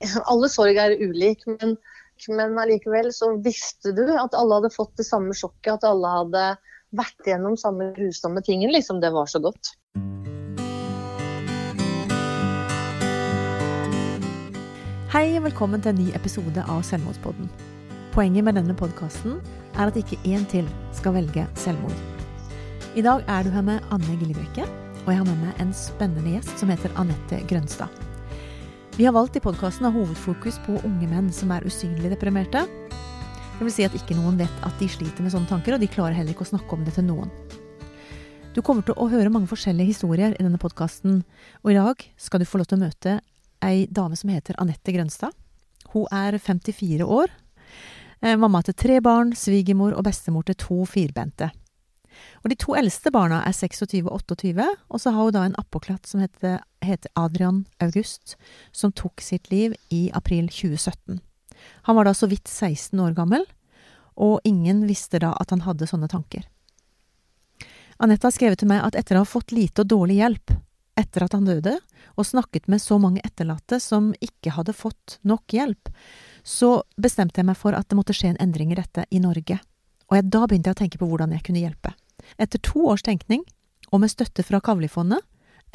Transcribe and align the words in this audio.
Alle 0.32 0.48
sorg 0.48 0.78
er 0.80 0.96
ulik, 0.96 1.44
men, 1.46 1.76
men 2.28 2.58
allikevel 2.60 3.10
så 3.12 3.34
visste 3.44 3.92
du 3.96 4.06
at 4.08 4.36
alle 4.36 4.60
hadde 4.60 4.72
fått 4.72 4.94
det 5.00 5.06
samme 5.08 5.36
sjokket, 5.36 5.76
at 5.76 5.86
alle 5.88 6.12
hadde 6.14 6.44
vært 6.96 7.28
gjennom 7.28 7.58
samme 7.60 7.90
grusomme 7.96 8.42
tingen. 8.44 8.72
Liksom, 8.72 9.02
det 9.04 9.12
var 9.14 9.28
så 9.30 9.42
godt. 9.44 9.74
Hei 15.10 15.26
og 15.36 15.44
velkommen 15.48 15.82
til 15.82 15.92
en 15.92 16.00
ny 16.00 16.10
episode 16.16 16.64
av 16.64 16.84
Selvmordspodden. 16.86 17.50
Poenget 18.14 18.46
med 18.46 18.56
denne 18.58 18.74
podkasten 18.78 19.38
er 19.76 19.90
at 19.90 19.98
ikke 19.98 20.18
én 20.26 20.46
til 20.50 20.68
skal 20.96 21.18
velge 21.18 21.44
selvmord. 21.60 21.98
I 22.98 23.04
dag 23.06 23.26
er 23.28 23.44
du 23.46 23.52
her 23.54 23.66
med 23.66 23.92
Anne 23.94 24.16
Gillebrekke, 24.18 24.66
og 25.04 25.10
jeg 25.12 25.20
har 25.20 25.28
med 25.28 25.42
meg 25.44 25.62
en 25.62 25.74
spennende 25.76 26.38
gjest 26.38 26.56
som 26.62 26.72
heter 26.72 26.94
Anette 26.98 27.42
Grønstad. 27.50 28.09
Vi 29.00 29.06
har 29.06 29.14
valgt 29.16 29.38
i 29.38 29.40
podkasten 29.40 29.86
å 29.88 29.88
ha 29.88 29.96
hovedfokus 29.96 30.58
på 30.60 30.74
unge 30.84 31.06
menn 31.08 31.30
som 31.32 31.48
er 31.54 31.64
usynlig 31.64 32.10
deprimerte. 32.12 32.66
Det 32.68 33.64
vil 33.64 33.72
si 33.72 33.86
at 33.86 33.94
ikke 33.96 34.12
noen 34.12 34.36
vet 34.36 34.58
at 34.66 34.74
de 34.76 34.90
sliter 34.92 35.24
med 35.24 35.32
sånne 35.32 35.48
tanker, 35.48 35.72
og 35.72 35.80
de 35.80 35.88
klarer 35.88 36.18
heller 36.18 36.34
ikke 36.34 36.44
å 36.44 36.50
snakke 36.50 36.76
om 36.76 36.82
det 36.84 36.92
til 36.98 37.06
noen. 37.06 37.32
Du 38.52 38.60
kommer 38.60 38.84
til 38.84 38.98
å 39.00 39.06
høre 39.08 39.32
mange 39.32 39.48
forskjellige 39.48 39.94
historier 39.94 40.34
i 40.34 40.44
denne 40.44 40.60
podkasten, 40.60 41.22
og 41.64 41.72
i 41.72 41.78
dag 41.78 42.04
skal 42.20 42.44
du 42.44 42.48
få 42.50 42.60
lov 42.60 42.68
til 42.68 42.76
å 42.76 42.82
møte 42.82 43.14
ei 43.64 43.86
dame 43.88 44.20
som 44.20 44.34
heter 44.36 44.60
Anette 44.60 44.92
Grønstad. 44.92 45.32
Hun 45.94 46.04
er 46.12 46.36
54 46.36 47.08
år, 47.08 47.32
eh, 48.20 48.36
mamma 48.36 48.60
til 48.68 48.76
tre 48.76 49.00
barn, 49.00 49.32
svigermor 49.32 49.96
og 49.96 50.04
bestemor 50.12 50.44
til 50.44 50.60
to 50.60 50.84
firbente. 50.84 51.48
Og 52.42 52.52
de 52.52 52.58
to 52.58 52.74
eldste 52.78 53.12
barna 53.14 53.40
er 53.46 53.54
26 53.56 54.06
og 54.06 54.20
28, 54.30 54.66
og 54.88 55.02
så 55.02 55.12
har 55.14 55.28
hun 55.28 55.36
da 55.36 55.44
en 55.48 55.58
appåklatt 55.60 56.08
som 56.08 56.22
heter, 56.24 56.60
heter 56.84 57.12
Adrian 57.18 57.64
August, 57.80 58.36
som 58.72 58.92
tok 58.92 59.22
sitt 59.24 59.50
liv 59.52 59.76
i 59.88 60.08
april 60.14 60.48
2017. 60.48 61.20
Han 61.88 61.96
var 61.96 62.08
da 62.08 62.14
så 62.16 62.28
vidt 62.30 62.48
16 62.48 63.00
år 63.00 63.12
gammel, 63.18 63.44
og 64.20 64.40
ingen 64.44 64.86
visste 64.88 65.20
da 65.22 65.34
at 65.40 65.52
han 65.52 65.64
hadde 65.64 65.88
sånne 65.88 66.08
tanker. 66.10 66.46
Anette 68.00 68.26
har 68.26 68.32
skrevet 68.32 68.60
til 68.62 68.70
meg 68.70 68.80
at 68.84 68.96
etter 68.96 69.18
å 69.18 69.24
ha 69.24 69.28
fått 69.28 69.52
lite 69.52 69.84
og 69.84 69.92
dårlig 69.92 70.22
hjelp 70.22 70.54
etter 71.00 71.24
at 71.24 71.34
han 71.36 71.46
døde, 71.48 71.78
og 72.18 72.26
snakket 72.26 72.66
med 72.68 72.82
så 72.82 72.98
mange 73.00 73.22
etterlatte 73.24 73.78
som 73.80 74.10
ikke 74.20 74.52
hadde 74.56 74.74
fått 74.76 75.18
nok 75.24 75.54
hjelp, 75.54 75.88
så 76.42 76.80
bestemte 77.00 77.40
jeg 77.40 77.48
meg 77.48 77.58
for 77.60 77.76
at 77.76 77.88
det 77.88 77.96
måtte 77.96 78.16
skje 78.16 78.34
en 78.34 78.40
endring 78.42 78.72
i 78.74 78.78
dette 78.78 79.06
i 79.08 79.20
Norge. 79.22 79.60
Og 80.10 80.18
jeg, 80.18 80.28
da 80.32 80.44
begynte 80.44 80.72
jeg 80.72 80.76
å 80.76 80.80
tenke 80.82 81.00
på 81.00 81.08
hvordan 81.08 81.32
jeg 81.36 81.44
kunne 81.46 81.62
hjelpe. 81.62 81.94
Etter 82.38 82.62
to 82.64 82.86
års 82.92 83.04
tenkning, 83.06 83.44
og 83.90 84.02
med 84.02 84.12
støtte 84.12 84.44
fra 84.46 84.60
Kavlifondet, 84.62 85.22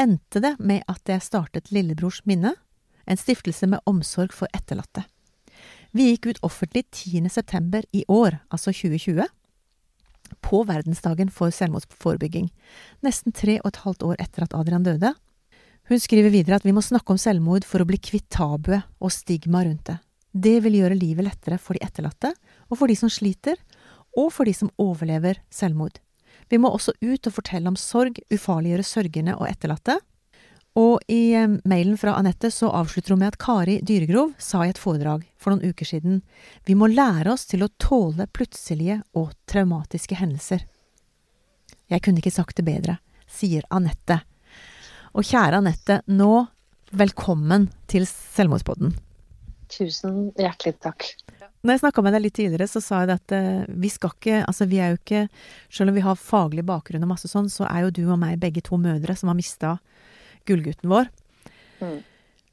endte 0.01 0.41
det 0.43 0.55
med 0.59 0.83
at 0.91 1.01
jeg 1.07 1.23
startet 1.23 1.71
Lillebrors 1.71 2.21
minne, 2.25 2.53
en 3.05 3.19
stiftelse 3.19 3.67
med 3.69 3.83
omsorg 3.85 4.33
for 4.33 4.49
etterlatte. 4.55 5.05
Vi 5.95 6.09
gikk 6.09 6.27
ut 6.27 6.41
offentlig 6.43 6.83
10. 6.91 7.29
september 7.31 7.85
i 7.95 8.03
år, 8.11 8.39
altså 8.51 8.73
2020, 8.75 9.23
på 10.43 10.63
verdensdagen 10.67 11.29
for 11.31 11.53
selvmordsforebygging, 11.53 12.49
nesten 13.05 13.35
tre 13.35 13.59
og 13.61 13.69
et 13.71 13.83
halvt 13.85 14.03
år 14.09 14.19
etter 14.19 14.45
at 14.45 14.55
Adrian 14.57 14.83
døde. 14.83 15.13
Hun 15.85 16.01
skriver 16.01 16.33
videre 16.33 16.57
at 16.57 16.65
vi 16.65 16.73
må 16.73 16.81
snakke 16.81 17.13
om 17.13 17.21
selvmord 17.21 17.65
for 17.67 17.83
å 17.83 17.87
bli 17.87 17.99
kvitt 18.01 18.27
tabuet 18.33 18.87
og 18.99 19.13
stigma 19.13 19.61
rundt 19.63 19.85
det. 19.91 19.99
Det 20.35 20.57
vil 20.65 20.81
gjøre 20.81 20.97
livet 20.97 21.29
lettere 21.29 21.59
for 21.61 21.77
de 21.77 21.85
etterlatte, 21.85 22.33
og 22.67 22.81
for 22.81 22.91
de 22.91 22.97
som 22.99 23.11
sliter, 23.11 23.55
og 24.17 24.33
for 24.33 24.49
de 24.49 24.55
som 24.57 24.71
overlever 24.81 25.39
selvmord. 25.53 26.01
Vi 26.49 26.59
må 26.61 26.69
også 26.71 26.93
ut 27.01 27.27
og 27.27 27.33
fortelle 27.33 27.71
om 27.71 27.77
sorg, 27.79 28.19
ufarliggjøre 28.33 28.85
sørgende 28.85 29.37
og 29.39 29.47
etterlatte. 29.49 29.97
Og 30.75 30.99
i 31.07 31.31
eh, 31.37 31.47
mailen 31.63 31.95
fra 31.97 32.17
Anette 32.19 32.51
så 32.51 32.67
avslutter 32.75 33.15
hun 33.15 33.21
med 33.23 33.31
at 33.31 33.39
Kari 33.39 33.77
Dyregrov 33.85 34.33
sa 34.41 34.65
i 34.65 34.73
et 34.73 34.81
foredrag 34.81 35.23
for 35.39 35.53
noen 35.53 35.71
uker 35.71 35.87
siden 35.87 36.19
vi 36.67 36.75
må 36.75 36.89
lære 36.91 37.31
oss 37.31 37.47
til 37.47 37.63
å 37.63 37.71
tåle 37.79 38.27
plutselige 38.35 38.99
og 39.15 39.31
traumatiske 39.47 40.19
hendelser. 40.19 40.65
Jeg 41.87 42.03
kunne 42.03 42.19
ikke 42.19 42.33
sagt 42.33 42.59
det 42.59 42.67
bedre, 42.67 42.97
sier 43.31 43.63
Anette. 43.71 44.19
Og 45.15 45.23
kjære 45.23 45.61
Anette, 45.61 46.01
nå 46.11 46.43
velkommen 46.91 47.69
til 47.87 48.03
Selvmordspodden. 48.09 48.91
Tusen 49.71 50.33
hjertelig 50.35 50.75
takk. 50.83 51.07
Når 51.65 51.73
jeg 51.73 51.81
snakka 51.81 52.03
med 52.05 52.13
deg 52.13 52.21
litt 52.27 52.35
tidligere, 52.37 52.67
så 52.69 52.81
sa 52.83 53.01
jeg 53.01 53.15
at 53.15 53.33
eh, 53.33 53.63
vi 53.81 53.89
skal 53.89 54.13
ikke 54.13 54.41
Altså, 54.45 54.67
vi 54.69 54.77
er 54.83 54.93
jo 54.93 54.99
ikke 54.99 55.23
Selv 55.73 55.89
om 55.89 55.97
vi 55.97 56.03
har 56.05 56.19
faglig 56.19 56.65
bakgrunn 56.67 57.05
og 57.07 57.09
masse 57.15 57.29
sånn, 57.31 57.49
så 57.49 57.65
er 57.65 57.87
jo 57.87 57.93
du 57.97 58.03
og 58.05 58.19
meg 58.21 58.37
begge 58.41 58.61
to 58.65 58.77
mødre 58.77 59.15
som 59.17 59.31
har 59.31 59.37
mista 59.39 59.77
gullgutten 60.45 60.91
vår. 60.91 61.09
Mm. 61.81 62.03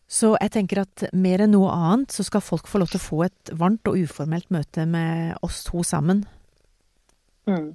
Så 0.08 0.30
jeg 0.40 0.52
tenker 0.54 0.82
at 0.82 1.04
mer 1.12 1.42
enn 1.44 1.52
noe 1.52 1.72
annet 1.72 2.12
så 2.12 2.24
skal 2.24 2.44
folk 2.44 2.68
få 2.68 2.80
lov 2.80 2.92
til 2.92 3.00
å 3.00 3.04
få 3.04 3.18
et 3.26 3.52
varmt 3.56 3.88
og 3.88 3.98
uformelt 4.00 4.48
møte 4.52 4.86
med 4.88 5.36
oss 5.44 5.62
to 5.68 5.84
sammen. 5.84 6.24
Mm. 7.48 7.74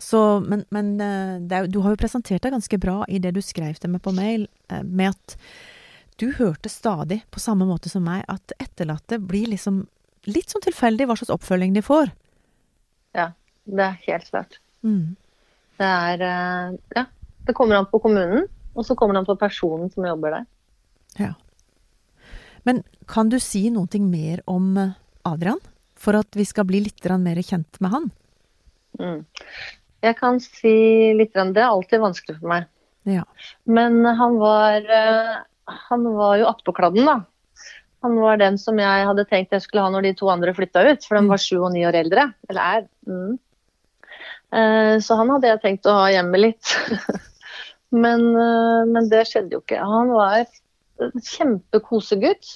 Så, 0.00 0.40
men 0.40 0.64
men 0.72 0.94
eh, 1.00 1.36
det 1.44 1.56
er, 1.56 1.68
du 1.68 1.82
har 1.84 1.92
jo 1.92 2.00
presentert 2.00 2.44
deg 2.44 2.56
ganske 2.56 2.80
bra 2.80 3.02
i 3.08 3.20
det 3.20 3.34
du 3.36 3.42
skrev 3.44 3.76
til 3.76 3.92
meg 3.92 4.04
på 4.04 4.16
mail, 4.16 4.48
eh, 4.72 4.80
med 4.84 5.12
at 5.12 5.36
du 6.20 6.30
hørte 6.36 6.68
stadig, 6.68 7.22
på 7.32 7.40
samme 7.40 7.68
måte 7.68 7.88
som 7.92 8.04
meg, 8.04 8.24
at 8.28 8.52
etterlatte 8.60 9.20
blir 9.20 9.48
liksom 9.52 9.86
litt 10.28 10.52
sånn 10.52 10.64
tilfeldig 10.64 11.06
hva 11.08 11.16
slags 11.18 11.32
oppfølging 11.32 11.74
de 11.76 11.82
får. 11.84 12.12
Ja, 13.16 13.30
det 13.64 13.86
er 13.86 13.98
helt 14.06 14.28
klart. 14.30 14.58
Mm. 14.84 15.16
Det 15.80 15.88
er 15.88 16.24
eh, 16.26 16.78
Ja, 16.96 17.04
det 17.46 17.56
kommer 17.56 17.80
an 17.80 17.88
på 17.90 18.02
kommunen, 18.02 18.46
og 18.74 18.86
så 18.86 18.96
kommer 18.98 19.16
det 19.16 19.24
an 19.24 19.30
på 19.30 19.38
personen 19.40 19.90
som 19.92 20.06
jobber 20.06 20.36
der. 20.36 20.48
Ja. 21.20 21.32
Men 22.68 22.82
kan 23.08 23.30
du 23.32 23.38
si 23.42 23.68
noe 23.72 24.00
mer 24.04 24.42
om 24.50 24.76
eh, 24.78 24.96
Adrian? 25.24 25.60
For 26.00 26.16
at 26.16 26.32
vi 26.32 26.46
skal 26.48 26.64
bli 26.64 26.80
litt 26.80 27.04
mer 27.20 27.36
kjent 27.44 27.76
med 27.80 27.92
han? 27.92 28.10
Mm. 29.00 29.18
Jeg 30.00 30.16
kan 30.16 30.38
si 30.40 31.12
litt 31.12 31.34
det. 31.34 31.60
er 31.60 31.68
alltid 31.68 32.00
vanskelig 32.00 32.38
for 32.38 32.48
meg. 32.48 32.68
Ja. 33.04 33.24
Men 33.64 34.04
han 34.04 34.38
var, 34.40 34.80
eh, 34.80 35.34
han 35.90 36.04
var 36.16 36.38
jo 36.40 36.48
attpåkladden, 36.48 37.04
da. 37.04 37.18
Han 38.04 38.16
var 38.16 38.38
den 38.40 38.56
som 38.60 38.78
jeg 38.80 39.06
hadde 39.06 39.26
tenkt 39.28 39.52
jeg 39.52 39.64
skulle 39.64 39.82
ha 39.84 39.90
når 39.92 40.06
de 40.06 40.14
to 40.16 40.28
andre 40.32 40.54
flytta 40.56 40.86
ut. 40.88 41.04
For 41.04 41.18
de 41.18 41.28
var 41.28 41.42
sju 41.42 41.58
og 41.60 41.72
ni 41.74 41.82
år 41.88 41.98
eldre. 42.00 42.30
Eller 42.48 42.78
er. 42.78 42.86
Mm. 43.08 43.34
Eh, 44.56 44.94
Så 45.04 45.18
han 45.20 45.30
hadde 45.34 45.50
jeg 45.50 45.62
tenkt 45.64 45.88
å 45.90 45.98
ha 45.98 46.06
hjemme 46.14 46.40
litt. 46.40 46.72
men, 48.04 48.24
eh, 48.32 48.82
men 48.88 49.10
det 49.12 49.26
skjedde 49.28 49.58
jo 49.58 49.60
ikke. 49.64 49.82
Han 49.84 50.12
var 50.16 50.46
en 51.04 51.12
kjempekosegutt. 51.20 52.54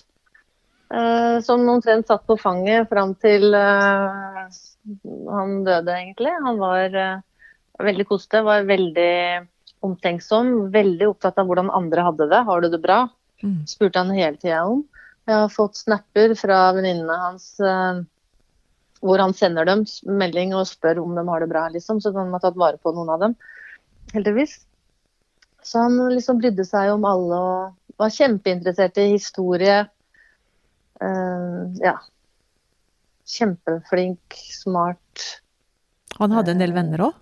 eh, 0.95 1.37
Som 1.45 1.69
omtrent 1.69 2.09
satt 2.09 2.25
på 2.27 2.39
fanget 2.41 2.89
fram 2.89 3.15
til 3.21 3.53
eh, 3.55 4.41
han 5.29 5.59
døde, 5.65 5.93
egentlig. 5.93 6.33
Han 6.45 6.59
var 6.61 6.89
veldig 7.85 8.07
kosete, 8.09 8.43
var 8.45 8.65
veldig 8.69 9.13
omtenksom, 9.85 10.71
veldig 10.73 11.09
opptatt 11.11 11.39
av 11.41 11.49
hvordan 11.49 11.73
andre 11.73 12.05
hadde 12.07 12.29
det. 12.33 12.43
Har 12.49 12.65
du 12.65 12.69
det 12.73 12.81
bra? 12.81 13.05
Mm. 13.45 13.67
spurte 13.69 14.01
han 14.01 14.13
hele 14.15 14.39
tida 14.41 14.63
om. 14.65 14.85
Jeg 15.25 15.41
har 15.41 15.53
fått 15.53 15.81
snapper 15.81 16.35
fra 16.37 16.59
venninnene 16.77 17.17
hans 17.17 17.47
eh, 17.65 18.03
hvor 19.05 19.21
han 19.21 19.35
sender 19.37 19.69
dem 19.69 19.85
melding 20.09 20.55
og 20.57 20.69
spør 20.69 21.01
om 21.03 21.17
de 21.17 21.25
har 21.29 21.45
det 21.45 21.51
bra, 21.53 21.67
liksom. 21.73 22.01
Så 22.01 22.13
han 22.17 22.33
har 22.33 22.43
tatt 22.45 22.61
vare 22.61 22.81
på 22.81 22.93
noen 22.97 23.13
av 23.13 23.25
dem, 23.25 23.35
heldigvis. 24.15 24.59
Så 25.65 25.85
han 25.87 25.99
liksom 26.13 26.41
brydde 26.41 26.65
seg 26.69 26.93
om 26.93 27.05
alle 27.09 27.41
og 27.41 28.01
var 28.01 28.13
kjempeinteressert 28.13 29.01
i 29.01 29.11
historie. 29.15 29.83
Uh, 31.01 31.73
ja. 31.81 31.99
Kjempeflink, 33.29 34.37
smart. 34.61 35.29
Han 36.19 36.35
hadde 36.37 36.55
en 36.55 36.65
del 36.65 36.75
venner 36.77 37.09
òg? 37.09 37.21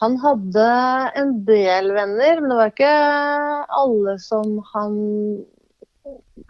Han 0.00 0.16
hadde 0.22 0.66
en 1.20 1.32
del 1.44 1.90
venner, 1.92 2.40
men 2.40 2.50
det 2.50 2.58
var 2.58 2.70
ikke 2.72 2.92
alle 3.82 4.14
som 4.22 4.54
han 4.72 4.94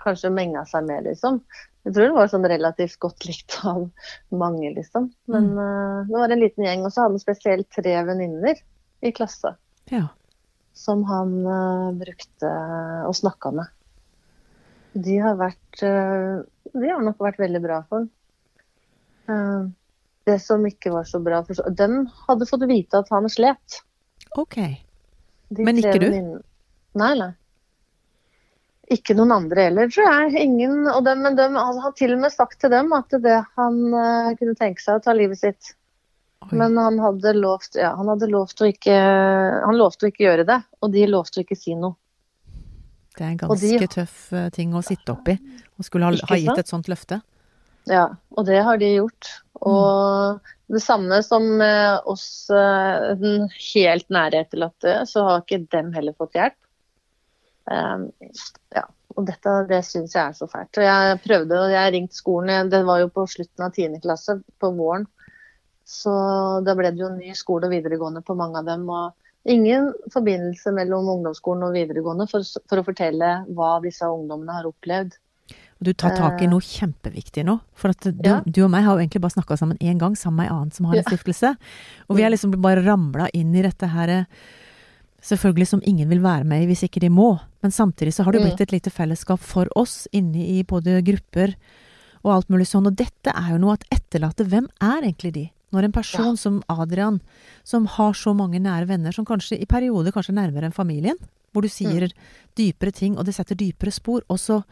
kanskje 0.03 0.31
menga 0.35 0.65
seg 0.69 0.87
med, 0.89 1.05
liksom. 1.09 1.41
Jeg 1.87 1.95
tror 1.97 2.11
det 2.11 2.17
var 2.19 2.29
sånn 2.29 2.49
relativt 2.51 2.99
godt 3.01 3.25
likt 3.25 3.57
av 3.65 3.87
mange, 4.37 4.69
liksom. 4.77 5.09
Men 5.33 5.51
eh, 5.57 5.99
det 6.11 6.17
var 6.19 6.35
en 6.35 6.43
liten 6.43 6.67
gjeng. 6.67 6.85
Og 6.85 6.93
så 6.93 7.05
hadde 7.05 7.17
han 7.17 7.23
spesielt 7.23 7.71
tre 7.73 7.95
venninner 8.09 8.61
i 9.01 9.13
klasse 9.17 9.55
Ja. 9.91 10.09
som 10.77 11.03
han 11.09 11.33
uh, 11.47 11.91
brukte 11.97 12.51
og 13.09 13.17
snakka 13.17 13.51
med. 13.57 13.67
de 14.93 15.17
har 15.19 15.37
vært 15.41 15.83
uh, 15.83 16.45
De 16.75 16.89
har 16.91 17.01
nok 17.03 17.19
vært 17.19 17.41
veldig 17.41 17.63
bra 17.65 17.83
for 17.89 18.05
ham. 18.05 18.11
Eh, 19.31 19.69
Det 20.29 20.37
som 20.43 20.67
ikke 20.67 20.93
var 20.93 21.05
så 21.09 21.19
bra 21.23 21.41
for 21.47 21.71
De 21.71 21.87
hadde 22.29 22.47
fått 22.47 22.69
vite 22.69 22.99
at 22.99 23.09
han 23.11 23.29
slet. 23.33 23.81
Ok. 24.37 24.57
De 25.49 25.65
Men 25.65 25.81
ikke 25.81 25.99
du? 25.99 26.11
Nei, 26.95 27.15
nei. 27.19 27.33
Ikke 28.91 29.15
noen 29.15 29.31
andre 29.31 29.69
heller, 29.69 29.91
tror 29.93 30.09
jeg. 30.09 30.33
Ingen, 30.49 30.81
og 30.91 31.05
dem, 31.07 31.21
men 31.23 31.37
dem, 31.39 31.55
han 31.55 31.79
har 31.79 31.93
til 31.99 32.17
og 32.17 32.25
med 32.25 32.33
sagt 32.35 32.59
til 32.63 32.73
dem 32.73 32.91
at 32.97 33.15
det 33.23 33.37
han 33.59 33.79
uh, 33.95 34.33
kunne 34.41 34.57
tenke 34.59 34.83
seg 34.83 34.99
å 34.99 35.05
ta 35.05 35.15
livet 35.15 35.39
sitt. 35.39 35.75
Oi. 36.49 36.57
Men 36.59 36.79
han 36.81 36.99
hadde 36.99 37.35
lovt, 37.37 37.77
ja, 37.79 37.93
han 37.95 38.09
hadde 38.11 38.31
lovt 38.33 38.63
å 38.65 38.69
ikke 38.71 38.95
Han 38.97 39.77
lovte 39.77 40.07
å 40.07 40.11
ikke 40.11 40.25
gjøre 40.25 40.47
det, 40.49 40.57
og 40.81 40.95
de 40.95 41.03
lovte 41.07 41.39
å 41.39 41.45
ikke 41.45 41.59
si 41.59 41.77
noe. 41.79 41.95
Det 43.15 43.27
er 43.27 43.35
en 43.35 43.41
ganske 43.43 43.79
de- 43.79 43.91
tøff 43.93 44.23
eh, 44.33 44.49
ting 44.55 44.73
å 44.75 44.81
sitte 44.83 45.13
oppi. 45.13 45.37
Å 45.77 45.85
skulle 45.85 46.09
ha, 46.09 46.17
ha 46.31 46.39
gitt 46.41 46.63
et 46.63 46.71
sånt 46.73 46.89
løfte. 46.89 47.21
Ja, 47.91 48.07
og 48.35 48.47
det 48.49 48.63
har 48.65 48.81
de 48.81 48.89
gjort. 48.95 49.29
Og 49.61 50.41
det 50.73 50.81
samme 50.83 51.21
som 51.27 51.47
oss 52.09 52.49
eh, 52.55 53.11
den 53.21 53.51
helt 53.75 54.09
nære 54.09 54.47
etterlatte, 54.47 54.97
så 55.11 55.27
har 55.29 55.45
ikke 55.45 55.61
dem 55.77 55.93
heller 55.95 56.17
fått 56.17 56.39
hjelp. 56.39 56.57
Um, 57.71 58.09
ja, 58.75 58.87
og 59.17 59.27
dette 59.29 59.55
det 59.69 59.83
syns 59.87 60.15
jeg 60.17 60.23
er 60.23 60.37
så 60.39 60.49
fælt. 60.51 60.79
Og 60.81 60.87
jeg 60.87 61.21
prøvde, 61.27 61.59
og 61.61 61.73
jeg 61.75 61.93
ringte 61.95 62.17
skolen, 62.19 62.71
det 62.73 62.83
var 62.87 63.03
jo 63.03 63.11
på 63.13 63.27
slutten 63.31 63.67
av 63.67 63.75
10. 63.77 64.01
klasse 64.05 64.39
på 64.61 64.73
våren. 64.79 65.07
Så 65.91 66.13
da 66.65 66.75
ble 66.79 66.93
det 66.95 67.03
jo 67.03 67.11
ny 67.13 67.33
skole 67.35 67.67
og 67.67 67.75
videregående 67.75 68.23
på 68.23 68.37
mange 68.39 68.61
av 68.63 68.69
dem. 68.69 68.87
og 68.89 69.17
Ingen 69.51 69.91
forbindelse 70.13 70.73
mellom 70.77 71.09
ungdomsskolen 71.09 71.65
og 71.67 71.75
videregående 71.75 72.27
for, 72.31 72.45
for 72.69 72.81
å 72.81 72.87
fortelle 72.87 73.31
hva 73.57 73.73
disse 73.83 74.07
ungdommene 74.07 74.59
har 74.59 74.69
opplevd. 74.69 75.17
Du 75.81 75.95
tar 75.97 76.13
tak 76.13 76.43
i 76.45 76.49
noe 76.51 76.61
kjempeviktig 76.61 77.43
nå. 77.49 77.57
For 77.73 77.97
du, 78.05 78.13
Ja. 78.23 78.43
du 78.45 78.63
og 78.67 78.71
meg 78.71 78.85
har 78.85 78.95
jo 78.99 79.01
egentlig 79.01 79.23
bare 79.25 79.33
snakka 79.33 79.57
sammen 79.57 79.79
én 79.81 79.99
gang, 79.99 80.15
sammen 80.15 80.43
med 80.43 80.51
ei 80.51 80.55
annen 80.55 80.73
som 80.77 80.87
har 80.87 81.01
en 81.01 81.09
stiftelse. 81.09 81.57
Og 82.11 82.17
vi 82.19 82.23
er 82.23 82.31
liksom 82.35 82.53
bare 82.61 82.85
ramla 82.85 83.31
inn 83.33 83.55
i 83.57 83.63
dette 83.65 83.89
her 83.89 84.09
eh, 84.09 84.25
Selvfølgelig 85.23 85.67
som 85.69 85.83
ingen 85.85 86.09
vil 86.09 86.23
være 86.25 86.45
med 86.49 86.63
i 86.65 86.67
hvis 86.71 86.83
ikke 86.89 87.01
de 87.01 87.11
må. 87.13 87.41
Men 87.63 87.71
samtidig 87.71 88.15
så 88.17 88.25
har 88.25 88.33
det 88.33 88.41
Mm. 88.41 88.49
blitt 88.49 88.61
et 88.61 88.73
lite 88.73 88.91
fellesskap 88.91 89.39
for 89.41 89.67
oss 89.77 90.09
inne 90.13 90.37
i 90.41 90.63
både 90.63 91.03
grupper 91.05 91.55
og 92.25 92.33
alt 92.35 92.49
mulig 92.49 92.67
sånn. 92.67 92.87
Og 92.87 92.97
dette 92.97 93.29
er 93.35 93.51
jo 93.53 93.59
noe 93.59 93.75
at 93.75 93.85
etterlatte 93.91 94.47
Hvem 94.49 94.69
er 94.81 95.03
egentlig 95.03 95.33
de? 95.33 95.51
Når 95.73 95.85
en 95.85 95.93
person 95.93 96.25
Ja. 96.33 96.35
som 96.37 96.63
Adrian, 96.69 97.21
som 97.65 97.87
har 97.87 98.13
så 98.13 98.35
mange 98.35 98.59
nære 98.59 98.87
venner, 98.89 99.13
som 99.13 99.25
kanskje 99.25 99.61
i 99.61 99.67
perioder 99.67 100.11
kanskje 100.11 100.31
er 100.31 100.51
nærmere 100.51 100.65
enn 100.65 100.73
familien, 100.75 101.17
hvor 101.55 101.63
du 101.63 101.69
sier 101.69 102.09
Mm. 102.09 102.13
dypere 102.57 102.93
ting, 102.93 103.17
og 103.19 103.25
det 103.27 103.35
setter 103.35 103.55
dypere 103.55 103.93
spor, 103.93 104.23
og 104.29 104.39
så 104.39 104.65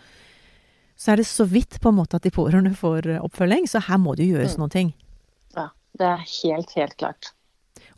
så 0.96 1.12
er 1.12 1.16
det 1.16 1.26
så 1.26 1.46
vidt 1.46 1.78
på 1.80 1.90
en 1.90 1.94
måte 1.94 2.14
at 2.16 2.22
de 2.22 2.30
pårørende 2.30 2.74
får 2.74 3.20
oppfølging, 3.22 3.68
så 3.68 3.80
her 3.80 3.98
må 3.98 4.16
det 4.16 4.26
jo 4.26 4.34
gjøres 4.36 4.54
Mm. 4.56 4.58
noen 4.58 4.70
ting. 4.70 4.94
Ja, 5.56 5.68
det 5.96 6.04
er 6.06 6.16
helt, 6.16 6.70
helt 6.74 6.96
klart. 6.96 7.30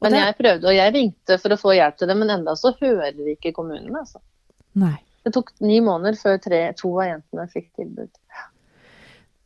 Men 0.03 0.13
det- 0.13 0.21
jeg 0.25 0.37
prøvde, 0.39 0.65
og 0.65 0.75
jeg 0.75 0.95
ringte 0.95 1.39
for 1.41 1.49
å 1.51 1.61
få 1.61 1.75
hjelp 1.77 1.97
til 1.97 2.09
det, 2.09 2.17
men 2.17 2.31
enda 2.31 2.53
så 2.57 2.73
hører 2.81 3.37
ikke 3.37 3.53
kommunen. 3.55 3.95
Altså. 3.97 4.21
Nei. 4.75 4.97
Det 5.25 5.33
tok 5.35 5.53
ni 5.61 5.81
måneder 5.81 6.17
før 6.17 6.41
tre, 6.41 6.73
to 6.73 6.95
av 7.01 7.07
jentene 7.11 7.49
fikk 7.53 7.69
tilbud. 7.77 8.09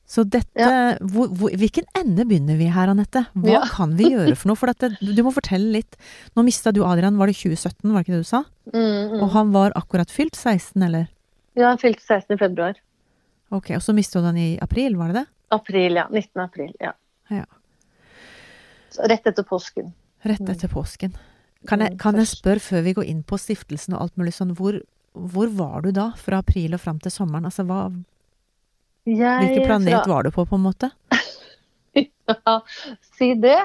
Så 0.06 0.22
dette 0.28 0.66
hvor, 1.00 1.28
hvor, 1.32 1.50
Hvilken 1.58 1.86
ende 1.96 2.26
begynner 2.28 2.58
vi 2.58 2.66
her, 2.70 2.88
Anette? 2.92 3.26
Hva 3.34 3.50
Ja. 3.50 3.60
kan 3.64 3.96
vi 3.96 4.10
gjøre 4.12 4.36
for 4.36 4.48
noe? 4.48 4.56
For 4.56 4.66
dette, 4.70 4.96
du 5.00 5.22
må 5.24 5.32
fortelle 5.32 5.72
litt. 5.72 5.96
Nå 6.36 6.44
mista 6.44 6.70
du 6.72 6.84
Adrian, 6.84 7.16
var 7.16 7.26
det 7.26 7.34
2017, 7.36 7.90
var 7.90 8.02
det 8.02 8.06
ikke 8.06 8.16
det 8.18 8.22
du 8.22 8.28
sa? 8.28 8.44
Mm, 8.72 9.10
mm. 9.10 9.22
Og 9.22 9.30
han 9.30 9.50
var 9.52 9.72
akkurat 9.74 10.10
fylt 10.12 10.36
16, 10.36 10.82
eller? 10.82 11.08
Ja, 11.56 11.68
han 11.70 11.78
fylte 11.78 12.02
16 12.04 12.34
i 12.34 12.38
februar. 12.38 12.74
Ok, 13.50 13.70
og 13.70 13.82
så 13.82 13.94
mistet 13.94 14.20
du 14.22 14.26
han 14.26 14.36
i 14.36 14.58
april, 14.60 14.94
var 14.96 15.08
det 15.08 15.14
det? 15.22 15.26
April, 15.50 15.94
ja. 15.94 16.06
19. 16.10 16.40
april, 16.42 16.72
ja. 16.80 16.92
Ja. 17.30 17.44
Så 18.90 19.08
rett 19.08 19.26
etter 19.26 19.42
påsken. 19.42 19.92
Rett 20.24 20.48
etter 20.48 20.70
påsken. 20.72 21.14
Kan 21.68 21.80
jeg, 21.80 21.98
kan 22.00 22.16
jeg 22.20 22.28
spørre, 22.28 22.60
før 22.60 22.82
vi 22.84 22.92
går 22.96 23.06
inn 23.08 23.22
på 23.24 23.38
stiftelsen 23.40 23.94
og 23.96 24.02
alt 24.04 24.16
mulig 24.20 24.34
sånn, 24.36 24.52
hvor, 24.56 24.76
hvor 25.12 25.48
var 25.56 25.84
du 25.84 25.90
da? 25.96 26.10
Fra 26.20 26.40
april 26.44 26.76
og 26.76 26.80
fram 26.82 26.98
til 27.00 27.12
sommeren? 27.12 27.44
Altså, 27.48 27.64
hva, 27.68 27.86
Jeg, 29.08 29.16
hvilken 29.40 29.66
planet 29.68 29.94
fra- 29.98 30.06
var 30.12 30.24
du 30.24 30.30
på, 30.34 30.44
på 30.48 30.58
en 30.60 30.66
måte? 30.68 30.90
Ja, 31.94 32.54
si 33.18 33.34
det. 33.36 33.58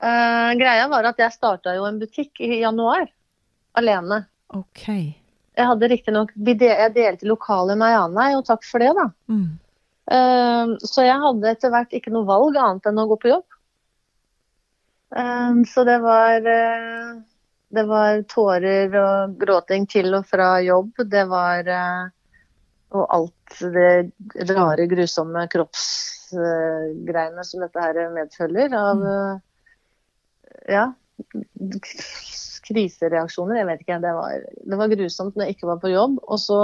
Uh, 0.00 0.52
greia 0.60 0.84
var 0.88 1.06
at 1.08 1.18
jeg 1.20 1.32
starta 1.32 1.72
jo 1.76 1.86
en 1.88 1.98
butikk 2.00 2.40
i 2.44 2.60
januar. 2.60 3.06
Alene. 3.80 4.22
Ok. 4.56 4.84
Jeg 4.90 5.66
hadde 5.66 5.88
riktignok 5.90 6.30
Jeg 6.36 6.92
delte 6.94 7.26
lokalet 7.28 7.78
med 7.80 7.88
ei 7.90 7.98
anna, 7.98 8.26
og 8.38 8.44
takk 8.48 8.64
for 8.68 8.80
det, 8.84 8.92
da. 8.96 9.08
Mm. 9.32 9.48
Uh, 10.10 10.76
Så 10.84 11.04
jeg 11.06 11.16
hadde 11.24 11.52
etter 11.52 11.72
hvert 11.72 11.92
ikke 11.96 12.12
noe 12.12 12.28
valg 12.28 12.56
annet 12.60 12.86
enn 12.90 13.00
å 13.02 13.08
gå 13.10 13.18
på 13.24 13.32
jobb. 13.32 13.46
Eh, 15.16 15.52
Så 15.68 15.84
det 15.84 15.98
var 15.98 16.46
eh, 16.46 17.20
Det 17.70 17.84
var 17.86 18.22
tårer 18.30 18.94
og 18.98 19.36
gråting 19.40 19.86
til 19.90 20.14
og 20.14 20.26
fra 20.26 20.60
jobb. 20.62 20.92
Det 21.10 21.24
var 21.30 21.68
eh, 21.68 22.08
Og 22.90 23.06
alt 23.14 23.60
det 23.74 24.12
rare, 24.50 24.86
grusomme 24.90 25.46
kroppsgreiene 25.50 27.44
som 27.46 27.62
dette 27.64 27.84
her 27.84 28.00
medfølger 28.14 28.74
av 28.78 29.04
eh, 29.06 29.36
Ja. 30.70 30.88
Krisereaksjoner. 32.70 33.58
Jeg 33.60 33.68
vet 33.68 33.80
ikke. 33.84 34.00
Det 34.02 34.12
var, 34.16 34.44
det 34.72 34.78
var 34.78 34.92
grusomt 34.94 35.36
når 35.36 35.48
jeg 35.48 35.56
ikke 35.56 35.70
var 35.70 35.80
på 35.82 35.92
jobb. 35.92 36.18
Og 36.22 36.38
så 36.40 36.60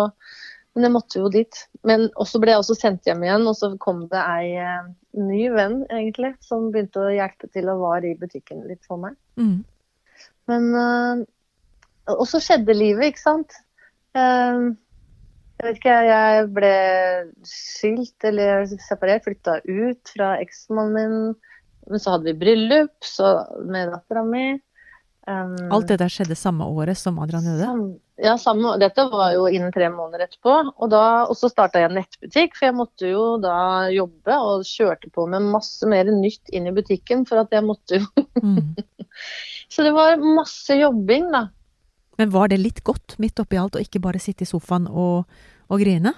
men 0.76 0.84
jeg 0.84 0.92
måtte 0.92 1.20
jo 1.22 1.30
dit. 1.32 1.58
Men 1.88 2.10
også 2.20 2.38
ble 2.42 2.52
jeg 2.52 2.60
også 2.60 2.76
sendt 2.76 3.08
hjem 3.08 3.22
igjen, 3.24 3.46
og 3.48 3.56
så 3.56 3.70
kom 3.80 4.02
det 4.12 4.20
ei 4.20 4.50
eh, 4.60 4.90
ny 5.16 5.46
venn, 5.54 5.78
egentlig, 5.88 6.34
som 6.44 6.68
begynte 6.72 7.00
å 7.00 7.14
hjelpe 7.14 7.48
til 7.48 7.70
og 7.72 7.80
var 7.80 8.04
i 8.04 8.12
butikken 8.20 8.60
litt 8.68 8.84
for 8.84 9.00
meg. 9.00 9.16
Mm. 9.40 9.62
Men 10.52 10.68
eh, 10.82 11.24
Og 12.12 12.26
så 12.28 12.42
skjedde 12.44 12.76
livet, 12.76 13.14
ikke 13.14 13.24
sant. 13.24 13.56
Eh, 14.20 14.68
jeg 15.56 15.64
vet 15.64 15.80
ikke, 15.80 15.96
jeg 16.10 16.46
ble 16.52 16.76
skilt 17.48 18.28
eller 18.28 18.68
separert, 18.76 19.24
flytta 19.24 19.58
ut 19.64 20.12
fra 20.12 20.34
eksmannen 20.44 20.96
min. 21.16 21.36
Men 21.88 22.02
så 22.02 22.16
hadde 22.16 22.28
vi 22.28 22.40
bryllup 22.42 23.06
så, 23.06 23.32
med 23.64 23.94
dattera 23.94 24.26
mi. 24.28 24.50
Um, 25.26 25.56
Alt 25.74 25.88
det 25.88 26.02
der 26.02 26.12
skjedde 26.12 26.36
samme 26.38 26.68
året 26.68 27.00
som 27.00 27.16
Adrian 27.22 27.46
døde? 27.48 27.70
Ja, 28.16 28.38
samme, 28.40 28.78
dette 28.80 29.04
var 29.12 29.34
jo 29.34 29.44
innen 29.52 29.72
tre 29.74 29.90
måneder 29.92 30.24
etterpå. 30.24 30.54
Og, 30.72 30.86
da, 30.92 31.26
og 31.28 31.36
så 31.36 31.50
starta 31.52 31.82
jeg 31.82 31.90
en 31.90 31.98
nettbutikk, 31.98 32.54
for 32.56 32.68
jeg 32.70 32.76
måtte 32.78 33.10
jo 33.10 33.24
da 33.42 33.56
jobbe 33.92 34.38
og 34.40 34.64
kjørte 34.64 35.10
på 35.12 35.26
med 35.28 35.50
masse 35.52 35.84
mer 35.88 36.08
nytt 36.08 36.48
inn 36.56 36.70
i 36.70 36.72
butikken. 36.76 37.26
For 37.28 37.44
at 37.44 37.52
jeg 37.52 37.66
måtte 37.66 38.00
jo 38.00 38.26
Mm. 38.36 38.74
Så 39.72 39.82
det 39.82 39.94
var 39.96 40.20
masse 40.20 40.74
jobbing, 40.76 41.30
da. 41.32 41.46
Men 42.20 42.30
var 42.32 42.48
det 42.52 42.58
litt 42.60 42.82
godt 42.84 43.16
midt 43.20 43.40
oppi 43.40 43.58
alt, 43.60 43.76
og 43.76 43.84
ikke 43.84 44.00
bare 44.04 44.20
sitte 44.22 44.44
i 44.44 44.48
sofaen 44.48 44.86
og, 44.88 45.24
og 45.68 45.80
grine? 45.80 46.12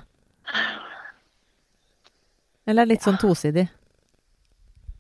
Eller 2.69 2.85
er 2.85 2.91
litt 2.91 3.07
sånn 3.07 3.19
tosidig? 3.23 3.69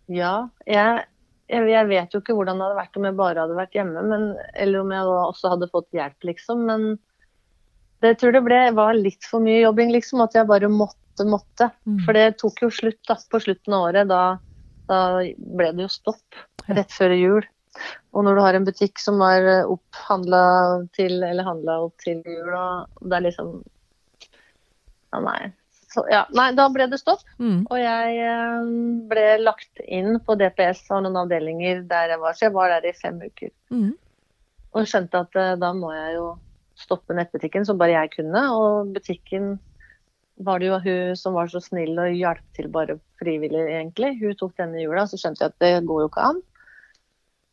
Ja, 0.08 0.48
jeg, 0.66 1.04
jeg, 1.48 1.88
vet 1.88 2.14
jo 2.14 2.20
ikke 2.22 2.36
hvordan 2.36 2.60
det 2.60 2.66
hadde 2.66 2.78
vært 2.78 2.98
om 2.98 3.06
jeg 3.08 3.18
bare 3.18 3.44
hadde 3.44 3.58
vært 3.58 3.76
hjemme, 3.76 4.02
men, 4.10 4.24
eller 4.54 4.82
om 4.82 4.94
jeg 4.94 5.08
da 5.08 5.18
også 5.24 5.52
hadde 5.54 5.70
fått 5.72 5.96
hjelp, 5.96 6.26
liksom. 6.28 6.64
Men 6.68 6.88
det 8.02 8.12
jeg 8.12 8.18
tror 8.22 8.36
det 8.36 8.44
ble, 8.46 8.58
var 8.76 8.98
litt 8.98 9.26
for 9.26 9.44
mye 9.44 9.62
jobbing, 9.62 9.92
liksom. 9.94 10.22
At 10.24 10.36
jeg 10.36 10.48
bare 10.50 10.70
måtte, 10.72 11.26
måtte. 11.28 11.70
Mm. 11.88 12.02
For 12.06 12.18
det 12.18 12.26
tok 12.42 12.62
jo 12.66 12.72
slutt 12.74 13.00
da, 13.08 13.16
på 13.16 13.40
slutten 13.42 13.76
av 13.76 13.86
året. 13.88 14.10
Da, 14.10 14.22
da 14.90 15.00
ble 15.36 15.70
det 15.76 15.86
jo 15.86 15.92
stopp 15.92 16.42
rett 16.68 16.92
før 16.94 17.16
jul. 17.16 17.48
Og 18.16 18.24
når 18.26 18.36
du 18.36 18.42
har 18.42 18.58
en 18.58 18.66
butikk 18.66 19.00
som 19.00 19.20
var 19.22 19.44
opphandla 19.70 20.42
til, 20.96 21.20
eller 21.22 21.46
handla 21.46 21.80
opp 21.86 21.96
til 22.04 22.20
jul, 22.26 22.52
og 22.52 23.08
det 23.08 23.20
er 23.20 23.26
liksom 23.30 23.58
Ja, 25.08 25.22
nei. 25.24 25.52
Ja, 26.12 26.24
nei, 26.36 26.50
da 26.56 26.68
ble 26.72 26.88
det 26.90 27.00
stopp. 27.00 27.24
Mm. 27.42 27.62
Og 27.66 27.78
jeg 27.80 28.18
eh, 28.24 28.72
ble 29.10 29.26
lagt 29.42 29.82
inn 29.84 30.18
på 30.24 30.36
DPS 30.38 30.84
og 30.94 31.06
noen 31.06 31.18
avdelinger 31.24 31.84
der 31.88 32.14
jeg 32.14 32.22
var, 32.22 32.36
så 32.36 32.48
jeg 32.48 32.56
var 32.56 32.74
der 32.74 32.88
i 32.88 32.96
fem 32.96 33.20
uker. 33.22 33.52
Mm. 33.74 33.94
Og 34.76 34.90
skjønte 34.90 35.24
at 35.24 35.40
eh, 35.40 35.54
da 35.60 35.72
må 35.76 35.92
jeg 35.96 36.18
jo 36.18 36.28
stoppe 36.78 37.16
nettbutikken 37.16 37.66
som 37.66 37.80
bare 37.80 37.96
jeg 37.96 38.14
kunne. 38.18 38.44
Og 38.54 38.92
butikken 38.94 39.56
var 40.46 40.60
det 40.62 40.70
jo 40.70 40.78
hun 40.84 41.16
som 41.18 41.34
var 41.34 41.50
så 41.50 41.62
snill 41.62 41.98
og 41.98 42.14
hjalp 42.14 42.44
til 42.56 42.70
bare 42.74 42.98
frivillig, 43.18 43.64
egentlig. 43.72 44.14
Hun 44.20 44.36
tok 44.38 44.54
denne 44.60 44.84
jula, 44.84 45.06
så 45.08 45.18
skjønte 45.18 45.44
jeg 45.44 45.54
at 45.54 45.64
det 45.64 45.88
går 45.88 46.04
jo 46.04 46.10
ikke 46.12 46.28
an. 46.30 46.42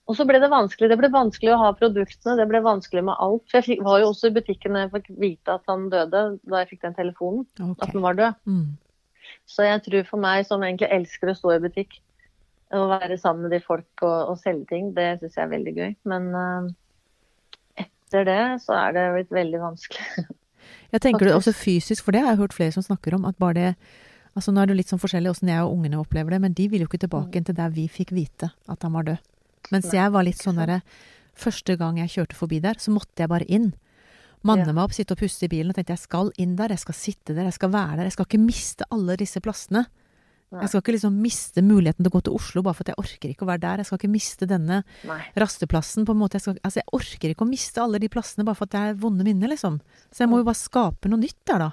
Og 0.05 0.17
så 0.17 0.25
ble 0.29 0.38
det 0.41 0.51
vanskelig. 0.53 0.89
Det 0.91 0.97
ble 1.00 1.09
vanskelig 1.13 1.53
å 1.55 1.62
ha 1.63 1.71
produktene, 1.77 2.38
det 2.38 2.45
ble 2.50 2.62
vanskelig 2.65 3.01
med 3.07 3.17
alt. 3.25 3.45
For 3.50 3.65
jeg 3.65 3.81
var 3.85 4.03
jo 4.03 4.12
også 4.12 4.29
i 4.29 4.35
butikken 4.35 4.77
da 4.77 4.83
jeg 4.83 4.93
fikk 4.93 5.07
vite 5.21 5.55
at 5.57 5.65
han 5.71 5.88
døde, 5.93 6.24
da 6.45 6.62
jeg 6.62 6.74
fikk 6.74 6.83
den 6.85 6.97
telefonen, 6.97 7.45
at 7.74 7.88
han 7.89 8.05
var 8.05 8.19
død. 8.19 8.41
Mm. 8.45 8.67
Så 9.50 9.65
jeg 9.65 9.81
tror 9.88 10.07
for 10.09 10.21
meg 10.21 10.45
som 10.45 10.63
egentlig 10.65 10.91
elsker 10.93 11.31
å 11.31 11.38
stå 11.38 11.55
i 11.55 11.62
butikk, 11.65 12.00
å 12.75 12.85
være 12.89 13.17
sammen 13.21 13.45
med 13.45 13.55
de 13.55 13.62
folk 13.63 14.05
og, 14.05 14.31
og 14.33 14.39
selge 14.41 14.67
ting, 14.71 14.89
det 14.95 15.15
syns 15.19 15.38
jeg 15.38 15.45
er 15.45 15.53
veldig 15.53 15.74
gøy. 15.75 15.91
Men 16.12 16.31
uh, 16.38 16.71
etter 17.81 18.25
det 18.29 18.41
så 18.65 18.77
er 18.77 18.97
det 18.97 19.05
blitt 19.17 19.38
veldig 19.41 19.62
vanskelig. 19.63 20.25
Jeg 20.93 21.01
tenker 21.03 21.27
det 21.27 21.35
også 21.35 21.51
fysisk, 21.53 22.05
for 22.05 22.15
det 22.15 22.21
har 22.24 22.33
jeg 22.33 22.39
hørt 22.39 22.53
flere 22.55 22.74
som 22.74 22.83
snakker 22.85 23.13
om, 23.17 23.25
at 23.29 23.38
bare 23.41 23.55
det 23.57 23.71
Altså 24.35 24.51
nå 24.51 24.59
er 24.62 24.67
det 24.67 24.75
litt 24.75 24.89
sånn 24.91 25.00
forskjellig 25.00 25.29
åssen 25.31 25.47
jeg 25.47 25.63
og 25.63 25.71
ungene 25.77 26.00
opplever 26.01 26.33
det, 26.33 26.39
men 26.43 26.55
de 26.55 26.65
vil 26.67 26.81
jo 26.83 26.88
ikke 26.89 27.00
tilbake 27.05 27.38
igjen 27.38 27.45
til 27.47 27.55
der 27.55 27.69
vi 27.71 27.85
fikk 27.88 28.09
vite 28.15 28.50
at 28.67 28.81
han 28.83 28.91
var 28.91 29.05
død. 29.07 29.21
Mens 29.72 29.89
jeg 29.93 30.12
var 30.12 30.24
litt 30.27 30.38
sånn 30.41 30.55
derre 30.62 30.81
Første 31.36 31.74
gang 31.77 31.98
jeg 32.00 32.10
kjørte 32.13 32.36
forbi 32.38 32.62
der, 32.63 32.77
så 32.79 32.93
måtte 32.95 33.19
jeg 33.19 33.27
bare 33.27 33.43
inn. 33.51 33.74
Manne 34.45 34.72
meg 34.72 34.86
opp, 34.86 34.93
sitte 34.95 35.12
og 35.15 35.19
puste 35.19 35.43
i 35.43 35.50
bilen 35.51 35.74
og 35.74 35.75
tenkte 35.75 35.91
jeg 35.98 36.03
skal 36.05 36.29
inn 36.39 36.55
der, 36.55 36.69
jeg 36.72 36.79
skal 36.79 36.95
sitte 36.95 37.34
der, 37.36 37.43
jeg 37.50 37.53
skal 37.57 37.72
være 37.74 37.98
der. 37.98 38.03
Jeg 38.07 38.13
skal 38.15 38.25
ikke 38.29 38.39
miste 38.39 38.86
alle 38.93 39.17
disse 39.19 39.41
plassene. 39.43 39.81
Jeg 40.55 40.69
skal 40.69 40.79
ikke 40.79 40.93
liksom 40.95 41.15
miste 41.19 41.60
muligheten 41.65 42.05
til 42.05 42.07
å 42.07 42.15
gå 42.15 42.22
til 42.24 42.36
Oslo 42.38 42.62
bare 42.63 42.77
for 42.77 42.86
at 42.86 42.93
jeg 42.93 43.00
orker 43.01 43.31
ikke 43.34 43.43
å 43.43 43.50
være 43.50 43.63
der. 43.65 43.81
Jeg 43.84 43.89
skal 43.89 44.00
ikke 44.00 44.12
miste 44.13 44.48
denne 44.48 44.77
Nei. 45.10 45.17
rasteplassen 45.36 46.05
på 46.07 46.13
en 46.15 46.22
måte. 46.22 46.38
Jeg, 46.39 46.45
skal, 46.45 46.60
altså 46.63 46.79
jeg 46.79 46.88
orker 46.95 47.34
ikke 47.34 47.43
å 47.43 47.50
miste 47.50 47.81
alle 47.84 48.00
de 48.00 48.07
plassene 48.13 48.45
bare 48.48 48.55
for 48.55 48.69
at 48.69 48.75
det 48.77 48.84
er 48.93 49.01
vonde 49.01 49.25
minner, 49.27 49.51
liksom. 49.51 49.81
Så 50.13 50.24
jeg 50.24 50.31
må 50.31 50.39
jo 50.39 50.48
bare 50.48 50.62
skape 50.62 51.12
noe 51.12 51.19
nytt 51.19 51.41
der, 51.51 51.65
da. 51.65 51.72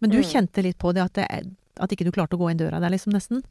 Men 0.00 0.14
du 0.14 0.22
Mm. 0.22 0.24
kjente 0.30 0.62
litt 0.64 0.78
på 0.78 0.94
det 0.94 1.02
at, 1.04 1.12
det, 1.20 1.26
at 1.76 1.90
ikke 1.92 2.06
du 2.08 2.12
klarte 2.14 2.38
å 2.38 2.40
gå 2.40 2.48
inn 2.50 2.56
døra 2.62 2.80
der, 2.80 2.94
liksom, 2.96 3.12
nesten? 3.12 3.42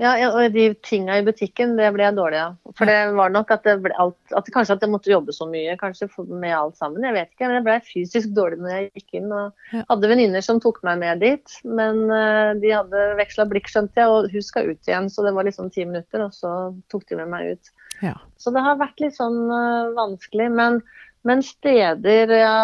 Ja, 0.00 0.12
og 0.32 0.54
de 0.54 0.70
tinga 0.80 1.18
i 1.20 1.24
butikken, 1.24 1.74
det 1.76 1.90
ble 1.92 2.06
jeg 2.06 2.16
dårlig 2.16 2.38
av. 2.40 2.54
For 2.78 2.88
det 2.88 3.12
var 3.16 3.32
nok 3.32 3.50
at 3.52 3.66
det 3.66 3.74
ble 3.84 3.92
alt 4.00 4.34
at 4.36 4.48
Kanskje 4.54 4.78
at 4.78 4.84
jeg 4.84 4.92
måtte 4.92 5.12
jobbe 5.12 5.34
så 5.36 5.44
mye 5.50 5.74
kanskje 5.80 6.08
med 6.30 6.54
alt 6.56 6.78
sammen. 6.80 7.04
Jeg 7.04 7.16
vet 7.16 7.28
ikke, 7.30 7.44
men 7.44 7.58
jeg 7.58 7.66
ble 7.66 7.76
fysisk 7.86 8.32
dårlig 8.36 8.62
når 8.62 8.72
jeg 8.72 8.86
gikk 9.02 9.18
inn. 9.20 9.28
og 9.36 9.84
Hadde 9.90 10.10
venninner 10.10 10.44
som 10.44 10.62
tok 10.64 10.80
meg 10.86 11.02
med 11.02 11.20
dit, 11.24 11.58
men 11.68 12.06
eh, 12.08 12.54
de 12.62 12.72
hadde 12.72 13.04
veksla 13.20 13.46
blikk, 13.50 13.68
skjønte 13.68 14.00
jeg, 14.00 14.08
og 14.08 14.32
hun 14.32 14.46
skal 14.46 14.72
ut 14.72 14.88
igjen. 14.88 15.10
Så 15.12 15.26
det 15.26 15.34
var 15.36 15.48
liksom 15.48 15.68
ti 15.74 15.84
minutter, 15.88 16.24
og 16.24 16.32
så 16.36 16.54
tok 16.92 17.04
de 17.12 17.20
med 17.20 17.30
meg 17.34 17.52
ut. 17.52 17.72
Ja. 18.00 18.16
Så 18.40 18.54
det 18.56 18.64
har 18.64 18.80
vært 18.80 19.04
litt 19.04 19.18
sånn 19.18 19.44
eh, 19.52 19.92
vanskelig. 19.98 20.48
Men, 20.56 20.80
men 21.28 21.44
steder 21.46 22.32
ja, 22.38 22.56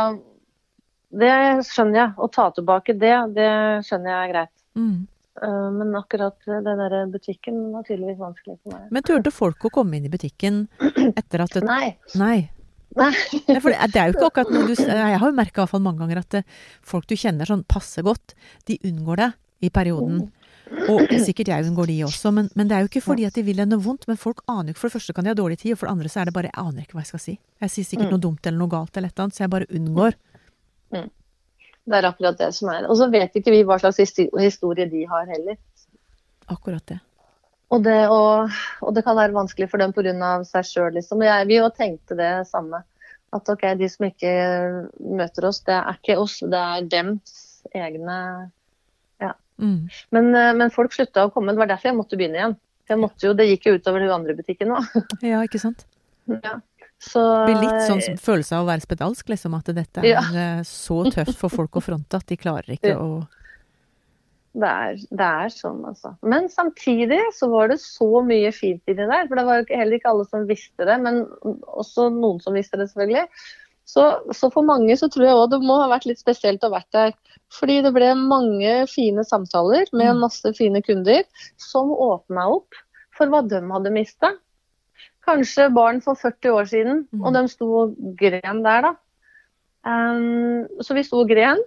Det 1.13 1.37
skjønner 1.69 2.03
jeg. 2.03 2.17
Å 2.17 2.33
ta 2.33 2.49
tilbake 2.57 2.97
det, 2.97 3.15
det 3.37 3.53
skjønner 3.85 4.15
jeg 4.15 4.19
er 4.19 4.35
greit. 4.35 4.55
Mm. 4.81 4.99
Eh, 5.42 5.71
Men 5.78 5.95
akkurat 5.99 6.37
den 6.47 6.64
der 6.64 7.07
butikken 7.12 7.73
var 7.73 7.83
tydeligvis 7.87 8.18
vanskelig 8.18 8.59
for 8.62 8.73
meg. 8.75 8.90
Men 8.90 9.02
turte 9.02 9.33
folk 9.33 9.59
å 9.68 9.71
komme 9.71 9.97
inn 9.99 10.07
i 10.07 10.12
butikken 10.12 10.66
etter 11.16 11.40
at 11.45 11.50
det, 11.59 11.64
Nei. 11.64 11.97
Nei. 12.14 12.50
Nei. 12.97 13.12
Nei, 13.47 13.61
For 13.61 13.71
det 13.71 13.97
er- 13.97 14.11
jo 14.12 14.16
ikke 14.16 14.30
akkurat 14.33 14.50
noe 14.50 14.66
du 14.66 14.75
Jeg 14.75 15.18
har 15.21 15.28
jo 15.28 15.37
merka 15.37 15.66
mange 15.78 15.99
ganger 16.00 16.18
at 16.18 16.35
eh, 16.35 16.42
folk 16.83 17.07
du 17.07 17.14
kjenner 17.14 17.47
sånn 17.47 17.64
passe 17.68 18.02
godt, 18.02 18.35
de 18.66 18.78
unngår 18.83 19.16
det 19.16 19.33
i 19.62 19.68
perioden. 19.71 20.30
Og 20.88 21.09
sikkert 21.25 21.49
jeg 21.49 21.64
unngår 21.64 21.87
de 21.87 22.02
også, 22.04 22.33
men, 22.33 22.50
men 22.54 22.68
det 22.68 22.76
er 22.76 22.80
jo 22.85 22.88
ikke 22.90 23.00
fordi 23.02 23.25
at 23.26 23.33
de 23.35 23.42
vil 23.42 23.57
deg 23.57 23.68
noe 23.68 23.80
vondt. 23.80 24.04
Men 24.09 24.16
folk 24.21 24.42
aner 24.49 24.68
jo 24.68 24.75
ikke 24.75 24.80
For 24.83 24.88
det 24.90 24.97
første 24.99 25.14
kan 25.14 25.25
de 25.25 25.30
ha 25.30 25.35
dårlig 25.35 25.59
tid, 25.62 25.73
og 25.73 25.78
for 25.78 25.87
det 25.88 25.92
andre 25.97 26.09
så 26.12 26.21
er 26.21 26.25
det 26.28 26.35
bare 26.35 26.50
Jeg 26.50 26.59
aner 26.61 26.83
ikke 26.85 26.92
hva 26.99 27.04
jeg 27.04 27.12
skal 27.12 27.23
si. 27.25 27.38
Jeg 27.61 27.71
sier 27.71 27.85
sikkert 27.88 28.09
Mm. 28.09 28.11
noe 28.12 28.21
dumt 28.21 28.47
eller 28.47 28.59
noe 28.59 28.68
galt 28.68 28.97
eller 28.97 29.09
et 29.09 29.14
eller 29.16 29.25
annet, 29.25 29.35
så 29.37 29.45
jeg 29.47 29.50
bare 29.50 29.66
unngår. 29.73 30.14
Det 31.88 31.99
er 31.99 32.09
akkurat 32.09 32.38
det 32.40 32.50
som 32.57 32.71
er. 32.73 32.87
Og 32.88 32.99
så 33.00 33.09
vet 33.12 33.37
ikke 33.38 33.54
vi 33.54 33.64
hva 33.66 33.78
slags 33.80 34.00
historie 34.00 34.88
de 34.90 35.04
har 35.09 35.28
heller. 35.30 35.57
Akkurat 36.52 36.85
det. 36.90 36.99
Og 37.73 37.83
det, 37.85 37.99
og, 38.09 38.52
og 38.80 38.95
det 38.97 39.04
kan 39.04 39.16
være 39.18 39.37
vanskelig 39.37 39.68
for 39.73 39.80
dem 39.80 39.92
pga. 39.97 40.30
seg 40.49 40.68
sjøl, 40.68 40.92
liksom. 40.97 41.25
Jeg, 41.25 41.49
vi 41.49 41.59
jo 41.59 41.68
tenkte 41.75 42.16
det 42.16 42.33
samme. 42.49 42.83
At 43.37 43.49
ok, 43.52 43.66
de 43.76 43.88
som 43.92 44.07
ikke 44.09 44.30
møter 45.04 45.49
oss, 45.50 45.61
det 45.66 45.76
er 45.76 45.99
ikke 45.99 46.16
oss, 46.21 46.38
det 46.40 46.61
er 46.61 46.87
dems 46.88 47.35
egne 47.76 48.16
Mm. 49.59 49.88
Men, 50.14 50.35
eh, 50.35 50.54
men 50.54 50.71
folk 50.71 50.95
slutta 50.95 51.26
å 51.26 51.33
komme. 51.35 51.52
Det 51.52 51.62
var 51.62 51.71
derfor 51.73 51.90
jeg 51.90 51.99
måtte 51.99 52.18
begynne 52.18 52.40
igjen. 52.40 52.57
Jeg 52.88 53.00
måtte 53.02 53.26
jo, 53.26 53.35
Det 53.37 53.49
gikk 53.50 53.68
jo 53.68 53.76
utover 53.76 54.04
hun 54.04 54.14
andre 54.21 54.37
butikken 54.38 54.73
òg. 54.76 54.87
Ja, 55.26 55.42
ikke 55.45 55.61
sant? 55.61 55.85
Ja. 56.28 56.59
Så 57.00 57.21
Det 57.47 57.55
blir 57.55 57.62
litt 57.62 57.85
sånn 57.87 58.00
som 58.02 58.17
følelse 58.19 58.57
av 58.57 58.64
å 58.67 58.69
være 58.73 58.83
spedalsk, 58.83 59.28
liksom. 59.31 59.55
At 59.55 59.64
dette 59.71 59.99
er 60.02 60.09
Ja. 60.09 60.21
eh, 60.35 60.62
så 60.67 61.05
tøft 61.12 61.37
for 61.38 61.49
folk 61.49 61.71
å 61.78 61.83
fronte 61.83 62.14
at 62.17 62.26
de 62.26 62.37
klarer 62.37 62.67
ikke 62.75 62.88
Ja. 62.95 62.99
å 62.99 63.26
det 64.59 64.67
er, 64.67 64.95
det 65.14 65.21
er 65.21 65.49
sånn, 65.55 65.85
altså. 65.87 66.17
Men 66.25 66.49
samtidig 66.49 67.21
så 67.37 67.49
var 67.52 67.69
det 67.69 67.76
så 67.78 68.25
mye 68.26 68.50
fint 68.52 68.83
inni 68.88 69.07
der. 69.07 69.28
For 69.28 69.37
det 69.37 69.45
var 69.47 69.61
jo 69.62 69.76
heller 69.76 69.99
ikke 70.00 70.11
alle 70.11 70.25
som 70.26 70.47
visste 70.49 70.85
det, 70.88 70.97
men 71.00 71.26
også 71.69 72.09
noen 72.11 72.40
som 72.43 72.55
visste 72.55 72.76
det, 72.81 72.88
selvfølgelig. 72.90 73.28
Så, 73.87 74.35
så 74.35 74.50
for 74.52 74.62
mange 74.67 74.97
så 74.99 75.07
tror 75.09 75.25
jeg 75.28 75.37
òg 75.37 75.50
det 75.50 75.61
må 75.62 75.76
ha 75.81 75.87
vært 75.88 76.07
litt 76.07 76.19
spesielt 76.19 76.61
å 76.64 76.73
ha 76.73 76.81
vært 76.81 76.90
der. 76.93 77.12
Fordi 77.55 77.83
det 77.85 77.93
ble 77.95 78.09
mange 78.19 78.88
fine 78.90 79.23
samtaler 79.25 79.87
med 79.93 80.11
Mm. 80.17 80.21
masse 80.26 80.52
fine 80.57 80.83
kunder 80.83 81.23
som 81.57 81.90
åpna 81.95 82.49
opp 82.57 82.75
for 83.17 83.26
hva 83.28 83.47
de 83.47 83.61
hadde 83.61 83.93
mista. 83.95 84.33
Kanskje 85.29 85.69
barn 85.77 86.01
for 86.05 86.17
40 86.17 86.51
år 86.57 86.65
siden, 86.71 87.05
Mm. 87.13 87.23
og 87.29 87.35
de 87.37 87.43
sto 87.53 87.69
og 87.83 87.95
gren 88.17 88.63
der, 88.65 88.89
da. 88.89 88.95
Um, 89.87 90.67
så 90.83 90.95
vi 90.97 91.05
sto 91.07 91.21
og 91.23 91.29
gren. 91.31 91.61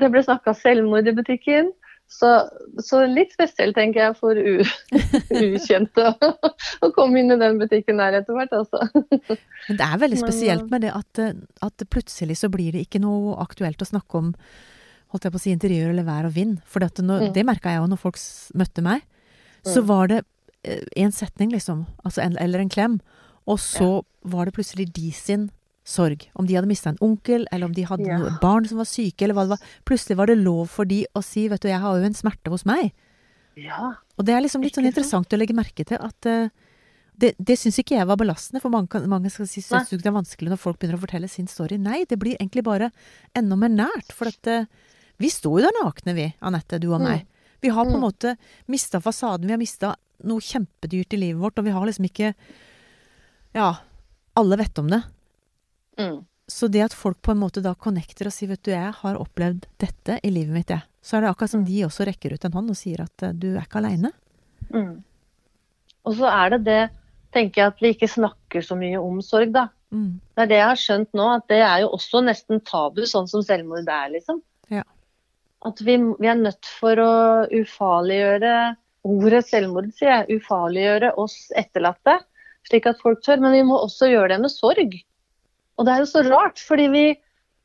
Det 0.00 0.08
ble 0.12 0.22
snakka 0.24 0.54
selvmord 0.56 1.06
i 1.10 1.12
butikken. 1.16 1.72
Så, 2.10 2.26
så 2.82 3.04
litt 3.06 3.30
spesielt, 3.36 3.76
tenker 3.76 4.00
jeg, 4.02 4.16
for 4.18 4.34
u 4.34 4.64
ukjente 5.54 6.08
å, 6.82 6.88
komme 6.96 7.20
inn 7.20 7.30
i 7.30 7.36
den 7.38 7.60
butikken 7.60 8.00
der 8.02 8.16
etter 8.18 8.34
hvert, 8.34 8.50
altså. 8.56 8.80
Men 9.68 9.78
det 9.78 9.86
er 9.86 10.00
veldig 10.02 10.18
spesielt 10.18 10.64
eh, 10.64 10.70
med 10.72 10.82
det 10.82 10.90
at, 10.96 11.20
eh, 11.22 11.38
at 11.62 11.84
plutselig 11.92 12.40
så 12.40 12.50
blir 12.50 12.72
det 12.74 12.82
ikke 12.88 13.02
noe 13.04 13.36
aktuelt 13.38 13.78
å 13.84 13.86
snakke 13.92 14.18
om 14.18 14.32
holdt 15.10 15.24
jeg 15.28 15.32
på 15.36 15.38
å 15.38 15.44
si 15.44 15.54
interiør 15.54 15.92
eller 15.92 16.06
vær 16.06 16.26
og 16.26 16.34
vind. 16.34 16.58
For 16.66 16.82
det, 16.82 16.98
når, 16.98 17.28
Mm. 17.28 17.32
det 17.34 17.46
merka 17.46 17.70
jeg 17.70 17.78
jo 17.82 17.86
når 17.94 17.98
folk 18.02 18.18
møtte 18.58 18.82
meg. 18.82 19.06
Så 19.66 19.78
Mm. 19.82 19.86
var 19.86 20.06
det 20.10 20.18
eh, 20.18 20.26
en 20.96 21.12
setning, 21.12 21.50
liksom. 21.54 21.86
Altså 22.04 22.22
en, 22.22 22.36
eller 22.38 22.60
en 22.60 22.68
klem. 22.68 23.00
Og 23.48 23.58
så 23.58 24.02
var 24.24 24.44
det 24.46 24.54
plutselig 24.54 24.92
de 24.92 25.10
sin 25.12 25.50
sorg. 25.84 26.28
Om 26.36 26.46
de 26.46 26.54
hadde 26.54 26.68
mista 26.68 26.90
en 26.90 26.98
onkel, 27.00 27.46
eller 27.50 27.66
om 27.66 27.72
de 27.74 27.82
hadde 27.88 28.06
Ja. 28.06 28.38
barn 28.42 28.66
som 28.68 28.78
var 28.78 28.84
syke, 28.84 29.22
eller 29.24 29.34
hva 29.34 29.46
det 29.48 29.54
var. 29.56 29.62
Plutselig 29.88 30.16
var 30.16 30.26
det 30.26 30.38
lov 30.38 30.68
for 30.68 30.84
de 30.84 31.06
å 31.16 31.22
si 31.24 31.48
'vet 31.48 31.60
du, 31.60 31.68
jeg 31.68 31.80
har 31.80 31.96
jo 31.98 32.04
en 32.04 32.12
smerte 32.14 32.50
hos 32.50 32.64
meg'. 32.64 32.92
Ja. 33.56 33.94
Og 34.18 34.24
det 34.24 34.34
er 34.34 34.40
liksom 34.42 34.62
litt 34.62 34.74
sånn 34.74 34.86
interessant 34.86 35.28
å 35.32 35.38
legge 35.38 35.54
merke 35.54 35.84
til 35.84 35.96
at 36.00 36.26
uh, 36.26 36.48
det, 37.18 37.34
det 37.38 37.58
syns 37.58 37.78
ikke 37.78 37.96
jeg 37.98 38.06
var 38.06 38.16
belastende, 38.16 38.60
for 38.62 38.70
mange, 38.70 38.88
kan, 38.88 39.06
mange 39.08 39.30
skal 39.30 39.46
si 39.46 39.60
syns 39.60 39.90
det 39.90 40.06
er 40.06 40.12
vanskelig 40.12 40.48
når 40.48 40.58
folk 40.58 40.78
begynner 40.78 40.96
å 40.96 41.00
fortelle 41.04 41.28
sin 41.28 41.46
story. 41.46 41.76
Nei, 41.76 42.04
det 42.04 42.18
blir 42.18 42.36
egentlig 42.36 42.62
bare 42.64 42.92
enda 43.34 43.56
mer 43.56 43.68
nært. 43.68 44.12
For 44.12 44.28
at 44.28 44.46
uh, 44.46 44.64
vi 45.18 45.28
sto 45.28 45.58
jo 45.58 45.64
der 45.64 45.72
nakne, 45.82 46.14
vi, 46.14 46.34
Anette, 46.40 46.78
du 46.80 46.92
og 46.92 47.00
Mm. 47.00 47.08
meg. 47.08 47.26
Vi 47.60 47.68
har 47.68 47.84
på 47.84 47.94
en 47.94 48.00
Mm. 48.00 48.12
måte 48.12 48.36
mista 48.68 49.00
fasaden, 49.00 49.44
vi 49.46 49.52
har 49.52 49.58
mista 49.58 49.96
noe 50.26 50.44
kjempedyrt 50.44 51.16
i 51.16 51.20
livet 51.20 51.42
vårt, 51.42 51.58
og 51.58 51.66
vi 51.66 51.74
har 51.74 51.86
liksom 51.86 52.08
ikke 52.10 52.34
Ja, 53.52 53.74
alle 54.38 54.56
vet 54.60 54.78
om 54.78 54.90
det. 54.92 55.00
Mm. 55.98 56.20
Så 56.50 56.68
det 56.70 56.82
at 56.84 56.94
folk 56.94 57.18
på 57.22 57.32
en 57.34 57.40
måte 57.40 57.62
da 57.62 57.74
connecter 57.74 58.26
og 58.26 58.34
sier 58.34 58.50
'vet 58.50 58.62
du, 58.62 58.70
jeg 58.70 58.94
har 58.94 59.18
opplevd 59.18 59.66
dette 59.78 60.18
i 60.22 60.30
livet 60.30 60.54
mitt', 60.54 60.70
jeg. 60.70 60.82
Så 61.02 61.16
er 61.16 61.20
det 61.20 61.30
akkurat 61.30 61.50
som 61.50 61.64
de 61.64 61.84
også 61.86 62.06
rekker 62.06 62.34
ut 62.34 62.44
en 62.44 62.52
hånd 62.52 62.70
og 62.70 62.76
sier 62.76 63.02
at 63.02 63.38
'du 63.38 63.56
er 63.56 63.62
ikke 63.62 63.82
aleine'. 63.82 64.12
Mm. 64.70 65.02
Og 66.06 66.16
så 66.16 66.26
er 66.26 66.50
det 66.50 66.64
det, 66.64 66.90
tenker 67.32 67.62
jeg, 67.62 67.66
at 67.66 67.80
vi 67.80 67.92
ikke 67.94 68.08
snakker 68.08 68.62
så 68.62 68.76
mye 68.78 68.98
om 68.98 69.20
sorg, 69.22 69.52
da. 69.52 69.68
Mm. 69.90 70.20
Det 70.34 70.42
er 70.42 70.50
det 70.50 70.58
jeg 70.58 70.70
har 70.70 70.80
skjønt 70.80 71.14
nå, 71.14 71.26
at 71.36 71.46
det 71.48 71.60
er 71.66 71.78
jo 71.82 71.90
også 71.96 72.22
nesten 72.24 72.62
tabu, 72.66 73.02
sånn 73.06 73.28
som 73.30 73.42
selvmord 73.42 73.88
er, 73.88 74.10
liksom. 74.14 74.42
Ja. 74.70 74.82
At 75.66 75.82
vi, 75.84 75.98
vi 76.18 76.30
er 76.30 76.38
nødt 76.38 76.66
for 76.80 76.98
å 77.02 77.12
ufarliggjøre 77.52 78.54
ordet 79.06 79.44
selvmord, 79.48 79.90
sier 79.96 80.12
jeg. 80.12 80.40
Ufarliggjøre 80.40 81.14
oss 81.20 81.36
etterlatte, 81.58 82.18
slik 82.68 82.88
at 82.90 83.00
folk 83.02 83.22
tør. 83.24 83.40
Men 83.42 83.56
vi 83.56 83.64
må 83.66 83.78
også 83.80 84.10
gjøre 84.10 84.34
det 84.34 84.40
med 84.44 84.52
sorg. 84.52 84.96
Og 85.80 85.86
det 85.88 85.94
er 85.94 86.04
jo 86.04 86.10
så 86.10 86.24
rart, 86.26 86.60
fordi 86.60 86.86
vi, 86.92 87.04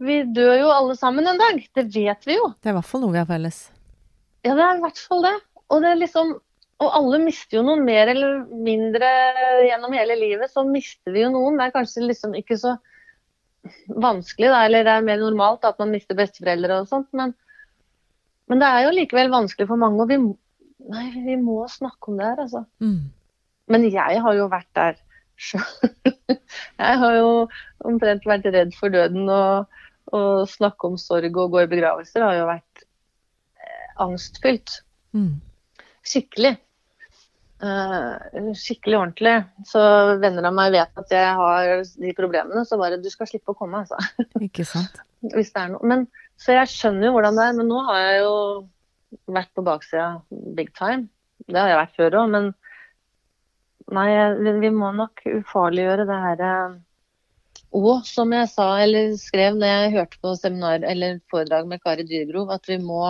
vi 0.04 0.22
dør 0.36 0.56
jo 0.62 0.72
alle 0.72 0.96
sammen 1.00 1.28
en 1.28 1.42
dag. 1.42 1.60
Det 1.76 1.88
vet 1.92 2.28
vi 2.28 2.40
jo. 2.40 2.50
Det 2.62 2.72
er 2.72 2.76
i 2.76 2.80
hvert 2.80 2.92
fall 2.92 3.04
noe 3.04 3.16
vi 3.16 3.22
har 3.22 3.30
felles. 3.30 3.66
Ja, 4.46 4.56
det 4.56 4.64
er 4.64 4.78
i 4.78 4.84
hvert 4.86 5.02
fall 5.02 5.26
det. 5.26 5.36
Og, 5.66 5.80
det 5.84 5.92
er 5.92 6.00
liksom, 6.00 6.36
og 6.86 6.98
alle 7.00 7.20
mister 7.24 7.60
jo 7.60 7.66
noen 7.66 7.84
mer 7.88 8.12
eller 8.14 8.44
mindre 8.54 9.10
gjennom 9.66 9.96
hele 9.98 10.18
livet. 10.20 10.54
Så 10.54 10.64
mister 10.68 11.16
vi 11.16 11.26
jo 11.26 11.32
noen. 11.34 11.58
Det 11.60 11.68
er 11.68 11.76
kanskje 11.76 12.06
liksom 12.06 12.38
ikke 12.38 12.60
så 12.62 12.78
vanskelig, 13.90 14.52
da, 14.54 14.60
eller 14.68 14.86
det 14.86 14.94
er 14.94 15.06
mer 15.08 15.18
normalt 15.18 15.64
at 15.66 15.80
man 15.82 15.90
mister 15.96 16.18
besteforeldre 16.18 16.84
og 16.84 16.90
sånt. 16.92 17.08
Men, 17.18 17.34
men 18.52 18.62
det 18.62 18.70
er 18.70 18.86
jo 18.86 18.96
likevel 18.96 19.32
vanskelig 19.34 19.68
for 19.72 19.82
mange. 19.82 20.04
Og 20.04 20.12
vi, 20.12 20.20
nei, 20.92 21.08
vi 21.26 21.38
må 21.42 21.64
snakke 21.72 22.12
om 22.12 22.20
det 22.20 22.28
her, 22.30 22.42
altså. 22.46 22.64
Mm. 22.84 23.12
Men 23.72 23.88
jeg 23.90 24.22
har 24.22 24.38
jo 24.38 24.50
vært 24.52 24.72
der 24.78 25.00
sjøl. 25.36 25.92
Jeg 26.80 27.00
har 27.02 27.16
jo 27.18 27.32
omtrent 27.88 28.26
vært 28.28 28.48
redd 28.54 28.76
for 28.78 28.94
døden. 28.94 29.30
Og, 29.32 29.82
og 30.16 30.46
snakke 30.50 30.90
om 30.90 31.00
sorg 31.02 31.38
og 31.42 31.56
gå 31.56 31.64
i 31.64 31.72
begravelser 31.72 32.24
har 32.24 32.38
jo 32.38 32.46
vært 32.50 32.84
eh, 32.84 33.90
angstfylt. 34.06 34.78
Mm. 35.16 35.34
Skikkelig. 36.06 36.56
Uh, 37.64 38.52
skikkelig 38.60 39.00
ordentlig. 39.00 39.36
Så 39.66 39.82
venner 40.22 40.50
av 40.50 40.56
meg 40.58 40.76
vet 40.76 41.02
at 41.02 41.14
jeg 41.16 41.34
har 41.40 41.72
de 41.88 42.14
problemene, 42.18 42.66
så 42.68 42.78
bare 42.80 43.00
du 43.02 43.10
skal 43.10 43.30
slippe 43.32 43.56
å 43.56 43.58
komme, 43.58 43.82
altså. 43.82 44.28
Ikke 44.44 44.68
sant? 44.68 45.00
Hvis 45.36 45.54
det 45.56 45.64
er 45.64 45.74
noe. 45.74 45.88
Men, 45.88 46.06
så 46.38 46.58
jeg 46.58 46.74
skjønner 46.74 47.10
jo 47.10 47.16
hvordan 47.16 47.40
det 47.40 47.48
er, 47.48 47.58
men 47.58 47.72
nå 47.72 47.82
har 47.88 48.02
jeg 48.04 48.24
jo 48.26 48.36
vært 49.28 49.52
på 49.56 49.64
baksida 49.66 50.22
big 50.56 50.74
time. 50.78 51.08
Det 51.48 51.60
har 51.60 51.70
jeg 51.72 51.80
vært 51.82 51.98
før 52.00 52.18
òg, 52.22 52.30
men 52.32 52.52
nei, 53.92 54.10
vi- 54.62 54.74
må 54.74 54.92
nok 54.96 55.22
ufarliggjøre 55.26 56.08
det 56.10 56.20
her 56.26 56.42
eh, 56.42 56.76
Og 57.76 58.06
som 58.08 58.32
jeg 58.32 58.48
sa 58.50 58.68
eller 58.80 59.16
skrev 59.20 59.56
når 59.56 59.68
jeg 59.68 59.94
hørte 59.98 60.20
på 60.24 60.36
seminar 60.40 60.84
eller 60.84 61.20
foredrag 61.32 61.68
med 61.68 61.82
Kari 61.84 62.04
Dyrgrov, 62.08 62.52
at 62.52 62.64
vi 62.68 62.78
må 62.78 63.02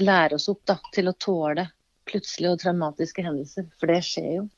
lære 0.00 0.34
oss 0.34 0.48
opp 0.48 0.64
da, 0.66 0.78
til 0.92 1.08
å 1.10 1.14
tåle 1.14 1.68
plutselige 2.10 2.56
og 2.56 2.58
traumatiske 2.58 3.22
hendelser. 3.22 3.68
For 3.78 3.86
det 3.86 4.00
skjer 4.02 4.32
jo. 4.40 4.48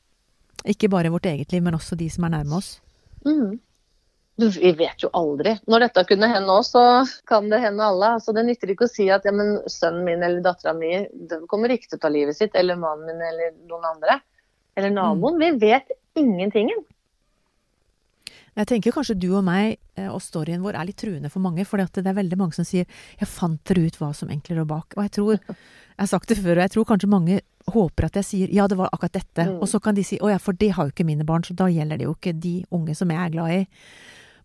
Ikke 0.65 0.89
bare 0.89 1.11
vårt 1.13 1.27
eget 1.29 1.51
liv, 1.51 1.61
men 1.61 1.75
også 1.75 1.97
de 1.99 2.09
som 2.09 2.25
er 2.25 2.33
nærme 2.37 2.57
oss. 2.57 2.79
Mm. 3.27 3.59
Vi 4.35 4.71
vet 4.71 5.03
jo 5.03 5.11
aldri. 5.13 5.53
Når 5.69 5.85
dette 5.85 6.03
kunne 6.09 6.27
hende 6.31 6.53
oss, 6.57 6.71
så 6.73 7.05
kan 7.29 7.51
det 7.51 7.59
hende 7.61 7.85
alle. 7.85 8.15
Altså, 8.17 8.33
det 8.33 8.45
nytter 8.47 8.71
ikke 8.73 8.87
å 8.87 8.91
si 8.91 9.05
at 9.13 9.27
ja, 9.27 9.33
men 9.35 9.59
sønnen 9.69 10.07
min 10.07 10.25
eller 10.25 10.41
dattera 10.41 10.73
mi 10.73 11.03
kommer 11.51 11.73
ikke 11.73 11.91
til 11.91 11.99
å 11.99 12.03
ta 12.05 12.09
livet 12.09 12.39
sitt, 12.39 12.57
eller 12.57 12.79
mannen 12.81 13.11
min 13.11 13.21
eller 13.27 13.53
noen 13.69 13.85
andre. 13.91 14.17
Eller 14.73 14.89
naboen. 14.89 15.37
Vi 15.37 15.51
vet 15.61 15.93
ingentingen. 16.17 16.81
Jeg 18.53 18.69
tenker 18.69 18.93
kanskje 18.93 19.17
du 19.17 19.31
og 19.33 19.45
meg 19.45 19.79
eh, 19.97 20.09
og 20.09 20.21
storyen 20.21 20.61
vår 20.61 20.77
er 20.77 20.89
litt 20.89 20.99
truende 21.01 21.29
for 21.33 21.41
mange. 21.41 21.65
For 21.65 21.81
det 21.81 22.05
er 22.05 22.17
veldig 22.17 22.37
mange 22.37 22.57
som 22.57 22.65
sier 22.65 22.85
'jeg 22.85 23.29
fant 23.29 23.61
dere 23.65 23.85
ut 23.85 23.97
hva 23.97 24.13
som 24.13 24.29
egentlig 24.29 24.57
lå 24.57 24.65
bak'. 24.65 24.93
Og 24.97 25.01
jeg 25.03 25.11
tror, 25.11 25.39
jeg 25.41 26.03
har 26.03 26.09
sagt 26.09 26.29
det 26.29 26.37
før, 26.37 26.57
og 26.57 26.65
jeg 26.65 26.73
tror 26.73 26.85
kanskje 26.85 27.09
mange 27.09 27.41
håper 27.69 28.05
at 28.05 28.15
jeg 28.21 28.25
sier 28.25 28.47
'ja, 28.49 28.67
det 28.67 28.77
var 28.77 28.89
akkurat 28.93 29.13
dette'. 29.13 29.45
Mm. 29.49 29.61
Og 29.61 29.67
så 29.67 29.81
kan 29.81 29.95
de 29.95 30.03
si 30.03 30.17
'å 30.17 30.29
ja, 30.29 30.37
for 30.37 30.53
det 30.53 30.73
har 30.73 30.85
jo 30.85 30.91
ikke 30.91 31.05
mine 31.05 31.25
barn', 31.25 31.45
så 31.45 31.55
da 31.55 31.65
gjelder 31.65 31.97
det 31.97 32.05
jo 32.05 32.13
ikke 32.13 32.39
de 32.39 32.65
unge 32.71 32.95
som 32.95 33.09
jeg 33.09 33.17
er 33.17 33.29
glad 33.29 33.49
i. 33.51 33.67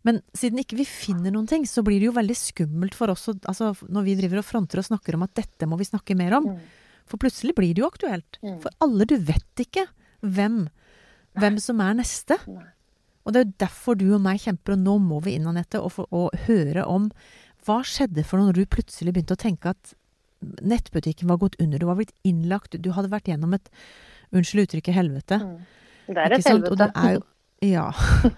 Men 0.08 0.22
siden 0.36 0.62
ikke 0.62 0.78
vi 0.78 0.86
finner 0.88 1.34
noen 1.34 1.48
ting, 1.50 1.66
så 1.68 1.82
blir 1.84 2.00
det 2.00 2.08
jo 2.08 2.16
veldig 2.16 2.36
skummelt 2.38 2.96
for 2.96 3.12
oss 3.12 3.26
altså, 3.28 3.74
når 3.92 4.06
vi 4.06 4.16
driver 4.22 4.40
og 4.40 4.46
fronter 4.48 4.80
og 4.80 4.86
snakker 4.88 5.18
om 5.18 5.26
at 5.26 5.34
dette 5.36 5.68
må 5.68 5.76
vi 5.80 5.88
snakke 5.88 6.16
mer 6.16 6.38
om. 6.38 6.48
Mm. 6.54 6.88
For 7.08 7.20
plutselig 7.20 7.54
blir 7.58 7.74
det 7.76 7.82
jo 7.82 7.90
aktuelt. 7.90 8.38
Mm. 8.44 8.58
For 8.64 8.72
alle, 8.84 9.06
du 9.08 9.16
vet 9.28 9.62
ikke 9.64 9.84
hvem, 10.24 10.62
hvem 11.38 11.60
som 11.62 11.80
er 11.84 11.98
neste. 12.00 12.38
Og 12.48 13.34
det 13.34 13.40
er 13.40 13.46
jo 13.46 13.56
derfor 13.60 13.98
du 14.00 14.06
og 14.16 14.22
meg 14.24 14.40
kjemper, 14.40 14.76
og 14.76 14.84
nå 14.86 14.96
må 15.04 15.20
vi 15.24 15.36
inn, 15.36 15.48
Anette, 15.50 15.80
og, 15.84 15.92
få- 15.92 16.08
og 16.16 16.32
høre 16.46 16.86
om 16.88 17.10
hva 17.66 17.80
skjedde 17.84 18.24
for 18.24 18.40
noe 18.40 18.48
når 18.48 18.62
du 18.62 18.70
plutselig 18.72 19.12
begynte 19.12 19.36
å 19.36 19.40
tenke 19.40 19.74
at 19.74 19.92
nettbutikken 20.40 21.28
var 21.28 21.40
gått 21.42 21.58
under, 21.60 21.80
du 21.82 21.88
var 21.88 21.98
blitt 21.98 22.14
innlagt, 22.28 22.78
du 22.80 22.92
hadde 22.96 23.10
vært 23.12 23.28
gjennom 23.28 23.56
et, 23.56 23.68
unnskyld 24.32 24.64
uttrykket, 24.68 24.94
helvete. 24.96 25.40
Mm. 25.42 25.58
Det 26.08 26.22
er 26.22 26.36
et 26.38 26.46
sant? 26.46 26.68
Og 26.70 26.78
du 26.78 26.84
helvete. 26.86 27.02
er 27.04 27.66
Ja. 27.66 27.88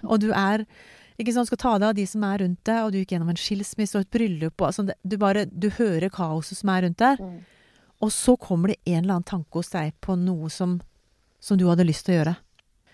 Og 0.03 0.19
du 0.23 0.31
er 0.33 0.65
ikke 1.23 1.33
sant, 1.35 1.47
skal 1.49 1.59
ta 1.61 1.73
deg 1.79 1.87
av 1.89 1.95
de 1.97 2.05
som 2.09 2.23
er 2.27 2.41
rundt 2.43 2.61
deg, 2.67 2.79
og 2.83 2.91
du 2.91 2.99
gikk 2.99 3.13
gjennom 3.15 3.29
en 3.33 3.39
skilsmisse 3.39 3.97
og 3.97 4.05
et 4.05 4.11
bryllup 4.13 4.61
og 4.61 4.67
altså, 4.71 4.87
Du 5.07 5.17
bare 5.21 5.45
Du 5.45 5.69
hører 5.69 6.09
kaoset 6.13 6.57
som 6.57 6.69
er 6.69 6.83
rundt 6.87 6.97
der, 7.01 7.17
Mm. 7.21 7.39
og 8.01 8.09
så 8.11 8.37
kommer 8.37 8.67
det 8.73 8.79
en 8.85 9.03
eller 9.03 9.13
annen 9.19 9.23
tanke 9.29 9.59
hos 9.59 9.69
deg 9.69 9.93
på 10.01 10.15
noe 10.17 10.49
som, 10.49 10.79
som 11.39 11.57
du 11.57 11.67
hadde 11.69 11.85
lyst 11.85 12.05
til 12.05 12.15
å 12.15 12.17
gjøre. 12.23 12.35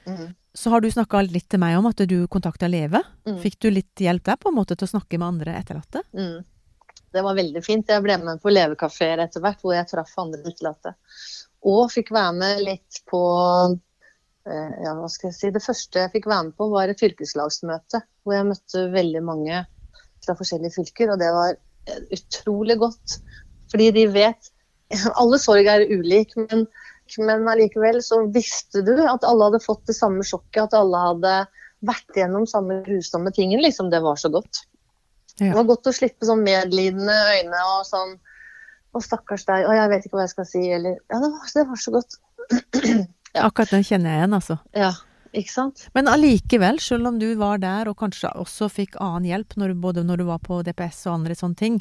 Mm. 0.07 0.36
Så 0.57 0.69
har 0.72 0.81
du 0.81 0.89
snakka 0.89 1.22
litt 1.29 1.50
til 1.50 1.60
meg 1.60 1.77
om 1.77 1.86
at 1.86 1.98
du 2.10 2.27
kontakta 2.27 2.67
Leve. 2.67 3.03
Mm. 3.27 3.39
Fikk 3.43 3.60
du 3.60 3.69
litt 3.69 3.96
hjelp 3.96 4.24
der 4.24 4.38
på 4.38 4.50
en 4.50 4.55
måte 4.55 4.75
til 4.75 4.88
å 4.88 4.93
snakke 4.96 5.19
med 5.19 5.27
andre 5.27 5.53
etterlatte? 5.60 6.01
Mm. 6.17 6.43
Det 7.13 7.22
var 7.24 7.36
veldig 7.38 7.63
fint. 7.63 7.88
Jeg 7.88 8.03
ble 8.03 8.17
med 8.17 8.41
på 8.41 8.51
levekafeer 8.51 9.22
etter 9.24 9.39
hvert, 9.43 9.62
hvor 9.62 9.75
jeg 9.75 9.88
traff 9.88 10.15
andre 10.17 10.41
utelatte. 10.43 10.96
Og 11.63 11.91
fikk 11.91 12.12
være 12.12 12.34
med 12.36 12.63
litt 12.65 13.00
på 13.10 13.22
ja, 14.48 14.94
hva 14.98 15.08
skal 15.12 15.30
jeg 15.32 15.38
si. 15.38 15.50
Det 15.54 15.63
første 15.63 16.04
jeg 16.04 16.13
fikk 16.13 16.27
være 16.30 16.50
med 16.50 16.58
på, 16.60 16.70
var 16.72 16.92
et 16.92 17.01
fylkeslagsmøte. 17.01 18.01
Hvor 18.24 18.38
jeg 18.38 18.48
møtte 18.50 18.84
veldig 18.94 19.24
mange 19.27 19.63
fra 20.25 20.36
forskjellige 20.38 20.75
fylker. 20.77 21.13
Og 21.13 21.22
det 21.22 21.32
var 21.36 21.56
eh, 21.56 22.04
utrolig 22.18 22.77
godt. 22.82 23.18
Fordi 23.72 23.89
de 23.96 24.06
vet 24.13 24.54
Alle 25.20 25.36
sorg 25.44 25.68
er 25.68 25.84
ulik, 25.92 26.32
men, 26.39 26.62
men 27.20 27.50
allikevel 27.51 27.98
så 28.00 28.22
visste 28.32 28.80
du 28.88 28.94
at 29.04 29.25
alle 29.27 29.50
hadde 29.50 29.60
fått 29.66 29.84
det 29.89 29.98
samme 29.98 30.24
sjokket. 30.27 30.70
At 30.70 30.77
alle 30.80 31.01
hadde 31.10 31.34
vært 31.88 32.16
gjennom 32.18 32.48
samme 32.50 32.82
grusomme 32.86 33.34
tingen. 33.36 33.62
Liksom. 33.63 33.92
Det 33.92 34.01
var 34.06 34.20
så 34.20 34.32
godt. 34.34 34.63
Ja. 35.38 35.51
Det 35.51 35.58
var 35.60 35.68
godt 35.74 35.92
å 35.92 35.94
slippe 35.94 36.25
sånn 36.25 36.46
medlidende 36.46 37.13
øyne 37.36 37.68
og 37.75 37.84
sånn 37.89 38.16
Å, 38.96 39.01
stakkars 39.04 39.44
deg. 39.46 39.68
Å, 39.68 39.74
jeg 39.75 39.89
vet 39.92 40.06
ikke 40.08 40.18
hva 40.18 40.24
jeg 40.25 40.34
skal 40.34 40.48
si. 40.50 40.63
Eller 40.74 40.96
Ja, 41.12 41.20
det 41.22 41.30
var, 41.36 41.51
det 41.54 41.66
var 41.70 41.82
så 41.84 41.94
godt. 42.00 42.18
Akkurat 43.46 43.75
den 43.75 43.86
kjenner 43.86 44.14
jeg 44.14 44.24
igjen, 44.24 44.38
altså. 44.38 44.57
Ja, 44.77 44.94
ikke 45.38 45.53
sant? 45.53 45.83
Men 45.98 46.09
allikevel, 46.12 46.79
selv 46.83 47.12
om 47.12 47.20
du 47.22 47.27
var 47.40 47.62
der 47.64 47.92
og 47.92 48.00
kanskje 48.00 48.31
også 48.40 48.70
fikk 48.72 48.98
annen 49.03 49.27
hjelp, 49.29 49.57
når 49.59 49.74
du, 49.74 49.81
både 49.83 50.05
når 50.07 50.24
du 50.24 50.25
var 50.29 50.42
på 50.44 50.62
DPS 50.66 51.05
og 51.09 51.20
andre 51.20 51.38
sånne 51.38 51.59
ting, 51.59 51.77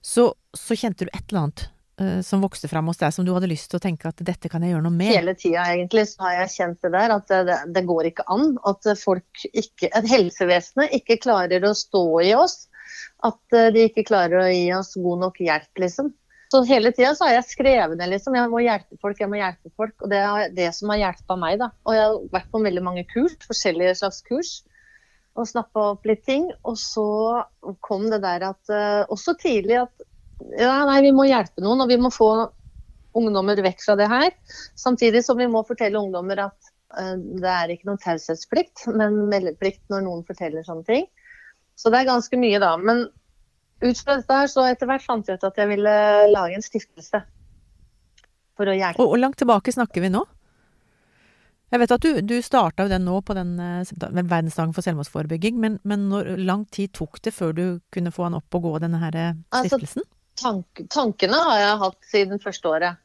så, 0.00 0.30
så 0.56 0.78
kjente 0.78 1.06
du 1.06 1.12
et 1.12 1.22
eller 1.28 1.42
annet 1.42 1.66
uh, 2.00 2.20
som 2.24 2.44
vokste 2.44 2.70
fram 2.70 2.88
hos 2.88 3.00
deg, 3.00 3.12
som 3.14 3.26
du 3.26 3.34
hadde 3.36 3.50
lyst 3.50 3.70
til 3.72 3.80
å 3.80 3.84
tenke 3.84 4.08
at 4.08 4.22
dette 4.24 4.48
kan 4.52 4.64
jeg 4.64 4.74
gjøre 4.74 4.86
noe 4.86 4.96
med. 4.96 5.12
Hele 5.12 5.36
tida 5.38 5.66
egentlig 5.74 6.06
så 6.12 6.24
har 6.28 6.38
jeg 6.42 6.54
kjent 6.56 6.86
det 6.86 6.94
der, 6.96 7.16
at 7.18 7.28
det, 7.32 7.42
det, 7.50 7.60
det 7.76 7.84
går 7.90 8.10
ikke 8.12 8.26
an. 8.32 8.54
At 8.68 8.88
folk 9.02 9.44
ikke 9.50 9.92
At 9.96 10.08
helsevesenet 10.08 10.96
ikke 11.00 11.20
klarer 11.20 11.64
å 11.68 11.76
stå 11.76 12.04
i 12.24 12.34
oss. 12.38 12.62
At 13.26 13.56
eh, 13.56 13.68
de 13.74 13.84
ikke 13.88 14.06
klarer 14.08 14.40
å 14.40 14.48
gi 14.48 14.70
oss 14.72 14.94
god 14.96 15.26
nok 15.26 15.40
hjelp, 15.44 15.70
liksom. 15.82 16.14
Så 16.50 16.64
hele 16.66 16.90
tida 16.90 17.12
har 17.20 17.36
jeg 17.36 17.46
skrevet 17.46 17.98
ned 17.98 18.10
liksom. 18.10 18.34
Jeg 18.34 18.50
må 18.50 18.62
hjelpe 18.64 18.98
folk, 19.02 19.20
jeg 19.22 19.30
må 19.30 19.38
hjelpe 19.38 19.70
folk. 19.78 19.94
Og 20.02 20.10
det 20.10 20.18
er 20.18 20.54
det 20.56 20.70
som 20.74 20.90
har 20.90 20.98
hjulpet 21.04 21.38
meg, 21.38 21.60
da. 21.62 21.70
Og 21.86 21.94
jeg 21.94 22.02
har 22.08 22.18
vært 22.32 22.50
på 22.50 22.62
veldig 22.64 22.82
mange 22.82 23.04
kurs, 23.12 23.36
forskjellige 23.46 23.94
slags 24.00 24.18
kurs. 24.26 24.50
Og 25.38 25.46
snappa 25.46 25.92
opp 25.92 26.08
litt 26.10 26.24
ting. 26.26 26.48
Og 26.66 26.74
så 26.80 27.06
kom 27.86 28.08
det 28.10 28.22
der 28.24 28.48
at 28.50 28.72
eh, 28.74 29.04
Også 29.14 29.36
tidlig 29.38 29.78
at 29.84 30.08
ja, 30.56 30.72
nei, 30.88 31.02
vi 31.04 31.12
må 31.14 31.26
hjelpe 31.28 31.62
noen, 31.62 31.84
og 31.84 31.90
vi 31.90 32.00
må 32.00 32.08
få 32.12 32.30
ungdommer 33.18 33.60
vekk 33.62 33.84
fra 33.84 33.96
det 34.00 34.08
her. 34.10 34.34
Samtidig 34.78 35.22
som 35.26 35.38
vi 35.38 35.48
må 35.50 35.62
fortelle 35.68 36.00
ungdommer 36.00 36.46
at 36.46 36.70
uh, 36.96 37.14
det 37.14 37.50
er 37.50 37.74
ikke 37.74 37.90
noen 37.90 38.00
taushetsplikt, 38.02 38.86
men 38.88 39.26
meldeplikt 39.30 39.82
når 39.92 40.06
noen 40.06 40.24
forteller 40.28 40.64
sånne 40.66 40.86
ting. 40.88 41.08
Så 41.76 41.92
det 41.92 42.02
er 42.02 42.10
ganske 42.10 42.40
mye, 42.40 42.60
da. 42.62 42.74
Men 42.80 43.06
ut 43.80 44.02
fra 44.02 44.16
dette 44.18 44.40
her, 44.42 44.50
så 44.50 44.66
etter 44.68 44.90
hvert 44.90 45.04
fant 45.04 45.28
jeg 45.28 45.40
ut 45.40 45.46
at 45.48 45.60
jeg 45.60 45.70
ville 45.70 45.94
lage 46.32 46.58
en 46.58 46.64
stiftelse. 46.64 47.22
For 48.60 48.68
å 48.68 48.76
hjelpe. 48.76 49.00
Og 49.00 49.14
og 49.14 49.22
langt 49.22 49.40
tilbake 49.40 49.72
snakker 49.72 50.04
vi 50.04 50.12
nå? 50.12 50.24
Jeg 51.70 51.80
vet 51.84 51.92
at 51.94 52.02
du, 52.02 52.16
du 52.26 52.34
starta 52.42 52.88
den 52.90 53.04
nå 53.06 53.20
på 53.22 53.34
den 53.38 53.52
eh, 53.62 53.92
verdensdagen 54.18 54.72
for 54.74 54.82
selvmordsforebygging, 54.82 55.60
men, 55.62 55.78
men 55.86 56.08
når 56.10 56.32
lang 56.42 56.64
tid 56.74 56.90
tok 56.98 57.20
det 57.22 57.32
før 57.36 57.54
du 57.54 57.64
kunne 57.94 58.10
få 58.10 58.26
han 58.26 58.38
opp 58.40 58.58
og 58.58 58.66
gå, 58.66 58.72
denne 58.82 58.98
her 59.02 59.14
stiftelsen? 59.14 59.44
Altså, 59.54 59.76
stiftelsen? 59.76 60.08
Tank, 60.40 60.82
tankene 60.90 61.38
har 61.46 61.60
jeg 61.60 61.78
hatt 61.84 62.10
siden 62.10 62.42
første 62.42 62.72
året. 62.72 63.00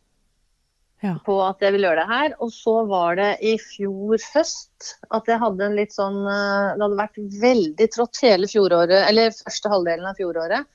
Ja. 1.03 1.17
på 1.25 1.35
at 1.43 1.59
jeg 1.61 1.75
vil 1.75 1.85
gjøre 1.85 2.03
det 2.03 2.09
her. 2.09 2.35
Og 2.43 2.51
så 2.55 2.75
var 2.89 3.17
det 3.19 3.31
i 3.45 3.55
fjor 3.61 4.21
høst 4.33 4.95
at 5.13 5.27
jeg 5.29 5.41
hadde 5.41 5.67
en 5.67 5.77
litt 5.77 5.93
sånn 5.95 6.21
eh, 6.23 6.71
Det 6.75 6.85
hadde 6.85 7.01
vært 7.01 7.19
veldig 7.41 7.89
trått 7.93 8.21
hele 8.23 8.49
fjoråret, 8.49 9.01
eller 9.09 9.35
første 9.35 9.71
halvdelen 9.71 10.09
av 10.09 10.19
fjoråret. 10.19 10.71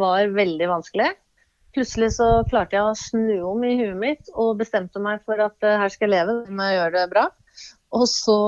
Var 0.00 0.34
veldig 0.34 0.70
vanskelig. 0.70 1.10
Plutselig 1.74 2.12
så 2.14 2.28
klarte 2.46 2.78
jeg 2.78 2.86
å 2.86 2.94
snu 2.98 3.34
om 3.50 3.64
i 3.66 3.74
huet 3.80 3.98
mitt 3.98 4.30
og 4.38 4.60
bestemte 4.60 5.02
meg 5.02 5.24
for 5.26 5.42
at 5.42 5.66
eh, 5.66 5.78
her 5.82 5.92
skal 5.92 6.08
jeg 6.08 6.14
leve, 6.16 6.38
må 6.54 6.70
jeg 6.70 6.78
gjøre 6.78 6.96
det 7.00 7.10
bra. 7.10 7.26
Og 7.94 8.06
så 8.10 8.40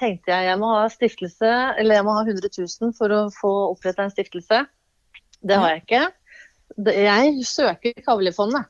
tenkte 0.00 0.32
jeg 0.32 0.48
jeg 0.48 0.58
må 0.58 0.72
ha 0.72 0.84
stiftelse, 0.90 1.50
eller 1.78 1.98
jeg 1.98 2.06
må 2.06 2.16
ha 2.16 2.24
100 2.24 2.50
000 2.56 2.94
for 2.96 3.14
å 3.14 3.22
få 3.34 3.52
oppretta 3.70 4.06
en 4.06 4.14
stiftelse. 4.14 4.64
Det 5.40 5.56
har 5.56 5.74
jeg 5.74 5.84
ikke. 5.84 6.02
Jeg 6.96 7.46
søker 7.48 8.02
Kavlifondet. 8.04 8.68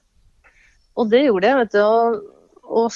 Og 1.00 1.10
det 1.12 1.24
gjorde 1.24 1.48
jeg, 1.48 1.58
vet 1.62 1.76
du. 1.76 1.80
Og, 1.82 2.22
og 2.84 2.88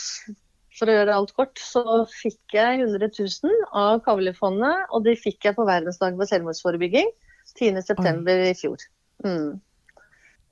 for 0.74 0.90
å 0.90 0.96
gjøre 0.96 1.14
alt 1.16 1.34
kort, 1.36 1.60
så 1.62 1.82
fikk 2.10 2.56
jeg 2.56 2.82
100 2.84 3.10
000 3.14 3.68
av 3.78 4.00
Kavlefondet, 4.04 4.88
og 4.90 5.04
de 5.06 5.14
fikk 5.18 5.46
jeg 5.48 5.56
på 5.56 5.66
verdensdagen 5.68 6.18
for 6.18 6.30
selvmordsforebygging 6.30 7.12
10.9. 7.54 8.34
i 8.50 8.56
fjor. 8.58 8.82
Mm. 9.24 9.60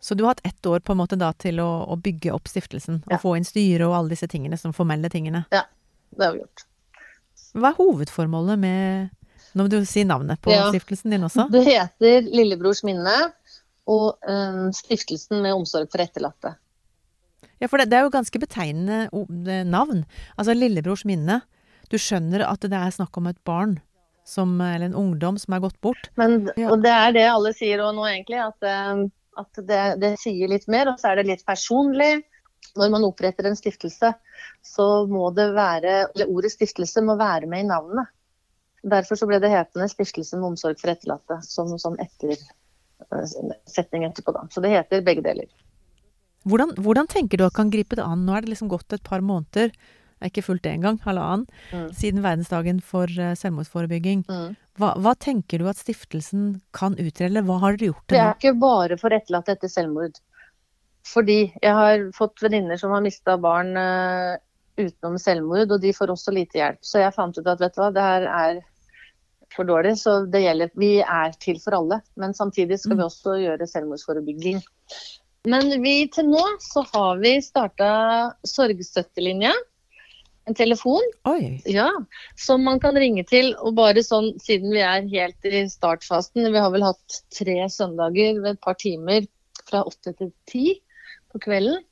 Så 0.02 0.14
du 0.18 0.24
har 0.24 0.34
hatt 0.34 0.46
ett 0.46 0.66
år 0.66 0.80
på 0.82 0.94
en 0.94 0.98
måte 0.98 1.18
da 1.18 1.30
til 1.38 1.60
å, 1.62 1.68
å 1.90 1.96
bygge 2.00 2.32
opp 2.34 2.48
stiftelsen, 2.50 3.02
og 3.06 3.20
få 3.22 3.36
inn 3.38 3.46
styre 3.46 3.86
og 3.86 3.96
alle 3.98 4.14
disse 4.14 4.26
tingene, 4.30 4.58
som 4.58 4.74
formelle 4.74 5.10
tingene. 5.12 5.44
Ja, 5.54 5.66
Det 6.10 6.24
har 6.26 6.32
vi 6.34 6.42
gjort. 6.42 6.64
Hva 7.52 7.70
er 7.72 7.78
hovedformålet 7.78 8.58
med 8.62 9.10
Nå 9.52 9.66
må 9.66 9.68
du 9.68 9.82
si 9.84 10.00
navnet 10.08 10.40
på 10.40 10.48
Ja. 10.48 10.70
stiftelsen 10.72 11.12
din 11.12 11.26
også. 11.26 11.44
Det 11.52 11.60
heter 11.66 12.24
Lillebrors 12.24 12.80
minne 12.88 13.12
og 13.84 14.16
um, 14.24 14.70
Stiftelsen 14.72 15.42
med 15.44 15.52
omsorg 15.52 15.90
for 15.92 16.00
etterlatte. 16.00 16.54
Ja, 17.62 17.70
for 17.70 17.78
det, 17.78 17.92
det 17.92 18.00
er 18.00 18.08
jo 18.08 18.12
ganske 18.12 18.42
betegnende 18.42 19.62
navn. 19.70 20.02
Altså 20.34 20.56
Lillebrors 20.56 21.06
minne. 21.06 21.40
Du 21.92 21.98
skjønner 22.00 22.42
at 22.48 22.64
det 22.66 22.74
er 22.74 22.94
snakk 22.94 23.16
om 23.20 23.28
et 23.30 23.38
barn, 23.46 23.76
som, 24.26 24.56
eller 24.58 24.88
en 24.88 24.98
ungdom, 24.98 25.38
som 25.38 25.54
er 25.54 25.62
gått 25.62 25.78
bort. 25.84 26.10
Men, 26.18 26.50
Ja. 26.56 26.72
Og 26.72 26.82
det 26.82 26.90
er 26.90 27.14
det 27.14 27.26
alle 27.30 27.52
sier 27.54 27.82
òg 27.84 27.94
nå, 27.96 28.06
egentlig. 28.08 28.40
At, 28.42 28.66
eh, 28.66 29.04
at 29.42 29.62
det, 29.68 29.82
det 30.02 30.14
sier 30.20 30.50
litt 30.50 30.66
mer, 30.72 30.90
og 30.90 30.98
så 30.98 31.12
er 31.12 31.20
det 31.20 31.28
litt 31.30 31.46
personlig. 31.46 32.24
Når 32.78 32.92
man 32.94 33.04
oppretter 33.04 33.46
en 33.46 33.58
stiftelse, 33.58 34.12
så 34.64 34.86
må 35.10 35.26
det 35.36 35.48
være 35.52 35.94
Eller 36.14 36.30
ordet 36.30 36.52
stiftelse 36.54 37.02
må 37.04 37.18
være 37.20 37.50
med 37.50 37.66
i 37.66 37.68
navnet. 37.68 38.10
Derfor 38.82 39.18
så 39.18 39.28
ble 39.28 39.38
det 39.42 39.50
hetende 39.52 39.86
Stiftelsen 39.90 40.40
med 40.40 40.54
omsorg 40.54 40.80
for 40.80 40.90
etterlatte, 40.90 41.38
som 41.46 41.76
som 41.78 41.98
etter, 42.02 42.32
eh, 42.34 44.08
etterpå, 44.08 44.32
da. 44.34 44.48
Så 44.50 44.62
det 44.64 44.72
heter 44.72 45.04
begge 45.06 45.22
deler. 45.22 45.50
Hvordan, 46.48 46.74
hvordan 46.82 47.06
tenker 47.10 47.38
du 47.38 47.44
at 47.46 47.54
kan 47.54 47.70
gripe 47.70 47.96
det 47.98 48.04
an? 48.04 48.24
Nå 48.26 48.34
er 48.36 48.42
det 48.46 48.50
liksom 48.54 48.70
gått 48.72 48.92
et 48.92 49.02
par 49.06 49.20
måneder. 49.20 49.70
er 50.22 50.30
ikke 50.30 50.44
fullt 50.46 50.62
det 50.62 50.70
engang, 50.76 50.98
halvannen, 51.02 51.46
Mm. 51.72 51.88
siden 51.98 52.22
verdensdagen 52.22 52.80
for 52.80 53.10
eh, 53.10 53.34
selvmordsforebygging. 53.34 54.20
Mm. 54.28 54.56
Hva, 54.78 54.92
hva 55.02 55.14
tenker 55.18 55.58
du 55.58 55.66
at 55.68 55.76
stiftelsen 55.76 56.60
kan 56.72 56.94
utrede, 56.94 57.42
hva 57.42 57.58
har 57.58 57.76
dere 57.76 57.90
gjort 57.90 58.04
Det 58.06 58.14
til 58.14 58.18
nå? 58.22 58.28
er 58.28 58.36
ikke 58.38 58.60
bare 58.60 58.98
for 58.98 59.10
etterlatte 59.10 59.56
etter 59.56 59.68
selvmord. 59.68 60.20
Fordi 61.04 61.52
jeg 61.60 61.74
har 61.74 62.04
fått 62.14 62.38
venninner 62.40 62.78
som 62.78 62.92
har 62.94 63.02
mista 63.02 63.34
barn 63.36 63.74
uh, 63.76 64.36
utenom 64.78 65.18
selvmord, 65.18 65.72
og 65.74 65.80
de 65.82 65.90
får 65.92 66.14
også 66.14 66.30
lite 66.32 66.60
hjelp. 66.60 66.78
Så 66.86 67.02
jeg 67.02 67.14
fant 67.16 67.36
ut 67.36 67.46
at 67.50 67.58
vet 67.60 67.74
du 67.74 67.80
hva, 67.82 67.90
det 67.92 68.06
her 68.06 68.22
er 68.30 68.60
for 69.52 69.66
dårlig, 69.68 69.96
så 69.98 70.20
det 70.30 70.44
gjelder 70.46 70.70
Vi 70.78 70.92
er 71.02 71.34
til 71.42 71.58
for 71.60 71.74
alle, 71.76 71.98
men 72.16 72.32
samtidig 72.32 72.78
skal 72.78 72.96
vi 72.96 73.02
også 73.02 73.34
gjøre 73.42 73.66
selvmordsforebygging. 73.68 74.62
Men 75.48 75.72
vi 75.82 76.06
til 76.14 76.28
nå 76.30 76.42
så 76.62 76.84
har 76.92 77.20
vi 77.22 77.34
starta 77.42 77.90
sorgstøttelinje. 78.46 79.52
En 80.50 80.56
telefon 80.58 81.04
ja, 81.70 81.86
som 82.38 82.64
man 82.66 82.80
kan 82.82 82.98
ringe 82.98 83.24
til. 83.26 83.52
Og 83.62 83.74
bare 83.78 84.02
sånn, 84.06 84.32
siden 84.42 84.74
vi 84.74 84.82
er 84.86 85.06
helt 85.10 85.46
i 85.46 85.64
startfasen, 85.70 86.46
vi 86.50 86.62
har 86.62 86.70
vel 86.74 86.86
hatt 86.86 87.22
tre 87.34 87.58
søndager 87.70 88.38
ved 88.42 88.56
et 88.56 88.62
par 88.62 88.78
timer 88.78 89.26
fra 89.68 89.84
åtte 89.86 90.14
til 90.18 90.30
ti 90.50 90.66
på 91.32 91.42
kvelden. 91.42 91.82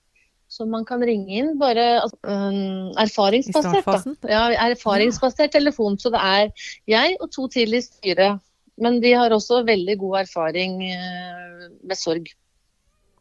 Så 0.51 0.67
man 0.67 0.83
kan 0.87 1.03
ringe 1.07 1.31
inn 1.31 1.53
bare 1.61 2.01
altså, 2.01 2.19
um, 2.27 2.91
erfaringsbasert. 2.99 4.27
Ja, 4.27 4.49
erfaringsbasert 4.67 5.55
telefon. 5.55 5.99
Så 5.99 6.11
det 6.11 6.23
er 6.23 6.71
jeg 6.91 7.19
og 7.21 7.31
to 7.35 7.47
til 7.51 7.79
i 7.79 7.83
styret. 7.85 8.43
Men 8.81 8.99
de 9.03 9.13
har 9.15 9.31
også 9.35 9.61
veldig 9.69 9.95
god 10.01 10.23
erfaring 10.25 10.81
eh, 10.89 11.67
med 11.85 11.99
sorg. 11.99 12.31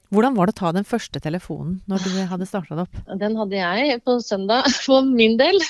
Hvordan 0.09 0.35
var 0.37 0.49
det 0.49 0.55
å 0.55 0.59
ta 0.59 0.71
den 0.73 0.87
første 0.87 1.21
telefonen 1.21 1.79
når 1.89 2.05
du 2.05 2.13
hadde 2.31 2.47
starta 2.49 2.77
det 2.77 2.85
opp? 2.87 2.99
Den 3.21 3.37
hadde 3.37 3.59
jeg 3.59 3.99
på 4.05 4.17
søndag, 4.25 4.65
for 4.85 5.05
min 5.05 5.37
del. 5.39 5.61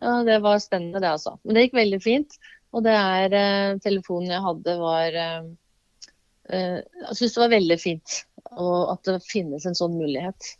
Ja, 0.00 0.22
det 0.24 0.40
var 0.44 0.62
spennende 0.64 1.02
det, 1.02 1.12
altså. 1.18 1.36
Men 1.44 1.56
det 1.56 1.66
gikk 1.66 1.78
veldig 1.78 2.00
fint. 2.04 2.38
Og 2.74 2.82
det 2.86 2.94
er 2.96 3.36
eh, 3.38 3.76
telefonen 3.84 4.32
jeg 4.32 4.42
hadde 4.42 4.74
var 4.80 5.18
eh, 5.20 5.44
eh, 6.50 6.78
Jeg 6.80 7.18
syns 7.20 7.36
det 7.36 7.42
var 7.44 7.52
veldig 7.52 7.78
fint. 7.80 8.16
Og 8.54 8.94
at 8.96 9.10
det 9.10 9.20
finnes 9.28 9.66
en 9.68 9.76
sånn 9.78 9.94
mulighet. 10.00 10.54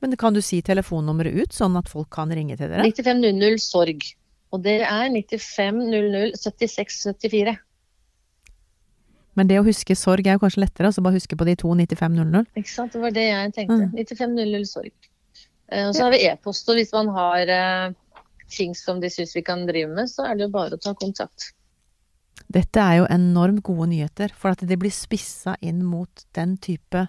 Men 0.00 0.14
kan 0.20 0.36
du 0.36 0.42
si 0.44 0.60
telefonnummeret 0.64 1.36
ut, 1.36 1.56
sånn 1.56 1.76
at 1.80 1.90
folk 1.90 2.08
kan 2.14 2.32
ringe 2.32 2.56
til 2.58 2.70
dere? 2.70 2.86
9500 2.86 3.60
sorg. 3.64 4.06
Og 4.54 4.62
det 4.64 4.80
er 4.86 5.08
9500 5.12 6.36
7674. 6.38 7.56
Men 9.36 9.50
det 9.50 9.58
å 9.60 9.66
huske 9.66 9.96
sorg 9.98 10.26
er 10.26 10.38
jo 10.38 10.42
kanskje 10.42 10.62
lettere, 10.64 10.88
altså 10.88 11.04
bare 11.04 11.18
huske 11.18 11.36
på 11.36 11.46
de 11.48 11.56
to 11.60 11.74
9500. 11.76 12.46
Ikke 12.56 12.72
sant? 12.72 12.94
Det 12.94 13.02
var 13.02 13.14
det 13.14 13.26
jeg 13.28 13.52
tenkte. 13.58 13.82
Mm. 13.84 13.92
9500 14.00 14.70
sorg. 14.70 15.10
Eh, 15.72 15.84
og 15.88 15.94
så 15.96 16.06
har 16.06 16.14
vi 16.14 16.22
e-post, 16.30 16.68
og 16.70 16.78
hvis 16.78 16.94
man 16.96 17.10
har 17.16 17.52
eh, 17.52 17.86
ting 18.52 18.74
som 18.78 19.02
de 19.02 19.10
syns 19.12 19.34
vi 19.36 19.44
kan 19.46 19.66
drive 19.68 19.92
med, 19.92 20.08
så 20.10 20.28
er 20.30 20.38
det 20.38 20.48
jo 20.48 20.54
bare 20.54 20.78
å 20.78 20.82
ta 20.82 20.94
kontakt. 20.96 21.50
Dette 22.52 22.80
er 22.80 23.00
jo 23.00 23.10
enormt 23.10 23.64
gode 23.66 23.90
nyheter, 23.90 24.32
for 24.36 24.54
at 24.54 24.62
det 24.68 24.78
blir 24.80 24.94
spissa 24.94 25.56
inn 25.60 25.82
mot 25.84 26.26
den 26.36 26.56
type 26.62 27.06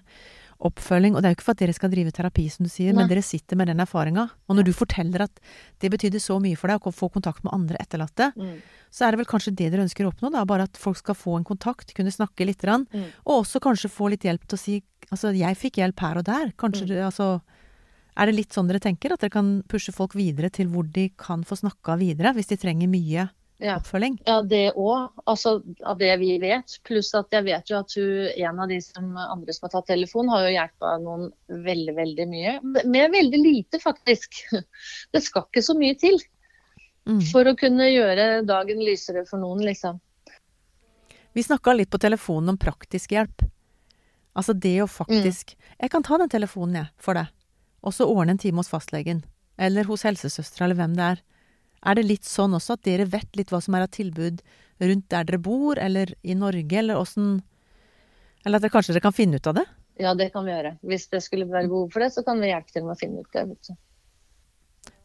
oppfølging. 0.60 1.14
Og 1.14 1.22
det 1.22 1.28
er 1.28 1.32
jo 1.34 1.36
ikke 1.38 1.46
for 1.46 1.54
at 1.54 1.60
dere 1.62 1.74
skal 1.76 1.90
drive 1.92 2.10
terapi, 2.14 2.48
som 2.50 2.64
du 2.66 2.70
sier, 2.72 2.92
men 2.94 3.06
dere 3.08 3.22
sitter 3.22 3.56
med 3.56 3.68
den 3.70 3.78
erfaringa. 3.78 4.24
Og 4.48 4.56
når 4.58 4.64
du 4.64 4.72
forteller 4.72 5.22
at 5.28 5.40
det 5.80 5.90
betydde 5.92 6.18
så 6.20 6.40
mye 6.42 6.56
for 6.58 6.68
deg 6.72 6.80
å 6.82 6.92
få 6.94 7.10
kontakt 7.14 7.44
med 7.44 7.52
andre 7.54 7.76
etterlatte, 7.78 8.32
Mm. 8.34 8.60
så 8.90 9.06
er 9.06 9.10
det 9.12 9.18
vel 9.18 9.26
kanskje 9.30 9.54
det 9.54 9.70
dere 9.70 9.84
ønsker 9.86 10.04
å 10.06 10.12
oppnå, 10.12 10.32
da. 10.32 10.44
Bare 10.44 10.62
at 10.64 10.76
folk 10.76 10.96
skal 10.96 11.14
få 11.14 11.36
en 11.38 11.44
kontakt, 11.44 11.94
kunne 11.94 12.10
snakke 12.10 12.44
litt, 12.46 12.58
grann, 12.58 12.86
Mm. 12.92 13.04
og 13.26 13.44
også 13.44 13.60
kanskje 13.60 13.90
få 13.90 14.10
litt 14.10 14.22
hjelp 14.22 14.46
til 14.46 14.56
å 14.56 14.58
si 14.58 14.82
Altså, 15.10 15.32
jeg 15.34 15.56
fikk 15.56 15.76
hjelp 15.80 15.98
her 16.00 16.18
og 16.18 16.24
der. 16.24 16.52
Kanskje 16.58 16.82
Mm. 16.82 16.88
det, 16.88 16.98
altså 17.04 17.40
Er 18.16 18.26
det 18.26 18.34
litt 18.34 18.50
sånn 18.50 18.66
dere 18.66 18.80
tenker? 18.80 19.12
At 19.12 19.20
dere 19.20 19.30
kan 19.30 19.62
pushe 19.68 19.94
folk 19.94 20.12
videre 20.12 20.50
til 20.50 20.66
hvor 20.66 20.82
de 20.92 21.08
kan 21.16 21.44
få 21.44 21.54
snakka 21.56 21.96
videre, 21.96 22.34
hvis 22.34 22.48
de 22.48 22.56
trenger 22.56 22.88
mye 22.88 23.30
Ja. 23.58 23.76
oppfølging? 23.80 24.20
Ja, 24.26 24.38
det 24.46 24.72
òg. 24.78 25.10
Altså 25.26 25.56
av 25.82 25.98
det 25.98 26.12
vi 26.20 26.36
vet. 26.38 26.76
Pluss 26.86 27.10
at 27.18 27.32
jeg 27.34 27.46
vet 27.48 27.70
jo 27.70 27.80
at 27.80 27.94
hun, 27.98 28.28
en 28.30 28.60
av 28.62 28.70
de 28.70 28.78
som, 28.84 29.08
andre 29.18 29.54
som 29.56 29.66
har 29.66 29.72
tatt 29.74 29.88
telefon, 29.90 30.30
har 30.30 30.46
jo 30.46 30.54
hjulpet 30.54 31.02
noen 31.02 31.28
veldig, 31.66 31.94
veldig 31.96 32.26
mye. 32.30 32.56
Med 32.86 33.14
veldig 33.16 33.40
lite, 33.42 33.80
faktisk. 33.82 34.44
Det 35.12 35.22
skal 35.26 35.48
ikke 35.48 35.64
så 35.66 35.78
mye 35.78 35.98
til 35.98 36.20
Mm. 37.08 37.22
for 37.32 37.48
å 37.48 37.54
kunne 37.56 37.86
gjøre 37.88 38.42
dagen 38.44 38.82
lysere 38.84 39.22
for 39.24 39.40
noen, 39.40 39.62
liksom. 39.64 39.96
Vi 41.32 41.40
snakka 41.40 41.72
litt 41.72 41.88
på 41.88 42.00
telefonen 42.02 42.52
om 42.52 42.58
praktisk 42.60 43.14
hjelp. 43.14 43.46
Altså 44.36 44.52
det 44.52 44.74
å 44.82 44.88
faktisk 44.90 45.54
Jeg 45.80 45.90
kan 45.90 46.02
ta 46.02 46.18
den 46.18 46.28
telefonen, 46.28 46.74
jeg, 46.82 46.90
for 46.98 47.16
deg. 47.16 47.30
Og 47.80 47.94
så 47.94 48.04
ordne 48.04 48.34
en 48.34 48.38
time 48.42 48.60
hos 48.60 48.68
fastlegen. 48.68 49.22
Eller 49.56 49.88
hos 49.88 50.02
helsesøstera, 50.04 50.66
eller 50.66 50.78
hvem 50.82 50.96
det 50.98 51.04
er. 51.06 51.22
Er 51.86 51.98
det 51.98 52.06
litt 52.06 52.26
sånn 52.26 52.56
også 52.58 52.76
at 52.78 52.86
dere 52.86 53.06
vet 53.10 53.38
litt 53.38 53.52
hva 53.52 53.60
som 53.62 53.76
er 53.78 53.86
av 53.86 53.92
tilbud 53.94 54.42
rundt 54.78 55.08
der 55.10 55.26
dere 55.26 55.40
bor, 55.42 55.78
eller 55.78 56.14
i 56.22 56.36
Norge, 56.38 56.78
eller 56.78 56.98
åssen 56.98 57.42
Eller 58.46 58.58
at 58.58 58.64
dere 58.64 58.72
kanskje 58.72 58.94
dere 58.94 59.04
kan 59.04 59.16
finne 59.16 59.38
ut 59.38 59.46
av 59.50 59.58
det? 59.58 59.66
Ja, 59.98 60.14
det 60.14 60.30
kan 60.32 60.46
vi 60.46 60.54
gjøre. 60.54 60.76
Hvis 60.86 61.08
det 61.10 61.24
skulle 61.24 61.48
være 61.50 61.68
behov 61.68 61.90
for 61.90 62.04
det, 62.04 62.12
så 62.14 62.22
kan 62.22 62.38
vi 62.40 62.52
hjelpe 62.52 62.70
til 62.70 62.86
med 62.86 62.94
å 62.94 63.00
finne 63.00 63.24
ut 63.24 63.32
det. 63.34 63.74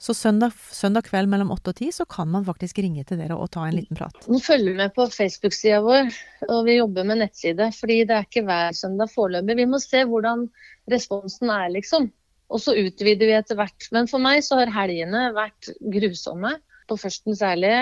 Så 0.04 0.14
søndag, 0.14 0.54
søndag 0.72 1.08
kveld 1.08 1.32
mellom 1.32 1.52
åtte 1.54 1.72
og 1.72 1.78
ti 1.80 1.88
så 1.96 2.06
kan 2.06 2.30
man 2.30 2.46
faktisk 2.46 2.82
ringe 2.84 3.06
til 3.08 3.22
dere 3.22 3.38
og 3.40 3.50
ta 3.56 3.64
en 3.66 3.76
liten 3.78 3.98
prat. 3.98 4.18
Nå 4.28 4.40
følger 4.44 4.74
vi 4.74 4.80
med 4.82 4.94
på 4.96 5.08
Facebook-sida 5.10 5.80
vår, 5.86 6.10
og 6.50 6.66
vi 6.68 6.78
jobber 6.78 7.08
med 7.08 7.24
nettside. 7.24 7.70
Fordi 7.78 8.02
det 8.10 8.18
er 8.18 8.28
ikke 8.28 8.44
hver 8.48 8.76
søndag 8.78 9.14
foreløpig. 9.14 9.58
Vi 9.62 9.70
må 9.72 9.80
se 9.82 10.04
hvordan 10.10 10.46
responsen 10.92 11.54
er, 11.56 11.72
liksom. 11.74 12.10
Og 12.54 12.62
så 12.62 12.76
utvider 12.78 13.30
vi 13.30 13.36
etter 13.36 13.58
hvert. 13.58 13.90
Men 13.96 14.10
for 14.10 14.22
meg 14.22 14.44
så 14.46 14.60
har 14.62 14.72
helgene 14.74 15.32
vært 15.36 15.72
grusomme. 15.94 16.56
På 16.90 16.98
førsten 17.00 17.38
særlig. 17.38 17.74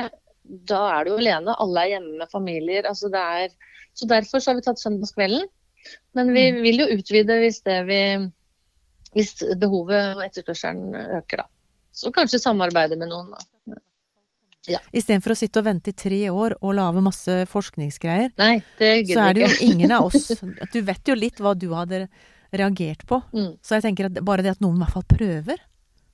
Da 0.69 0.81
er 0.95 1.07
du 1.07 1.15
alene. 1.17 1.57
Alle 1.59 1.83
er 1.83 1.93
hjemme 1.95 2.21
med 2.21 2.31
familier. 2.31 2.87
Altså 2.89 3.11
det 3.11 3.21
er... 3.21 3.57
Så 3.93 4.07
derfor 4.07 4.39
så 4.39 4.51
har 4.53 4.61
vi 4.61 4.63
tatt 4.63 4.79
søndagskvelden. 4.79 5.49
Men 6.15 6.31
vi 6.31 6.45
vil 6.63 6.83
jo 6.83 6.91
utvide 6.95 7.41
hvis, 7.41 7.59
det 7.65 7.81
vi, 7.89 8.01
hvis 9.17 9.33
behovet 9.59 10.15
og 10.15 10.23
etterspørselen 10.23 10.95
øker, 11.19 11.43
da. 11.43 11.47
Så 11.91 12.11
kanskje 12.15 12.39
samarbeide 12.39 12.95
med 12.95 13.11
noen. 13.11 13.33
da. 13.33 13.79
Istedenfor 14.93 15.33
å 15.33 15.39
sitte 15.39 15.59
og 15.59 15.65
vente 15.65 15.89
i 15.91 15.97
tre 15.97 16.19
år 16.29 16.55
og 16.61 16.75
lage 16.77 17.01
masse 17.03 17.37
forskningsgreier, 17.49 18.29
Nei, 18.37 18.59
det 18.77 18.91
så 19.09 19.23
er 19.25 19.35
det 19.35 19.47
jo 19.47 19.71
ingen 19.71 19.93
av 19.95 20.11
oss 20.11 20.29
Du 20.73 20.77
vet 20.85 21.09
jo 21.09 21.17
litt 21.17 21.41
hva 21.41 21.55
du 21.57 21.71
hadde 21.73 22.05
reagert 22.53 23.05
på. 23.07 23.21
Mm. 23.33 23.53
Så 23.63 23.77
jeg 23.77 23.85
tenker 23.87 24.09
at 24.09 24.19
bare 24.27 24.43
det 24.45 24.55
at 24.55 24.63
noen 24.63 24.79
i 24.79 24.83
hvert 24.83 24.95
fall 24.97 25.07
prøver 25.07 25.59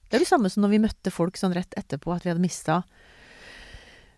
Det 0.07 0.15
er 0.17 0.23
det 0.23 0.29
samme 0.29 0.49
som 0.53 0.63
når 0.63 0.73
vi 0.75 0.79
møtte 0.85 1.11
folk 1.11 1.37
sånn 1.39 1.55
rett 1.57 1.73
etterpå 1.79 2.13
at 2.13 2.25
vi 2.25 2.31
hadde 2.31 2.43
mista 2.43 2.81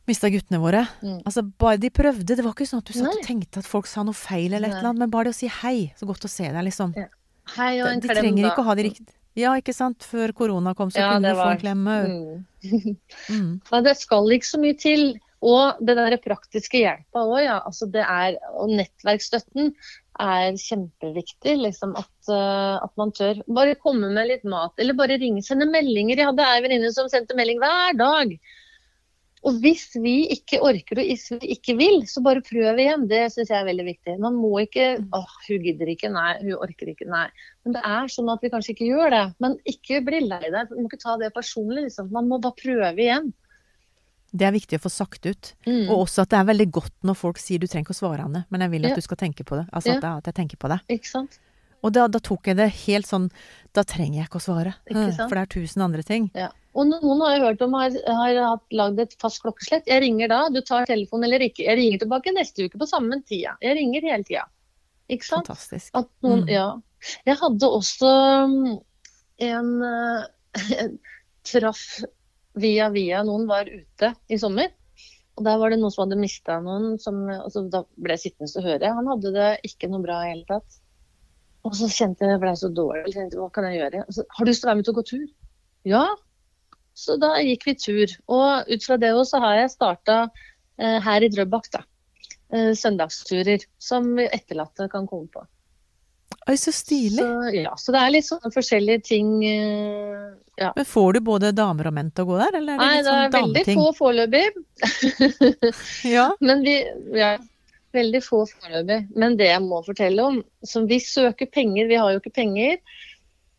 Mista 0.10 0.30
guttene 0.34 0.58
våre. 0.58 0.82
Mm. 1.06 1.20
Altså, 1.22 1.44
bare 1.62 1.78
de 1.78 1.92
prøvde. 1.94 2.34
Det 2.34 2.42
var 2.42 2.56
ikke 2.56 2.66
sånn 2.66 2.82
at 2.82 2.88
du 2.90 2.96
satt 2.96 3.12
Nei. 3.12 3.20
og 3.20 3.28
tenkte 3.28 3.62
at 3.62 3.68
folk 3.70 3.86
sa 3.86 4.02
noe 4.02 4.18
feil 4.18 4.56
eller 4.58 4.72
et 4.72 4.80
eller 4.80 4.90
annet, 4.90 5.04
men 5.04 5.12
bare 5.14 5.30
det 5.30 5.36
å 5.36 5.38
si 5.38 5.50
hei, 5.60 5.92
så 6.00 6.08
godt 6.10 6.26
å 6.26 6.32
se 6.32 6.48
deg, 6.50 6.64
liksom. 6.66 6.96
Ja. 6.98 7.06
Hei 7.56 7.76
og 7.84 7.92
en 7.92 8.02
De 8.02 8.10
klem, 8.10 8.24
trenger 8.24 8.42
da. 8.48 8.50
ikke 8.50 8.64
å 8.64 8.68
ha 8.68 8.76
de 8.80 8.86
riktige 8.88 9.14
Ja, 9.38 9.54
ikke 9.62 9.74
sant? 9.78 10.06
Før 10.06 10.34
korona 10.38 10.74
kom, 10.78 10.90
så 10.90 11.04
Ja, 11.04 11.12
kunne 11.14 11.30
du 11.30 11.38
få 11.38 11.48
en 11.52 11.62
klem 11.62 11.86
òg. 11.94 12.10
Mm. 12.10 12.98
Mm. 13.30 13.52
Nei, 13.72 13.82
det 13.86 13.96
skal 14.02 14.34
ikke 14.34 14.50
så 14.50 14.62
mye 14.66 14.78
til. 14.82 15.06
Og 15.46 15.78
det 15.86 15.96
der 15.96 16.18
praktiske 16.20 16.82
hjelpa 16.82 17.22
òg, 17.24 17.38
ja. 17.46 17.60
Altså 17.62 17.88
det 17.94 18.02
er, 18.04 18.36
og 18.58 18.74
nettverksstøtten 18.76 19.72
er 20.24 20.56
kjempeviktig. 20.60 21.58
Liksom 21.66 21.96
at, 22.00 22.16
eh, 22.32 22.78
at 22.84 22.94
man 23.00 23.14
tør. 23.16 23.42
Bare 23.48 23.78
komme 23.80 24.12
med 24.14 24.30
litt 24.32 24.48
mat, 24.48 24.74
eller 24.78 24.98
bare 24.98 25.20
ringe. 25.22 25.44
Sende 25.46 25.70
meldinger. 25.70 26.18
Jeg 26.18 26.32
hadde 26.32 26.48
ei 26.48 26.64
venninne 26.66 26.92
som 26.96 27.12
sendte 27.12 27.38
melding 27.40 27.62
hver 27.64 27.98
dag. 28.00 28.36
Og 29.48 29.56
hvis 29.64 29.86
vi 30.04 30.26
ikke 30.34 30.60
orker 30.68 31.00
og 31.00 31.08
hvis 31.08 31.30
vi 31.32 31.54
ikke 31.56 31.78
vil, 31.80 32.02
så 32.12 32.20
bare 32.24 32.44
prøv 32.44 32.80
igjen. 32.82 33.06
Det 33.08 33.22
syns 33.32 33.52
jeg 33.54 33.62
er 33.62 33.70
veldig 33.70 33.86
viktig. 33.88 34.16
Man 34.20 34.36
må 34.36 34.52
ikke 34.66 34.90
åh, 35.16 35.36
hun 35.46 35.64
gidder 35.64 35.92
ikke, 35.94 36.12
nei, 36.12 36.34
hun 36.42 36.58
orker 36.60 36.92
ikke, 36.92 37.08
nei. 37.08 37.30
Men 37.64 37.78
det 37.78 37.84
er 37.88 38.12
sånn 38.12 38.32
at 38.34 38.44
vi 38.44 38.52
kanskje 38.52 38.76
ikke 38.76 38.90
gjør 38.90 39.16
det. 39.16 39.26
Men 39.40 39.56
ikke 39.72 40.02
bli 40.08 40.26
lei 40.26 40.44
deg. 40.44 40.68
Du 40.68 40.76
må 40.82 40.90
ikke 40.90 41.04
ta 41.06 41.16
det 41.22 41.32
personlig, 41.36 41.88
liksom. 41.88 42.12
Man 42.16 42.28
må 42.32 42.42
bare 42.44 42.60
prøve 42.60 42.98
igjen. 43.00 43.32
Det 44.32 44.46
er 44.46 44.52
viktig 44.54 44.78
å 44.78 44.84
få 44.84 44.90
sagt 44.94 45.26
ut. 45.26 45.54
Mm. 45.66 45.90
Og 45.90 46.06
også 46.06 46.22
at 46.22 46.30
det 46.30 46.38
er 46.40 46.46
veldig 46.52 46.72
godt 46.72 46.94
når 47.04 47.16
folk 47.18 47.38
sier 47.42 47.60
du 47.60 47.66
trenger 47.68 47.88
ikke 47.88 47.96
å 47.98 48.02
svare, 48.04 48.26
Anne, 48.26 48.46
men 48.50 48.62
jeg 48.62 48.70
vil 48.72 48.86
at 48.86 48.90
Ja. 48.92 48.96
du 48.96 49.02
skal 49.02 49.18
tenke 49.18 49.44
på 49.44 49.56
det. 49.58 49.68
Altså 49.74 49.90
Ja. 49.90 49.98
at, 49.98 50.04
jeg, 50.04 50.18
at 50.18 50.26
jeg 50.26 50.36
tenker 50.36 50.58
på 50.58 50.70
det. 50.70 50.80
Ikke 50.90 51.08
sant? 51.10 51.40
Og 51.82 51.94
da, 51.94 52.08
da 52.08 52.20
tok 52.20 52.44
jeg 52.48 52.58
det 52.58 52.70
helt 52.86 53.08
sånn 53.08 53.30
Da 53.74 53.84
trenger 53.84 54.20
jeg 54.20 54.28
ikke 54.28 54.40
å 54.42 54.44
svare. 54.44 54.74
Ikke 54.90 55.14
sant? 55.16 55.30
For 55.30 55.36
det 55.38 55.42
er 55.46 55.54
tusen 55.62 55.82
andre 55.82 56.04
ting. 56.04 56.30
Ja. 56.36 56.50
Og 56.76 56.86
noen 56.88 57.22
har 57.22 57.32
jeg 57.38 57.42
hørt 57.46 57.62
om 57.66 57.74
har, 57.74 57.90
har 58.06 58.60
lagd 58.72 59.00
et 59.00 59.16
fast 59.20 59.42
klokkeslett. 59.42 59.88
Jeg 59.88 60.02
ringer 60.04 60.28
da, 60.30 60.50
du 60.50 60.62
tar 60.62 60.86
telefonen 60.86 61.24
eller 61.26 61.40
ikke. 61.40 61.64
Jeg 61.66 61.78
ringer 61.78 62.00
tilbake 62.04 62.34
neste 62.36 62.66
uke 62.68 62.78
på 62.78 62.88
samme 62.88 63.24
tida. 63.26 63.56
Jeg 63.62 63.78
ringer 63.78 64.02
hele 64.02 64.24
tida. 64.24 64.44
Ikke 65.10 65.26
sant? 65.26 65.48
Fantastisk. 65.48 65.90
At 65.96 66.08
noen, 66.22 66.44
Mm. 66.46 66.50
ja. 66.50 66.68
Jeg 67.26 67.38
hadde 67.40 67.62
også 67.66 68.10
en, 68.44 68.82
en 69.40 69.70
eh, 69.84 70.88
Traff 71.44 72.04
via 72.62 72.90
via 72.94 73.24
noen 73.26 73.48
var 73.50 73.70
ute 73.70 74.14
i 74.30 74.40
sommer. 74.42 74.72
Og 75.40 75.46
der 75.48 75.60
var 75.62 75.72
det 75.72 75.80
noen 75.80 75.94
som 75.94 76.04
hadde 76.04 76.20
mista 76.20 76.60
noen. 76.64 76.98
Som, 77.02 77.24
altså, 77.32 77.64
da 77.72 77.86
ble 77.96 78.18
jeg 78.18 78.26
sittende 78.26 78.62
og 78.62 78.68
høre. 78.68 78.94
Han 78.98 79.12
hadde 79.14 79.34
det 79.36 79.50
ikke 79.70 79.90
noe 79.92 80.04
bra 80.04 80.22
i 80.26 80.34
hele 80.34 80.48
tatt. 80.50 80.80
Og 81.68 81.76
så 81.76 81.90
kjente 81.92 82.28
jeg 82.28 82.42
ble 82.42 82.56
så 82.60 82.70
dårlig. 82.72 83.14
Tenkte, 83.16 83.40
hva 83.40 83.50
kan 83.56 83.68
jeg 83.68 83.80
gjøre? 83.80 84.04
Så, 84.16 84.26
har 84.36 84.46
du 84.46 84.52
lyst 84.52 84.64
til 84.64 84.68
å 84.68 84.72
være 84.72 84.80
med 84.80 84.88
til 84.88 84.96
å 84.96 85.00
gå 85.00 85.06
tur? 85.12 85.30
Ja, 85.88 86.08
Så 87.00 87.16
da 87.16 87.38
gikk 87.40 87.64
vi 87.68 87.76
tur. 87.80 88.16
Og 88.28 88.68
ut 88.68 88.84
fra 88.84 88.98
det 89.00 89.14
også 89.16 89.40
har 89.40 89.62
jeg 89.62 89.72
starta 89.72 90.18
eh, 90.26 90.98
her 91.06 91.24
i 91.24 91.32
Drøbak, 91.32 91.70
da. 91.72 91.86
Eh, 92.52 92.74
søndagsturer 92.76 93.64
som 93.80 94.12
etterlatte 94.20 94.90
kan 94.92 95.08
komme 95.08 95.32
på. 95.32 95.46
Oi, 96.50 96.56
så 96.58 96.72
stilig. 96.74 97.22
Så, 97.22 97.50
ja, 97.54 97.74
så 97.78 97.94
det 97.94 98.00
er 98.02 98.14
litt 98.16 98.26
sånn 98.26 98.54
forskjellige 98.54 99.04
ting. 99.06 99.34
eh, 99.46 100.30
ja. 100.60 100.72
Men 100.76 100.88
får 100.90 101.14
du 101.14 101.20
både 101.28 101.52
damer 101.56 101.92
og 101.92 101.96
menn 101.96 102.10
til 102.12 102.26
å 102.26 102.32
gå 102.32 102.40
der, 102.40 102.58
eller 102.60 102.74
er 102.74 102.80
det 102.80 102.86
Nei, 102.86 102.96
litt 102.96 103.06
det 103.06 103.14
er 103.14 103.30
sånn 103.30 103.38
veldig 103.38 103.78
få 103.78 103.86
foreløpig. 104.00 104.48
Ja. 106.16 106.28
Men 106.42 106.66
vi 106.66 106.76
ja, 107.20 107.36
Veldig 107.96 108.22
få 108.22 108.44
foreløpig. 108.46 109.00
Men 109.18 109.38
det 109.40 109.48
jeg 109.50 109.62
må 109.66 109.80
fortelle 109.86 110.26
om 110.26 110.42
som 110.66 110.86
Vi 110.90 111.00
søker 111.02 111.50
penger, 111.50 111.88
vi 111.90 111.98
har 111.98 112.12
jo 112.14 112.22
ikke 112.22 112.36
penger. 112.36 112.78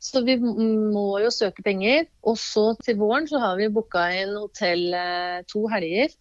Så 0.00 0.22
vi 0.24 0.36
må 0.40 1.18
jo 1.20 1.32
søke 1.34 1.64
penger. 1.66 2.06
Og 2.22 2.38
så 2.40 2.70
til 2.84 2.98
våren 3.00 3.26
så 3.30 3.40
har 3.42 3.58
vi 3.58 3.70
booka 3.74 4.06
inn 4.16 4.36
hotell 4.38 4.94
eh, 4.94 5.40
to 5.50 5.66
helger 5.72 6.14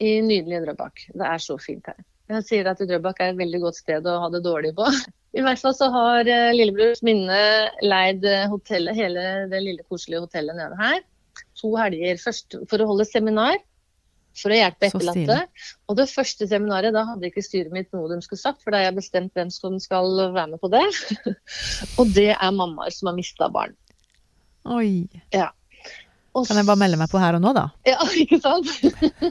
i 0.00 0.14
nydelige 0.24 0.62
Drøbak. 0.64 1.02
Det 1.12 1.26
er 1.26 1.42
så 1.42 1.58
fint 1.60 1.90
her. 1.90 1.98
Jeg 2.30 2.46
sier 2.46 2.68
at 2.70 2.82
Drøbak 2.86 3.18
er 3.20 3.32
et 3.32 3.40
veldig 3.40 3.60
godt 3.64 3.80
sted 3.80 4.06
å 4.06 4.18
ha 4.22 4.28
det 4.30 4.42
dårlig 4.44 4.74
på. 4.76 4.86
I 5.38 5.42
hvert 5.46 5.62
fall 5.62 5.74
så 5.76 5.90
har 5.94 6.28
eh, 6.30 6.50
Lillebrors 6.54 7.02
minne 7.06 7.40
leid 7.82 8.26
eh, 8.26 8.46
hotellet, 8.50 8.96
hele 8.98 9.24
det 9.50 9.62
lille 9.64 9.86
koselige 9.86 10.24
hotellet 10.26 10.58
nede 10.58 10.78
her. 10.78 11.02
To 11.62 11.74
helger 11.78 12.22
først 12.22 12.56
for 12.70 12.82
å 12.82 12.88
holde 12.92 13.06
seminar. 13.08 13.58
For 14.38 14.54
å 14.54 14.58
hjelpe 14.60 14.86
etterlatte. 14.86 15.38
Og 15.90 15.96
det 15.98 16.06
første 16.10 16.46
seminaret, 16.46 16.94
da 16.94 17.02
hadde 17.08 17.26
ikke 17.26 17.42
styret 17.42 17.74
mitt 17.74 17.90
noe 17.94 18.06
de 18.12 18.20
skulle 18.22 18.38
sagt, 18.38 18.62
for 18.62 18.70
da 18.70 18.78
har 18.78 18.88
jeg 18.88 19.00
bestemt 19.00 19.34
hvem 19.34 19.50
som 19.50 19.74
skal 19.82 20.06
være 20.30 20.52
med 20.52 20.62
på 20.62 20.70
det. 20.70 20.84
og 21.98 22.14
det 22.14 22.30
er 22.36 22.54
mammaer 22.54 22.94
som 22.94 23.10
har 23.10 23.18
mista 23.18 23.50
barn. 23.52 23.74
Oi. 24.70 25.08
Og 26.30 26.46
Kan 26.46 26.60
jeg 26.60 26.66
bare 26.68 26.78
melde 26.78 26.98
meg 27.00 27.10
på 27.10 27.18
her 27.18 27.34
og 27.34 27.42
nå, 27.42 27.50
da? 27.56 27.64
Ja, 27.90 27.98
ikke 28.22 28.38
sant? 28.42 28.68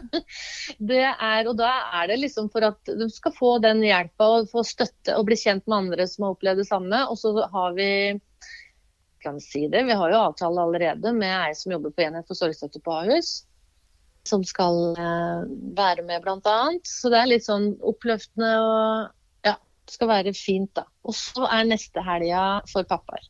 det 0.92 1.04
er, 1.08 1.48
og 1.48 1.54
da 1.60 1.72
er 2.02 2.10
det 2.12 2.20
liksom 2.26 2.50
for 2.52 2.66
at 2.68 2.92
du 2.92 3.06
skal 3.14 3.36
få 3.36 3.54
den 3.64 3.84
hjelpa 3.86 4.28
og 4.40 4.50
få 4.52 4.66
støtte 4.68 5.16
og 5.16 5.30
bli 5.30 5.38
kjent 5.40 5.64
med 5.68 5.78
andre 5.78 6.10
som 6.12 6.28
har 6.28 6.36
opplevd 6.36 6.64
det 6.64 6.68
samme. 6.68 7.06
Og 7.08 7.22
så 7.22 7.32
har 7.54 7.78
vi 7.78 7.92
kan 9.24 9.36
vi 9.36 9.44
si 9.44 9.68
det, 9.68 9.84
vi 9.84 9.96
har 10.00 10.12
jo 10.12 10.20
avtale 10.30 10.64
allerede 10.64 11.12
med 11.16 11.34
ei 11.34 11.56
som 11.56 11.74
jobber 11.74 11.92
på 11.96 12.06
enhet 12.06 12.28
for 12.28 12.40
sorgstøtte 12.40 12.82
på 12.84 12.94
Ahus. 13.02 13.32
Som 14.28 14.44
skal 14.48 14.94
eh, 15.00 15.48
være 15.80 16.04
med, 16.08 16.24
bl.a. 16.24 16.60
Så 16.88 17.12
det 17.12 17.20
er 17.20 17.32
litt 17.32 17.48
sånn 17.48 17.72
oppløftende 17.80 18.52
og 18.60 19.48
ja, 19.48 19.56
det 19.56 19.96
skal 19.96 20.12
være 20.12 20.36
fint, 20.36 20.72
da. 20.76 20.86
Og 21.08 21.16
så 21.16 21.48
er 21.48 21.68
neste 21.72 22.04
helga 22.06 22.44
for 22.72 22.88
pappaer. 22.88 23.28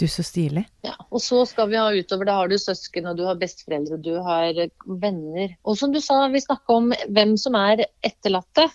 Du, 0.00 0.06
så 0.08 0.24
stilig. 0.24 0.62
Ja, 0.86 0.94
og 1.10 1.20
så 1.20 1.42
skal 1.48 1.68
vi 1.68 1.76
ha 1.76 1.90
utover, 1.92 2.24
da 2.28 2.38
har 2.38 2.48
du 2.48 2.56
søsken, 2.60 3.10
og 3.10 3.18
du 3.18 3.26
har 3.28 3.36
besteforeldre, 3.40 3.98
du 4.00 4.14
har 4.24 4.56
eh, 4.56 4.72
venner. 5.02 5.52
Og 5.68 5.76
som 5.76 5.92
du 5.92 6.00
sa, 6.00 6.22
vi 6.32 6.40
snakka 6.40 6.76
om 6.78 6.88
hvem 7.12 7.34
som 7.40 7.58
er 7.58 7.84
etterlatte. 8.06 8.70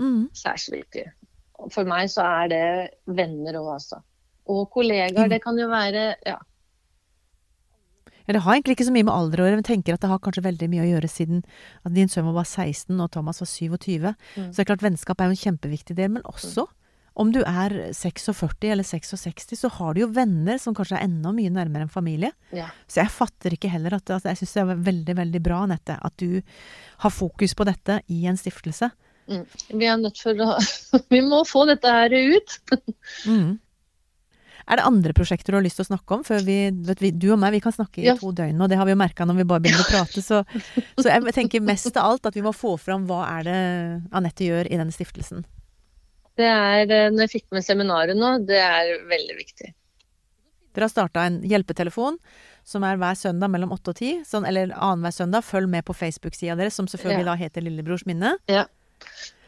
Mm. 0.00 0.28
Så 0.36 0.54
viktig. 0.72 1.04
For 1.72 1.88
meg 1.88 2.08
så 2.12 2.24
er 2.24 2.52
det 2.52 2.66
venner 3.18 3.60
òg, 3.60 3.74
altså. 3.76 4.00
Og 4.52 4.68
kollegaer. 4.72 5.28
Det 5.28 5.42
kan 5.44 5.58
jo 5.58 5.68
være 5.68 6.12
ja. 6.24 6.38
Ja, 8.26 8.34
det 8.34 8.42
har 8.42 8.56
egentlig 8.56 8.74
ikke 8.74 8.88
så 8.88 8.94
mye 8.94 9.06
med 9.06 9.14
alder 9.14 9.40
å 9.40 9.44
gjøre, 9.46 9.58
men 9.60 9.66
tenker 9.66 9.94
at 9.94 10.02
det 10.02 10.08
har 10.10 10.18
kanskje 10.22 10.42
veldig 10.42 10.66
mye 10.72 10.82
å 10.82 10.88
gjøre 10.88 11.10
siden 11.10 11.44
at 11.86 11.94
din 11.94 12.10
sønn 12.10 12.26
var 12.34 12.48
16 12.48 12.98
og 12.98 13.12
Thomas 13.14 13.38
var 13.42 13.50
27. 13.52 14.08
Mm. 14.08 14.48
Så 14.48 14.56
det 14.56 14.64
er 14.64 14.70
klart 14.72 14.82
vennskap 14.82 15.20
er 15.20 15.30
jo 15.30 15.36
en 15.36 15.44
kjempeviktig 15.44 15.94
del, 15.98 16.10
men 16.16 16.26
også 16.26 16.66
om 17.16 17.30
du 17.32 17.38
er 17.48 17.72
46 17.96 18.68
eller 18.74 18.84
66, 18.84 19.56
så 19.56 19.70
har 19.78 19.94
du 19.96 20.02
jo 20.02 20.08
venner 20.12 20.58
som 20.60 20.74
kanskje 20.76 20.98
er 20.98 21.06
enda 21.08 21.32
mye 21.32 21.48
nærmere 21.52 21.86
enn 21.86 21.92
familie. 21.92 22.32
ja. 22.52 22.66
Så 22.86 23.00
jeg 23.00 23.10
fatter 23.14 23.56
ikke 23.56 23.70
heller 23.72 23.96
at 23.96 24.10
altså, 24.10 24.28
Jeg 24.28 24.36
syns 24.42 24.52
det 24.52 24.62
er 24.66 24.82
veldig, 24.90 25.16
veldig 25.22 25.40
bra, 25.42 25.62
Anette, 25.64 25.96
at 26.04 26.16
du 26.20 26.42
har 27.04 27.10
fokus 27.10 27.54
på 27.56 27.64
dette 27.64 28.00
i 28.12 28.26
en 28.28 28.36
stiftelse. 28.36 28.90
Vi 29.26 29.84
er 29.88 29.96
nødt 29.98 30.20
for 30.22 30.38
å 30.38 30.52
Vi 31.14 31.20
må 31.24 31.40
få 31.48 31.64
dette 31.72 31.88
her 31.90 32.12
ut. 32.14 32.58
Mm. 33.26 33.56
Er 34.66 34.80
det 34.80 34.84
andre 34.88 35.12
prosjekter 35.14 35.54
du 35.54 35.56
har 35.60 35.62
lyst 35.62 35.78
til 35.78 35.84
å 35.84 35.90
snakke 35.92 36.16
om? 36.16 36.22
Før 36.26 36.40
vi, 36.42 36.54
vet 36.88 36.98
vi, 37.02 37.12
du 37.14 37.28
og 37.30 37.38
meg 37.38 37.52
vi 37.54 37.60
kan 37.62 37.70
snakke 37.74 38.00
i 38.02 38.06
Ja. 38.08 38.16
to 38.18 38.32
døgn, 38.34 38.58
og 38.60 38.68
det 38.68 38.76
har 38.80 38.84
vi 38.88 38.96
jo 38.96 38.98
merka 38.98 39.22
når 39.24 39.36
vi 39.38 39.44
bare 39.46 39.62
begynner 39.62 39.84
å 39.84 39.90
prate. 39.94 40.22
Så, 40.26 40.40
så 40.98 41.06
jeg 41.06 41.34
tenker 41.36 41.62
mest 41.62 41.94
av 41.96 42.08
alt 42.10 42.26
at 42.26 42.34
vi 42.34 42.42
må 42.42 42.50
få 42.52 42.72
fram 42.82 43.04
hva 43.06 43.20
er 43.38 43.46
det 43.46 43.58
Anette 44.10 44.42
gjør 44.48 44.66
i 44.66 44.76
denne 44.80 44.90
stiftelsen. 44.94 45.44
Det 46.36 46.44
er, 46.44 46.90
eh, 46.90 47.10
når 47.10 47.26
jeg 47.26 47.32
fikk 47.40 47.46
med 47.56 47.64
seminaret 47.64 48.16
nå, 48.18 48.34
det 48.46 48.58
er 48.60 48.92
veldig 49.08 49.36
viktig. 49.38 49.72
Dere 50.76 50.84
har 50.84 50.92
starta 50.92 51.22
en 51.24 51.40
hjelpetelefon 51.48 52.18
som 52.66 52.84
er 52.84 52.98
hver 53.00 53.16
søndag 53.16 53.48
mellom 53.48 53.72
åtte 53.72 53.94
og 53.94 53.96
ti. 53.96 54.10
Sånn, 54.28 54.44
eller 54.48 54.74
annenhver 54.74 55.14
søndag. 55.14 55.46
Følg 55.46 55.70
med 55.72 55.86
på 55.88 55.94
Facebook-sida 55.96 56.56
deres, 56.58 56.74
som 56.76 56.86
selvfølgelig 56.90 57.24
Ja. 57.24 57.30
da 57.30 57.36
heter 57.36 57.62
Lillebrors 57.64 58.04
minne. 58.04 58.34
Ja. 58.48 58.66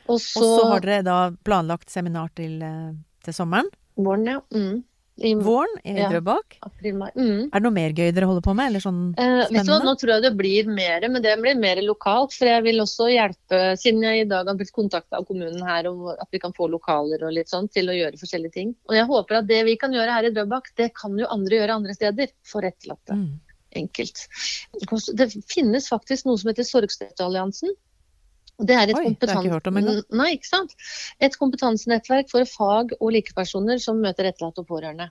Og 0.09 0.21
så 0.21 0.41
så 0.41 0.71
har 0.71 0.81
dere 0.81 1.03
da 1.05 1.31
planlagt 1.45 1.91
seminar 1.91 2.31
til, 2.35 2.63
eh, 2.63 2.95
til 3.25 3.35
sommeren. 3.35 3.69
våren, 3.99 4.25
ja. 4.27 4.41
Mm. 4.55 4.85
I 5.19 5.35
Våren 5.35 5.81
i 5.85 5.97
Ja. 5.99 6.09
Drøbak. 6.13 6.59
Mm. 7.17 7.49
Er 7.51 7.59
det 7.59 7.63
noe 7.65 7.75
mer 7.75 7.91
gøy 7.91 8.13
dere 8.15 8.29
holder 8.31 8.45
på 8.45 8.55
med? 8.55 8.71
Eller 8.71 8.81
sånn 8.81 9.01
Eh, 9.19 9.49
vet 9.51 9.67
du? 9.67 9.73
Nå 9.83 9.95
tror 9.99 10.13
jeg 10.15 10.23
det 10.23 10.37
blir 10.37 10.69
mer, 10.71 11.09
men 11.09 11.23
det 11.23 11.35
blir 11.41 11.59
mer 11.59 11.81
lokalt. 11.83 12.33
For 12.37 12.47
jeg 12.47 12.63
vil 12.63 12.79
også 12.85 13.09
hjelpe, 13.11 13.77
siden 13.81 14.03
jeg 14.03 14.21
i 14.21 14.29
dag 14.29 14.47
har 14.47 14.55
blitt 14.55 14.73
kontakta 14.73 15.19
av 15.19 15.27
kommunen 15.27 15.63
her 15.67 15.89
om 15.91 16.07
at 16.13 16.29
vi 16.31 16.39
kan 16.39 16.53
få 16.53 16.69
lokaler 16.71 17.25
og 17.27 17.35
litt 17.35 17.51
sånn 17.51 17.69
til 17.69 17.91
å 17.91 17.97
gjøre 17.97 18.21
forskjellige 18.21 18.53
ting. 18.53 18.75
Og 18.89 18.95
jeg 18.95 19.07
håper 19.11 19.41
at 19.41 19.51
det 19.51 19.65
vi 19.65 19.77
kan 19.77 19.93
gjøre 19.93 20.15
her 20.15 20.25
i 20.29 20.31
Drøbak, 20.31 20.71
det 20.77 20.93
kan 20.95 21.19
jo 21.19 21.27
andre 21.27 21.63
gjøre 21.63 21.81
andre 21.83 21.95
steder. 21.95 22.31
For 22.47 22.63
etterlatte. 22.63 23.15
Mm. 23.19 23.41
Enkelt. 23.77 24.29
Det 25.19 25.29
finnes 25.51 25.89
faktisk 25.91 26.27
noe 26.27 26.39
som 26.39 26.49
heter 26.53 26.65
Sorgstøttealliansen. 26.65 27.75
Det 28.59 28.75
er 28.75 28.91
et 28.91 28.99
Oi, 28.99 29.13
det 29.15 29.29
jeg 29.31 29.45
ikke 29.45 29.55
hørt 29.55 29.69
om. 29.71 29.77
Nei, 30.19 30.31
ikke 30.35 30.49
sant. 30.49 30.73
Et 31.23 31.35
kompetansenettverk 31.39 32.31
for 32.33 32.49
fag- 32.49 32.97
og 32.99 33.13
likepersoner 33.15 33.79
som 33.83 34.01
møter 34.03 34.27
etterlatte 34.33 34.65
og 34.65 34.71
pårørende. 34.71 35.07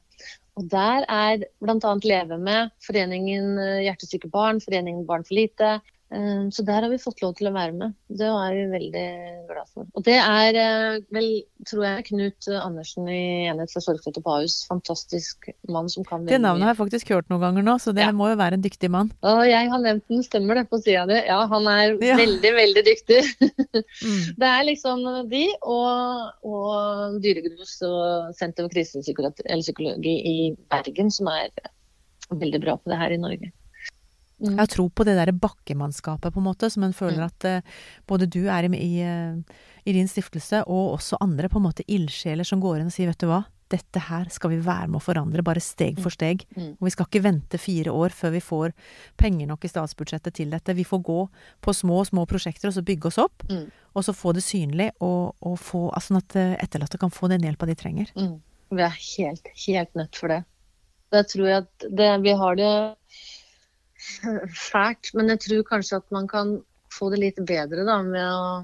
Og 0.59 0.65
Der 0.71 1.05
er 1.07 1.45
bl.a. 1.63 1.93
Leve 2.03 2.39
med, 2.41 2.73
Foreningen 2.83 3.53
eh, 3.61 3.83
Hjertesyke 3.85 4.27
barn, 4.33 4.59
Foreningen 4.63 5.05
Barn 5.07 5.23
for 5.23 5.37
lite. 5.37 5.77
Eh, 6.09 6.47
Så 6.55 6.63
der 6.63 6.81
har 6.85 6.89
vi 6.89 6.97
fått 6.97 7.19
lov 7.21 7.33
til 7.35 7.49
å 7.49 7.51
være 7.51 7.73
med. 7.75 7.93
Det 8.07 8.27
er 8.31 8.53
vi 8.55 8.61
veldig 8.71 9.07
glad 9.49 9.67
for. 9.73 9.87
Og 9.93 10.03
det 10.07 10.15
er 10.15 10.55
eh, 10.55 10.99
vel, 11.11 11.27
tror 11.67 11.83
jeg, 11.83 12.05
Knut 12.07 12.47
Andersen 12.63 13.09
i 13.11 13.17
Enhet 13.51 13.73
for 13.73 13.83
sorgfødte 13.83 14.23
på 14.23 14.35
Ahus. 14.37 14.55
Fantastisk 14.69 15.49
mann 15.67 15.89
som 15.91 16.05
kan 16.07 16.23
Det 16.25 16.39
navnet 16.39 16.63
har 16.63 16.73
jeg 16.75 16.79
faktisk 16.79 17.11
hørt 17.11 17.27
noen 17.29 17.43
ganger 17.43 17.67
nå, 17.67 17.75
så 17.83 17.91
det 17.93 18.05
Ja. 18.07 18.13
må 18.15 18.29
jo 18.31 18.39
være 18.39 18.53
en 18.55 18.63
dyktig 18.63 18.89
mann. 18.89 19.11
Og 19.21 19.43
jeg 19.49 19.69
har 19.69 19.83
nevnt 19.83 20.07
den, 20.07 20.23
stemmer 20.23 20.55
det 20.61 20.69
på 20.71 20.79
sida 20.79 21.03
di. 21.11 21.19
Ja, 21.27 21.41
han 21.47 21.67
er 21.67 21.97
Ja. 21.99 22.15
veldig, 22.15 22.53
veldig 22.55 22.85
dyktig. 22.87 23.21
Mm. 23.99 24.23
Det 24.39 24.47
er 24.47 24.63
liksom 24.63 25.03
de 25.29 25.43
og, 25.61 26.31
og 26.43 27.19
Dyregrus 27.21 27.81
og 27.83 28.33
Senter 28.37 28.63
for 28.63 28.69
krisepsykologi 28.69 30.15
i 30.23 30.37
Bergen 30.71 31.11
som 31.11 31.27
er 31.27 31.49
veldig 32.31 32.61
bra 32.63 32.75
på 32.77 32.91
det 32.91 32.97
her 32.99 33.11
i 33.11 33.17
Norge. 33.21 33.51
Jeg 34.39 34.57
har 34.59 34.67
tro 34.69 34.87
på 34.89 35.03
det 35.03 35.15
derre 35.17 35.33
bakkemannskapet, 35.33 36.31
på 36.33 36.37
en 36.39 36.45
måte, 36.45 36.69
som 36.69 36.83
en 36.83 36.93
føler 36.93 37.17
Mm. 37.23 37.25
at 37.25 37.45
eh, 37.45 37.61
både 38.07 38.27
du 38.29 38.47
er 38.47 38.63
i, 38.67 38.69
i, 38.77 39.01
eh, 39.01 39.35
i 39.85 39.93
din 39.93 40.07
stiftelse, 40.07 40.63
og 40.67 40.99
også 40.99 41.17
andre 41.19 41.49
på 41.49 41.57
en 41.57 41.63
måte 41.65 41.83
ildsjeler 41.87 42.45
som 42.45 42.59
går 42.61 42.79
inn 42.79 42.85
og 42.91 42.93
sier 42.93 43.07
vet 43.07 43.17
du 43.17 43.27
hva, 43.27 43.45
dette 43.69 43.99
her 43.99 44.29
skal 44.29 44.51
vi 44.51 44.59
være 44.63 44.87
med 44.87 45.01
å 45.01 45.03
forandre, 45.03 45.43
bare 45.43 45.59
steg 45.59 45.97
for 45.99 46.09
steg. 46.13 46.45
Mm. 46.55 46.77
Og 46.79 46.85
vi 46.87 46.89
skal 46.93 47.05
ikke 47.09 47.23
vente 47.23 47.57
fire 47.59 47.91
år 47.91 48.13
før 48.15 48.31
vi 48.31 48.39
får 48.39 48.71
penger 49.17 49.47
nok 49.49 49.65
i 49.65 49.67
statsbudsjettet 49.67 50.33
til 50.37 50.49
dette. 50.53 50.73
Vi 50.77 50.85
får 50.87 51.01
gå 51.03 51.17
på 51.59 51.73
små, 51.75 52.05
små 52.07 52.25
prosjekter 52.29 52.69
og 52.69 52.73
så 52.77 52.85
bygge 52.85 53.07
oss 53.09 53.17
opp, 53.17 53.43
Mm. 53.49 53.65
og 53.95 54.03
så 54.05 54.13
få 54.13 54.33
det 54.33 54.43
synlig, 54.43 54.91
og, 55.01 55.35
og 55.41 55.57
få, 55.59 55.89
altså 55.91 56.13
sånn 56.13 56.21
at 56.23 56.35
eh, 56.35 56.53
etterlatte 56.63 56.97
kan 57.01 57.09
få 57.11 57.27
den 57.27 57.41
hjelpa 57.41 57.65
de 57.65 57.75
trenger. 57.75 58.13
Mm. 58.15 58.39
Vi 58.71 58.81
er 58.83 58.95
helt, 59.17 59.47
helt 59.65 59.95
nødt 59.95 60.15
for 60.15 60.27
det. 60.29 60.43
Jeg 61.11 61.27
tror 61.27 61.47
at 61.57 61.69
det, 61.89 62.21
vi 62.21 62.33
har 62.35 62.55
det 62.55 62.71
fælt, 64.71 65.13
men 65.17 65.33
jeg 65.33 65.43
tror 65.45 65.69
kanskje 65.71 66.01
at 66.01 66.09
man 66.15 66.27
kan 66.31 66.57
få 66.93 67.11
det 67.13 67.21
litt 67.21 67.39
bedre 67.47 67.85
da, 67.87 67.99
med 68.05 68.23
å, 68.23 68.63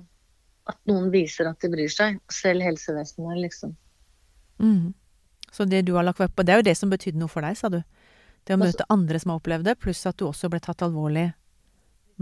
at 0.71 0.79
noen 0.89 1.11
viser 1.13 1.49
at 1.49 1.61
de 1.63 1.71
bryr 1.73 1.91
seg. 1.91 2.19
Selv 2.31 2.65
helsevesenet, 2.65 3.39
liksom. 3.43 3.75
Mm. 4.63 4.93
Så 5.53 5.67
det 5.69 5.83
du 5.85 5.93
har 5.97 6.07
lagt 6.07 6.21
vekt 6.21 6.35
på, 6.37 6.45
det 6.45 6.55
er 6.55 6.61
jo 6.61 6.69
det 6.69 6.77
som 6.79 6.91
betydde 6.91 7.19
noe 7.21 7.31
for 7.31 7.45
deg, 7.45 7.57
sa 7.59 7.69
du. 7.69 7.81
Det 8.43 8.55
å 8.55 8.59
møte 8.59 8.87
andre 8.91 9.19
som 9.21 9.31
har 9.31 9.39
opplevd 9.39 9.67
det, 9.69 9.79
pluss 9.79 10.03
at 10.09 10.17
du 10.19 10.25
også 10.27 10.49
ble 10.51 10.59
tatt 10.63 10.81
alvorlig 10.83 11.29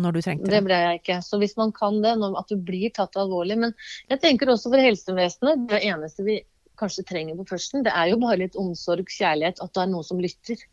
når 0.01 0.15
du 0.15 0.21
trengte 0.23 0.47
Det 0.47 0.53
det. 0.53 0.65
ble 0.67 0.77
jeg 0.77 0.99
ikke. 1.01 1.17
Så 1.25 1.39
hvis 1.41 1.57
man 1.59 1.71
kan 1.75 1.99
det, 2.03 2.13
at 2.15 2.51
du 2.51 2.57
blir 2.69 2.91
tatt 2.95 3.17
alvorlig. 3.19 3.57
Men 3.59 3.73
jeg 4.11 4.21
tenker 4.23 4.51
også 4.51 4.71
for 4.71 4.81
helsevesenet, 4.81 5.65
det 5.71 5.81
eneste 5.87 6.25
vi 6.27 6.41
kanskje 6.79 7.05
trenger 7.07 7.37
på 7.37 7.47
førsten, 7.51 7.83
det 7.85 7.93
er 7.93 8.11
jo 8.11 8.19
bare 8.21 8.39
litt 8.41 8.57
omsorg, 8.59 9.09
kjærlighet, 9.11 9.61
at 9.61 9.73
det 9.75 9.83
er 9.83 9.91
noen 9.91 10.07
som 10.07 10.21
lytter. 10.21 10.63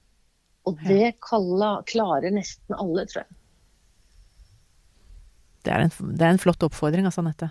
Og 0.69 0.83
det 0.89 1.15
kalla, 1.25 1.79
klarer 1.89 2.35
nesten 2.35 2.77
alle, 2.77 3.07
tror 3.09 3.25
jeg. 3.25 3.39
Det 5.67 5.73
er 5.75 5.85
en, 5.85 5.95
det 6.17 6.25
er 6.25 6.37
en 6.37 6.41
flott 6.41 6.63
oppfordring, 6.65 7.09
altså, 7.09 7.25
Anette. 7.25 7.51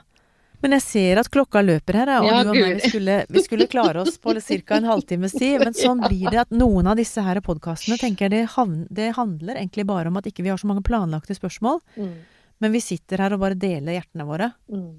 Men 0.64 0.74
jeg 0.74 0.84
ser 0.88 1.20
at 1.22 1.30
klokka 1.30 1.62
løper 1.62 2.00
her, 2.00 2.12
og 2.18 2.28
Ja, 2.32 2.40
du 2.42 2.50
og 2.50 2.56
meg, 2.58 2.80
vi 2.80 2.90
skulle, 2.90 3.18
vi 3.30 3.44
skulle 3.46 3.68
klare 3.70 4.02
oss 4.02 4.16
på 4.18 4.34
ca. 4.34 4.80
en 4.80 4.90
halvtimes 4.90 5.36
tid. 5.38 5.60
Men 5.62 5.78
sånn 5.78 6.02
blir 6.02 6.32
det 6.34 6.40
at 6.48 6.56
noen 6.56 6.90
av 6.90 6.98
disse 6.98 7.22
her 7.22 7.40
podkastene 7.46 8.00
tenker 8.02 8.34
det, 8.34 8.48
havn, 8.56 8.88
det 8.90 9.12
handler 9.20 9.60
egentlig 9.60 9.86
bare 9.86 10.10
om 10.10 10.18
at 10.18 10.26
ikke 10.30 10.48
vi 10.48 10.50
har 10.50 10.58
så 10.58 10.70
mange 10.70 10.86
planlagte 10.88 11.38
spørsmål. 11.38 11.78
Mm. 11.98 12.16
Men 12.58 12.74
vi 12.74 12.82
sitter 12.82 13.22
her 13.22 13.36
og 13.36 13.44
bare 13.44 13.60
deler 13.60 14.00
hjertene 14.00 14.26
våre. 14.26 14.50
Mm. 14.74 14.90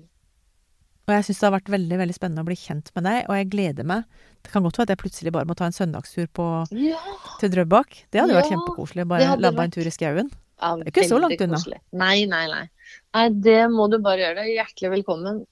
Og 1.08 1.14
jeg 1.16 1.24
syns 1.24 1.38
det 1.40 1.46
har 1.48 1.54
vært 1.56 1.70
veldig 1.72 1.98
veldig 2.02 2.14
spennende 2.14 2.42
å 2.44 2.48
bli 2.50 2.56
kjent 2.60 2.90
med 2.94 3.04
deg, 3.08 3.22
og 3.30 3.36
jeg 3.38 3.48
gleder 3.54 3.86
meg. 3.88 4.04
Det 4.44 4.52
kan 4.52 4.62
godt 4.66 4.76
være 4.76 4.90
at 4.90 4.92
jeg 4.92 5.00
plutselig 5.00 5.32
bare 5.32 5.48
må 5.48 5.54
ta 5.56 5.64
en 5.64 5.72
søndagstur 5.72 6.26
på, 6.36 6.48
Ja, 6.76 6.98
til 7.40 7.48
Drøbak. 7.54 8.02
Det 8.12 8.20
hadde 8.20 8.36
vært 8.36 8.50
kjempekoselig. 8.52 9.06
Bare 9.08 9.36
labba 9.40 9.64
en 9.64 9.70
tur 9.72 9.88
i 9.88 9.90
skauen. 9.94 10.28
ja, 10.60 10.74
Det 10.76 10.86
er 10.86 10.92
ikke 10.92 11.08
så 11.08 11.20
langt 11.22 11.40
unna. 11.40 11.56
Nei, 11.92 12.26
nei, 12.26 12.44
nei. 12.52 12.68
Nei, 13.14 13.28
det 13.30 13.70
må 13.72 13.88
du 13.90 13.98
bare 14.04 14.20
gjøre. 14.26 14.44
Hjertelig 14.52 14.90
velkommen. 14.98 15.46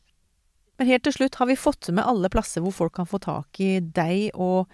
Men 0.78 0.86
helt 0.92 1.02
til 1.08 1.12
slutt, 1.16 1.34
har 1.40 1.46
vi 1.48 1.56
fått 1.56 1.88
med 1.88 2.04
alle 2.04 2.28
plasser 2.28 2.60
hvor 2.60 2.72
folk 2.76 2.92
kan 2.92 3.06
få 3.08 3.18
tak 3.18 3.58
i 3.64 3.80
deg 3.80 4.30
og 4.34 4.68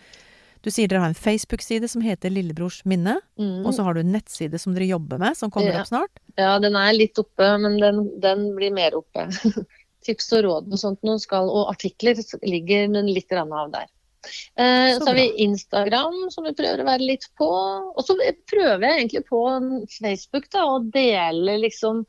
Du 0.62 0.70
sier 0.70 0.86
dere 0.86 1.00
har 1.02 1.08
en 1.10 1.14
Facebook-side 1.18 1.88
som 1.90 2.02
heter 2.02 2.30
Lillebrors 2.30 2.84
minne, 2.86 3.16
Mm. 3.36 3.66
og 3.66 3.74
så 3.74 3.82
har 3.82 3.94
du 3.94 4.00
en 4.00 4.12
nettside 4.12 4.60
som 4.60 4.72
dere 4.74 4.86
jobber 4.86 5.18
med, 5.18 5.36
som 5.36 5.50
kommer 5.50 5.72
Ja. 5.72 5.80
opp 5.80 5.88
snart. 5.88 6.10
Ja, 6.38 6.56
den 6.60 6.76
er 6.76 6.92
litt 6.92 7.18
oppe, 7.18 7.58
men 7.58 7.80
den, 7.80 8.20
den 8.20 8.54
blir 8.54 8.70
mer 8.72 8.92
oppe. 8.94 9.26
Tips 10.06 10.32
og 10.36 10.44
råd 10.46 10.70
og 10.72 10.80
sånt 10.80 11.02
noen 11.06 11.20
skal, 11.22 11.50
og 11.50 11.70
artikler 11.72 12.18
ligger 12.42 12.88
den 12.94 13.10
litt 13.10 13.32
av 13.32 13.72
der. 13.72 13.90
Eh, 14.54 14.94
Så 14.94 15.00
så 15.00 15.06
har 15.06 15.14
vi 15.14 15.42
Instagram, 15.44 16.30
som 16.30 16.44
vi 16.44 16.54
prøver 16.54 16.82
å 16.82 16.86
være 16.86 17.06
litt 17.06 17.26
på. 17.38 17.48
Og 17.96 18.04
så 18.06 18.16
prøver 18.50 18.86
jeg 18.86 19.00
egentlig 19.00 19.24
på 19.28 19.42
Facebook 19.98 20.48
da, 20.52 20.64
å 20.66 20.78
dele 20.94 21.58
liksom 21.64 22.04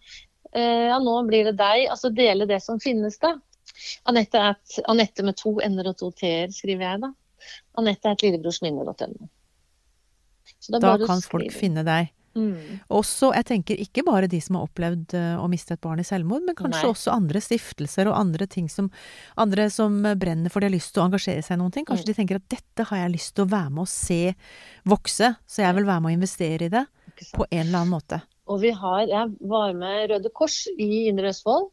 eh, 0.53 0.89
Ja, 0.91 0.99
nå 1.01 1.17
blir 1.29 1.49
det 1.49 1.57
deg. 1.61 1.87
Altså 1.89 2.13
dele 2.13 2.49
det 2.49 2.61
som 2.65 2.81
finnes, 2.83 3.17
da. 3.21 3.35
Anette, 4.09 4.39
at, 4.53 4.79
Anette 4.91 5.25
med 5.25 5.37
to 5.39 5.57
n-er 5.63 5.89
og 5.89 5.97
to 6.01 6.11
t-er, 6.19 6.51
skriver 6.53 6.85
jeg 6.85 7.05
da. 7.05 7.13
Anette 7.81 8.09
er 8.09 8.17
et 8.17 8.25
lillebrorsminne.no. 8.27 9.29
Da 10.79 10.97
kan 11.01 11.23
folk 11.25 11.51
finne 11.55 11.83
deg. 11.87 12.11
Mm. 12.33 12.79
Også, 12.89 13.29
jeg 13.35 13.45
tenker 13.45 13.77
ikke 13.77 14.01
bare 14.07 14.27
de 14.31 14.39
som 14.41 14.57
har 14.57 14.65
opplevd 14.65 15.13
eh, 15.13 15.35
å 15.37 15.45
miste 15.51 15.75
et 15.75 15.81
barn 15.83 16.01
i 16.01 16.05
selvmord, 16.07 16.41
men 16.47 16.55
kanskje 16.57 16.81
Nei. 16.81 16.89
også 16.89 17.13
andre 17.13 17.41
stiftelser 17.45 18.09
og 18.09 18.17
andre 18.17 18.47
ting 18.49 18.69
som 18.73 18.89
Andre 19.37 19.67
som 19.69 19.99
brenner 20.17 20.49
for 20.49 20.59
de 20.61 20.69
har 20.69 20.73
lyst 20.73 20.93
til 20.95 21.03
å 21.03 21.07
engasjere 21.07 21.43
seg 21.45 21.57
i 21.57 21.61
noen 21.61 21.73
ting. 21.75 21.85
Kanskje 21.85 22.07
Mm. 22.07 22.09
de 22.09 22.17
tenker 22.17 22.35
at 22.41 22.49
dette 22.49 22.87
har 22.89 22.97
jeg 23.03 23.13
lyst 23.13 23.35
til 23.35 23.45
å 23.45 23.51
være 23.53 23.69
med 23.69 23.81
og 23.85 23.91
se 23.93 24.35
vokse, 24.85 25.35
så 25.45 25.61
jeg 25.61 25.75
vil 25.75 25.85
være 25.85 26.01
med 26.01 26.09
og 26.11 26.17
investere 26.17 26.65
i 26.65 26.73
det 26.73 26.85
på 27.33 27.45
en 27.51 27.67
eller 27.67 27.79
annen 27.83 27.93
måte. 27.93 28.21
Og 28.47 28.59
vi 28.61 28.71
har, 28.71 29.05
jeg 29.07 29.35
var 29.39 29.73
med 29.73 30.09
Røde 30.09 30.29
Kors 30.33 30.67
i 30.77 31.07
Indre 31.07 31.29
Østfold. 31.29 31.69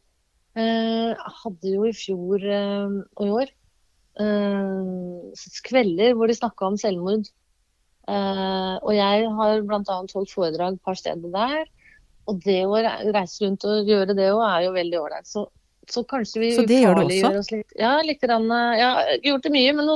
Eh, 0.55 1.15
hadde 1.43 1.73
jo 1.73 1.83
i 1.87 1.93
fjor 1.95 2.43
eh, 2.43 2.93
og 3.17 3.25
i 3.25 3.31
år 3.31 3.51
eh, 4.19 5.45
kvelder 5.67 6.15
hvor 6.15 6.27
de 6.27 6.35
snakka 6.37 6.67
om 6.67 6.77
selvmord. 6.79 7.29
Eh, 8.11 8.75
og 8.81 8.91
jeg 8.95 9.27
har 9.37 9.61
bl.a. 9.67 9.81
holdt 9.87 10.33
foredrag 10.33 10.75
et 10.77 10.83
par 10.87 10.97
steder 10.99 11.31
der. 11.33 11.61
Og 12.29 12.39
det 12.43 12.59
å 12.67 12.77
reise 12.77 13.45
rundt 13.45 13.63
og 13.67 13.87
gjøre 13.89 14.15
det 14.17 14.29
òg 14.33 14.41
er 14.47 14.65
jo 14.67 14.73
veldig 14.75 14.99
ålreit. 15.01 15.27
Så, 15.29 15.45
så 15.89 16.03
kanskje 16.07 16.43
vi 16.43 16.49
Så 16.57 16.65
det 16.69 16.81
gjør 16.83 16.99
du 16.99 17.05
også? 17.07 17.31
oss 17.39 17.51
litt. 17.53 17.77
Ja, 17.79 17.93
litt. 18.05 18.19
Grann, 18.23 18.49
ja, 18.51 18.73
jeg 18.77 18.89
har 18.91 19.29
gjort 19.31 19.47
det 19.47 19.53
mye, 19.55 19.71
men 19.77 19.89
nå 19.89 19.95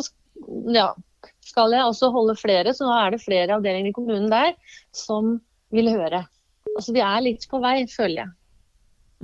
ja, 0.75 0.87
skal 1.45 1.75
jeg 1.75 1.85
også 1.91 2.09
holde 2.15 2.37
flere. 2.39 2.73
Så 2.75 2.87
nå 2.87 2.95
er 2.97 3.13
det 3.15 3.21
flere 3.23 3.57
avdelinger 3.59 3.91
i 3.91 3.97
kommunen 3.97 4.31
der 4.33 4.55
som 4.95 5.35
vil 5.75 5.91
høre. 5.93 6.23
Altså, 6.75 6.95
vi 6.95 7.03
er 7.05 7.21
litt 7.23 7.45
på 7.51 7.61
vei, 7.63 7.77
føler 7.91 8.23
jeg. 8.23 8.33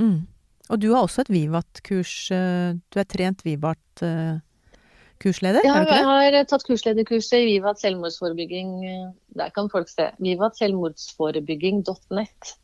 Mm. 0.02 0.20
Og 0.72 0.80
du 0.80 0.88
har 0.94 1.04
også 1.04 1.26
et 1.26 1.32
Vivat-kurs. 1.34 2.14
eh, 2.32 2.78
Du 2.94 3.00
er 3.02 3.08
trent 3.10 3.42
Vivat-kursleder, 5.22 5.62
Ja, 5.66 5.84
jeg 5.86 6.34
har 6.34 6.46
tatt 6.50 6.64
kurslederkurset 6.66 7.38
i 7.40 7.46
Vivat 7.46 7.80
selvmordsforebygging. 7.80 8.86
eh, 8.86 9.12
Der 9.36 9.50
kan 9.50 9.70
folk 9.70 9.90
se. 9.90 10.12
Vivat 10.20 10.58
selvmordsforebygging.nett. 10.58 12.56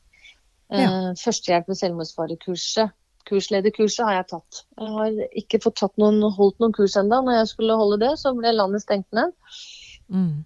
Eh, 0.72 1.14
Førstehjelp 1.16 1.68
ved 1.68 1.76
selvmordsfarekurset. 1.78 2.92
Kurslederkurset 3.28 4.06
har 4.06 4.14
jeg 4.14 4.28
tatt. 4.28 4.64
Jeg 4.78 4.88
har 4.88 5.12
ikke 5.36 5.62
fått 5.62 5.76
tatt 5.76 5.98
noen, 5.98 6.22
holdt 6.22 6.60
noen 6.60 6.74
kurs 6.74 6.96
ennå. 6.96 7.24
Når 7.24 7.40
jeg 7.42 7.48
skulle 7.48 7.76
holde 7.76 8.00
det, 8.00 8.18
så 8.20 8.34
ble 8.36 8.52
landet 8.56 8.82
stengt 8.82 9.12
ned. 9.12 9.32
Mm. 10.10 10.46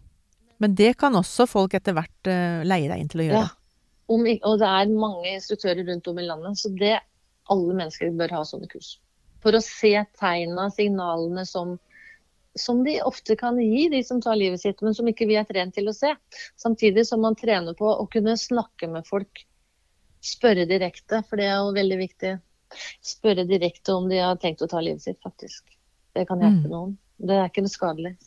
Men 0.60 0.76
det 0.76 0.98
kan 0.98 1.14
også 1.14 1.48
folk 1.50 1.74
etter 1.74 1.94
hvert 1.94 2.28
eh, 2.30 2.64
leie 2.66 2.90
deg 2.90 3.00
inn 3.00 3.10
til 3.10 3.22
å 3.22 3.24
gjøre. 3.30 3.46
Ja. 3.46 3.50
Om, 4.12 4.26
og 4.44 4.60
det 4.60 4.68
er 4.68 4.90
mange 4.92 5.30
instruktører 5.38 5.88
rundt 5.88 6.08
om 6.08 6.20
i 6.20 6.26
landet, 6.26 6.58
så 6.60 6.70
det 6.76 7.00
alle 7.50 7.74
mennesker 7.74 8.12
bør 8.18 8.30
ha 8.36 8.42
sånne 8.44 8.68
kurs. 8.68 9.00
For 9.42 9.56
å 9.56 9.62
se 9.64 9.94
tegna, 10.20 10.70
signalene 10.70 11.46
som, 11.48 11.80
som 12.60 12.84
de 12.84 12.98
ofte 13.08 13.36
kan 13.40 13.58
gi, 13.60 13.88
de 13.90 14.04
som 14.04 14.22
tar 14.22 14.36
livet 14.36 14.62
sitt, 14.62 14.82
men 14.82 14.94
som 14.94 15.08
ikke 15.08 15.28
vi 15.30 15.38
er 15.40 15.48
trent 15.48 15.74
til 15.76 15.88
å 15.88 15.96
se. 15.96 16.14
Samtidig 16.60 17.06
som 17.08 17.22
man 17.24 17.36
trener 17.40 17.74
på 17.78 17.88
å 17.88 18.08
kunne 18.12 18.36
snakke 18.40 18.90
med 18.92 19.08
folk. 19.08 19.46
Spørre 20.22 20.68
direkte, 20.70 21.24
for 21.30 21.40
det 21.40 21.48
er 21.50 21.62
jo 21.62 21.72
veldig 21.78 22.00
viktig. 22.02 22.34
Spørre 23.04 23.48
direkte 23.48 23.96
om 23.96 24.10
de 24.12 24.20
har 24.22 24.36
tenkt 24.42 24.62
å 24.62 24.70
ta 24.70 24.82
livet 24.84 25.02
sitt, 25.02 25.20
faktisk. 25.24 25.64
Det 26.16 26.28
kan 26.28 26.40
hjelpe 26.40 26.68
Mm. 26.68 26.72
noen. 26.72 26.98
Det 27.20 27.38
er 27.38 27.50
ikke 27.50 27.64
noe 27.64 27.72
skadelig. 27.78 28.18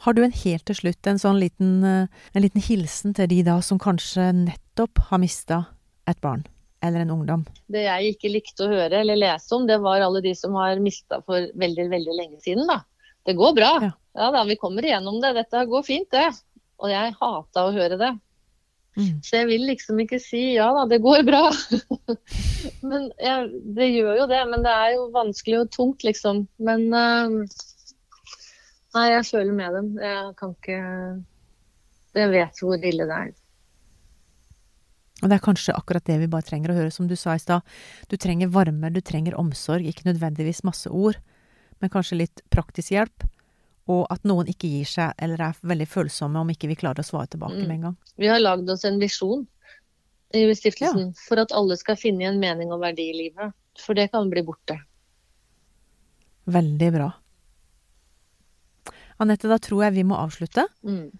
Har 0.00 0.12
du 0.14 0.24
en 0.24 0.32
helt 0.32 0.64
til 0.64 0.74
slutt 0.74 1.06
en 1.06 1.18
sånn 1.18 1.38
liten, 1.38 1.84
eh, 1.84 2.06
en 2.34 2.42
liten 2.42 2.60
hilsen 2.60 3.14
til 3.14 3.28
de 3.28 3.42
da 3.42 3.60
som 3.60 3.78
kanskje 3.78 4.32
nettopp 4.34 4.98
har 5.10 5.18
mista 5.18 5.66
et 6.06 6.20
barn 6.20 6.44
eller 6.82 7.00
en 7.00 7.10
ungdom? 7.10 7.46
Det 7.70 7.84
jeg 7.84 8.16
ikke 8.16 8.32
likte 8.32 8.64
å 8.66 8.72
høre 8.72 9.00
eller 9.00 9.16
lese 9.16 9.52
om, 9.52 9.66
det 9.66 9.80
var 9.80 10.00
alle 10.00 10.20
de 10.20 10.34
som 10.34 10.52
har 10.54 10.76
mista 10.80 11.22
for 11.22 11.46
veldig, 11.54 11.88
veldig 11.90 12.16
lenge 12.18 12.42
siden, 12.42 12.66
da. 12.66 12.82
Det 13.24 13.36
går 13.38 13.54
bra. 13.56 13.72
Ja. 13.82 13.92
Ja, 14.14 14.30
da, 14.30 14.44
vi 14.46 14.56
kommer 14.56 14.84
igjennom 14.86 15.18
det. 15.22 15.32
Dette 15.34 15.64
går 15.66 15.82
fint, 15.82 16.10
det. 16.14 16.28
Og 16.78 16.90
jeg 16.92 17.16
hata 17.18 17.66
å 17.66 17.74
høre 17.74 17.98
det. 17.98 18.12
Mm. 18.94 19.18
Så 19.26 19.40
jeg 19.40 19.48
vil 19.48 19.64
liksom 19.66 19.98
ikke 20.04 20.20
si 20.22 20.42
ja 20.54 20.68
da, 20.76 20.84
det 20.86 21.00
går 21.02 21.24
bra. 21.26 21.48
men 22.88 23.08
ja, 23.18 23.40
det 23.74 23.90
gjør 23.90 24.20
jo 24.22 24.26
det. 24.30 24.42
Men 24.52 24.66
det 24.66 24.74
er 24.74 24.92
jo 24.94 25.08
vanskelig 25.14 25.64
og 25.64 25.72
tungt, 25.74 26.06
liksom. 26.06 26.44
Men 26.62 26.86
uh, 26.94 27.62
Nei, 28.94 29.08
jeg 29.10 29.26
føler 29.26 29.56
med 29.56 29.74
dem. 29.74 29.88
Jeg 29.98 30.34
kan 30.38 30.52
ikke 30.54 30.78
Jeg 32.14 32.30
vet 32.30 32.62
hvor 32.62 32.78
ille 32.78 33.08
det 33.10 33.16
er. 33.18 33.32
Og 35.22 35.30
det 35.30 35.38
er 35.38 35.42
kanskje 35.42 35.74
akkurat 35.74 36.04
det 36.06 36.20
vi 36.20 36.30
bare 36.30 36.46
trenger 36.46 36.70
å 36.70 36.76
høre, 36.76 36.92
som 36.94 37.08
du 37.10 37.16
sa 37.18 37.34
i 37.34 37.42
stad. 37.42 37.66
Du 38.10 38.14
trenger 38.20 38.52
varme, 38.54 38.92
du 38.94 39.00
trenger 39.02 39.34
omsorg, 39.40 39.86
ikke 39.88 40.06
nødvendigvis 40.10 40.62
masse 40.68 40.90
ord, 40.92 41.16
men 41.84 41.92
kanskje 41.92 42.16
litt 42.22 42.40
praktisk 42.50 42.94
hjelp. 42.96 43.26
Og 43.92 44.06
at 44.08 44.22
noen 44.24 44.48
ikke 44.48 44.70
gir 44.72 44.88
seg, 44.88 45.10
eller 45.20 45.42
er 45.44 45.58
veldig 45.60 45.86
følsomme 45.92 46.40
om 46.40 46.48
ikke 46.48 46.70
vi 46.70 46.78
klarer 46.80 47.04
å 47.04 47.04
svare 47.04 47.28
tilbake 47.28 47.58
Mm. 47.60 47.66
med 47.68 47.74
en 47.74 47.82
gang. 47.82 47.96
Vi 48.16 48.30
har 48.32 48.40
lagd 48.40 48.70
oss 48.72 48.86
en 48.88 48.96
visjon 48.98 49.46
i 50.32 50.46
stiftelsen 50.56 51.12
for 51.28 51.38
at 51.42 51.52
alle 51.52 51.76
skal 51.76 51.96
finne 52.00 52.24
en 52.24 52.40
mening 52.40 52.72
og 52.72 52.80
verdi 52.80 53.10
i 53.10 53.18
livet. 53.18 53.52
For 53.78 53.92
det 53.94 54.10
kan 54.12 54.30
bli 54.30 54.40
borte. 54.42 54.78
Veldig 56.48 56.92
bra. 56.94 57.10
Anette, 59.22 59.48
da 59.48 59.58
tror 59.62 59.84
jeg 59.84 59.94
vi 59.98 60.04
må 60.08 60.16
avslutte. 60.18 60.64
Mm. 60.82 61.10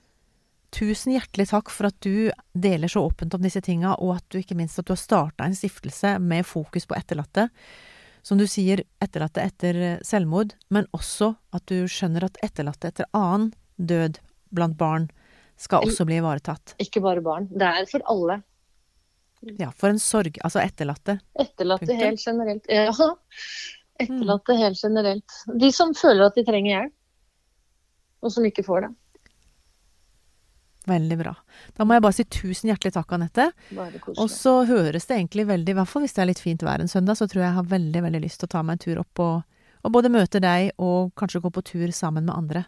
Tusen 0.75 1.15
hjertelig 1.15 1.51
takk 1.53 1.71
for 1.71 1.87
at 1.87 1.99
du 2.03 2.31
deler 2.59 2.91
så 2.91 3.05
åpent 3.07 3.35
om 3.37 3.45
disse 3.45 3.61
tinga, 3.63 3.95
og 4.03 4.17
at 4.17 4.25
du 4.33 4.41
ikke 4.41 4.57
minst 4.59 4.81
at 4.81 4.89
du 4.89 4.95
har 4.97 4.99
starta 4.99 5.45
en 5.47 5.55
stiftelse 5.55 6.17
med 6.19 6.47
fokus 6.49 6.89
på 6.91 6.97
etterlatte. 6.99 7.51
Som 8.25 8.41
du 8.41 8.47
sier, 8.49 8.81
etterlatte 9.05 9.43
etter 9.45 9.77
eh, 9.77 9.99
selvmord, 10.05 10.55
men 10.73 10.89
også 10.97 11.35
at 11.55 11.67
du 11.69 11.85
skjønner 11.91 12.25
at 12.25 12.39
etterlatte 12.45 12.89
etter 12.89 13.09
annen 13.13 13.51
død 13.77 14.17
blant 14.55 14.79
barn 14.81 15.11
skal 15.61 15.85
også 15.85 16.07
bli 16.09 16.19
ivaretatt. 16.23 16.75
Ikke 16.83 17.03
bare 17.05 17.23
barn. 17.25 17.51
Det 17.53 17.69
er 17.69 17.87
for 17.91 18.05
alle. 18.11 18.41
Ja, 19.61 19.69
for 19.77 19.93
en 19.93 20.01
sorg. 20.01 20.39
Altså 20.41 20.63
etterlatte. 20.65 21.19
Etterlatte 21.37 21.87
Punktum. 21.87 22.01
helt 22.01 22.25
generelt. 22.25 22.69
Ja. 22.73 23.11
Etterlatte 24.01 24.57
helt 24.59 24.81
generelt. 24.81 25.39
De 25.61 25.71
som 25.73 25.93
føler 25.95 26.27
at 26.27 26.39
de 26.39 26.47
trenger 26.49 26.73
hjelp, 26.73 26.95
og 28.25 28.33
som 28.33 28.49
ikke 28.49 28.65
får 28.67 28.87
det. 28.87 28.93
Veldig 30.87 31.17
bra. 31.17 31.33
Da 31.79 31.85
må 31.89 31.95
jeg 31.97 32.03
bare 32.05 32.13
si 32.19 32.25
tusen 32.29 32.69
hjertelig 32.69 32.93
takk, 32.93 33.13
Anette. 33.17 33.47
Og 34.19 34.29
så 34.29 34.53
høres 34.69 35.07
det 35.09 35.17
egentlig 35.17 35.47
veldig, 35.49 35.73
i 35.73 35.79
hvert 35.79 35.89
fall 35.89 36.05
hvis 36.05 36.13
det 36.13 36.23
er 36.25 36.29
litt 36.29 36.43
fint 36.45 36.61
vær 36.67 36.83
en 36.85 36.91
søndag, 36.93 37.17
så 37.17 37.25
tror 37.31 37.41
jeg 37.41 37.49
jeg 37.49 37.59
har 37.61 37.71
veldig, 37.71 38.03
veldig 38.05 38.21
lyst 38.27 38.43
til 38.43 38.51
å 38.51 38.53
ta 38.53 38.63
meg 38.63 38.77
en 38.77 38.83
tur 38.85 39.01
opp 39.01 39.23
og, 39.25 39.43
og 39.85 39.95
både 39.97 40.11
møte 40.13 40.43
deg 40.45 40.73
og 40.85 41.15
kanskje 41.17 41.41
gå 41.41 41.51
på 41.57 41.65
tur 41.65 41.89
sammen 41.97 42.27
med 42.29 42.35
andre. 42.37 42.65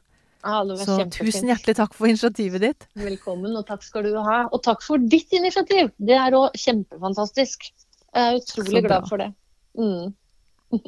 Ja, 0.47 0.63
det 0.65 0.77
var 0.79 0.85
Så 0.87 0.97
kjempefint. 1.01 1.33
tusen 1.35 1.49
hjertelig 1.51 1.75
takk 1.77 1.95
for 1.99 2.07
initiativet 2.09 2.63
ditt. 2.63 2.87
Velkommen, 2.95 3.57
og 3.59 3.67
takk 3.69 3.83
skal 3.83 4.07
du 4.07 4.15
ha. 4.23 4.45
Og 4.55 4.63
takk 4.63 4.81
for 4.87 4.97
ditt 5.03 5.33
initiativ. 5.35 5.91
Det 5.99 6.15
er 6.17 6.37
òg 6.39 6.55
kjempefantastisk. 6.57 7.67
Jeg 8.15 8.31
er 8.31 8.39
utrolig 8.41 8.85
glad 8.87 9.09
for 9.11 9.19
det. 9.21 9.33
Mm. 9.77 10.15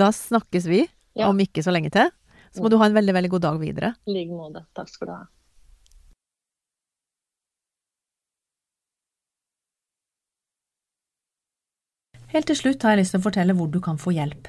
Da 0.00 0.08
snakkes 0.14 0.64
vi 0.70 0.84
Ja. 1.18 1.28
om 1.28 1.38
ikke 1.42 1.62
så 1.66 1.72
lenge 1.74 1.90
til. 1.92 2.08
Så 2.54 2.62
må 2.62 2.70
du 2.70 2.78
ha 2.78 2.86
en 2.86 2.94
veldig, 2.94 3.12
veldig 3.14 3.30
god 3.30 3.42
dag 3.44 3.58
videre. 3.60 3.92
I 4.06 4.14
like 4.14 4.30
måte. 4.34 4.64
Takk 4.74 4.88
skal 4.88 5.06
du 5.10 5.12
ha. 5.12 5.24
Helt 12.30 12.46
til 12.46 12.58
slutt 12.58 12.84
har 12.86 12.94
jeg 12.94 13.02
lyst 13.02 13.16
til 13.16 13.20
å 13.22 13.26
fortelle 13.26 13.54
hvor 13.58 13.70
du 13.70 13.80
kan 13.82 13.98
få 13.98 14.12
hjelp. 14.14 14.46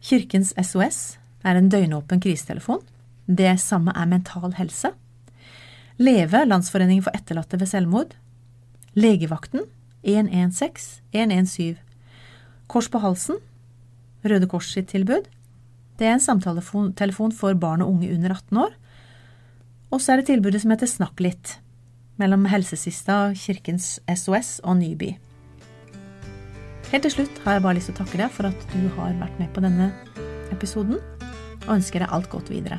Kirkens 0.00 0.54
SOS 0.56 1.18
er 1.44 1.58
en 1.58 1.68
døgnåpen 1.72 2.22
krisetelefon. 2.24 2.80
Det 3.26 3.52
samme 3.60 3.92
er 3.92 4.08
Mental 4.08 4.54
Helse. 4.56 4.92
Leve, 6.00 6.44
Landsforeningen 6.48 7.04
for 7.04 7.16
etterlatte 7.16 7.60
ved 7.60 7.68
selvmord. 7.68 8.14
Legevakten 8.96 9.66
116 10.06 11.02
117. 11.12 11.76
Kors 12.66 12.88
på 12.90 12.98
halsen, 12.98 13.38
Røde 14.26 14.48
Kors 14.50 14.72
sitt 14.72 14.88
tilbud. 14.90 15.28
Det 15.98 16.08
er 16.08 16.16
en 16.16 16.24
samtaletelefon 16.24 17.32
for 17.32 17.54
barn 17.60 17.84
og 17.84 17.92
unge 17.94 18.10
under 18.14 18.34
18 18.34 18.62
år. 18.64 18.72
Og 19.92 20.00
så 20.00 20.12
er 20.12 20.20
det 20.20 20.30
tilbudet 20.32 20.64
som 20.64 20.72
heter 20.72 20.90
Snakk 20.90 21.20
litt, 21.22 21.58
mellom 22.18 22.48
Helsesista, 22.50 23.30
Kirkens 23.36 23.98
SOS 24.08 24.58
og 24.64 24.80
Nyby. 24.80 25.14
Helt 26.86 27.02
til 27.02 27.10
slutt 27.16 27.38
har 27.44 27.56
jeg 27.56 27.62
bare 27.64 27.76
lyst 27.78 27.90
til 27.90 27.96
å 27.96 28.00
takke 28.04 28.20
deg 28.20 28.30
for 28.34 28.46
at 28.46 28.66
du 28.70 28.84
har 28.94 29.16
vært 29.18 29.40
med 29.42 29.50
på 29.54 29.62
denne 29.64 29.90
episoden, 30.54 31.00
og 31.66 31.72
ønsker 31.74 32.04
deg 32.04 32.12
alt 32.14 32.30
godt 32.30 32.52
videre. 32.52 32.78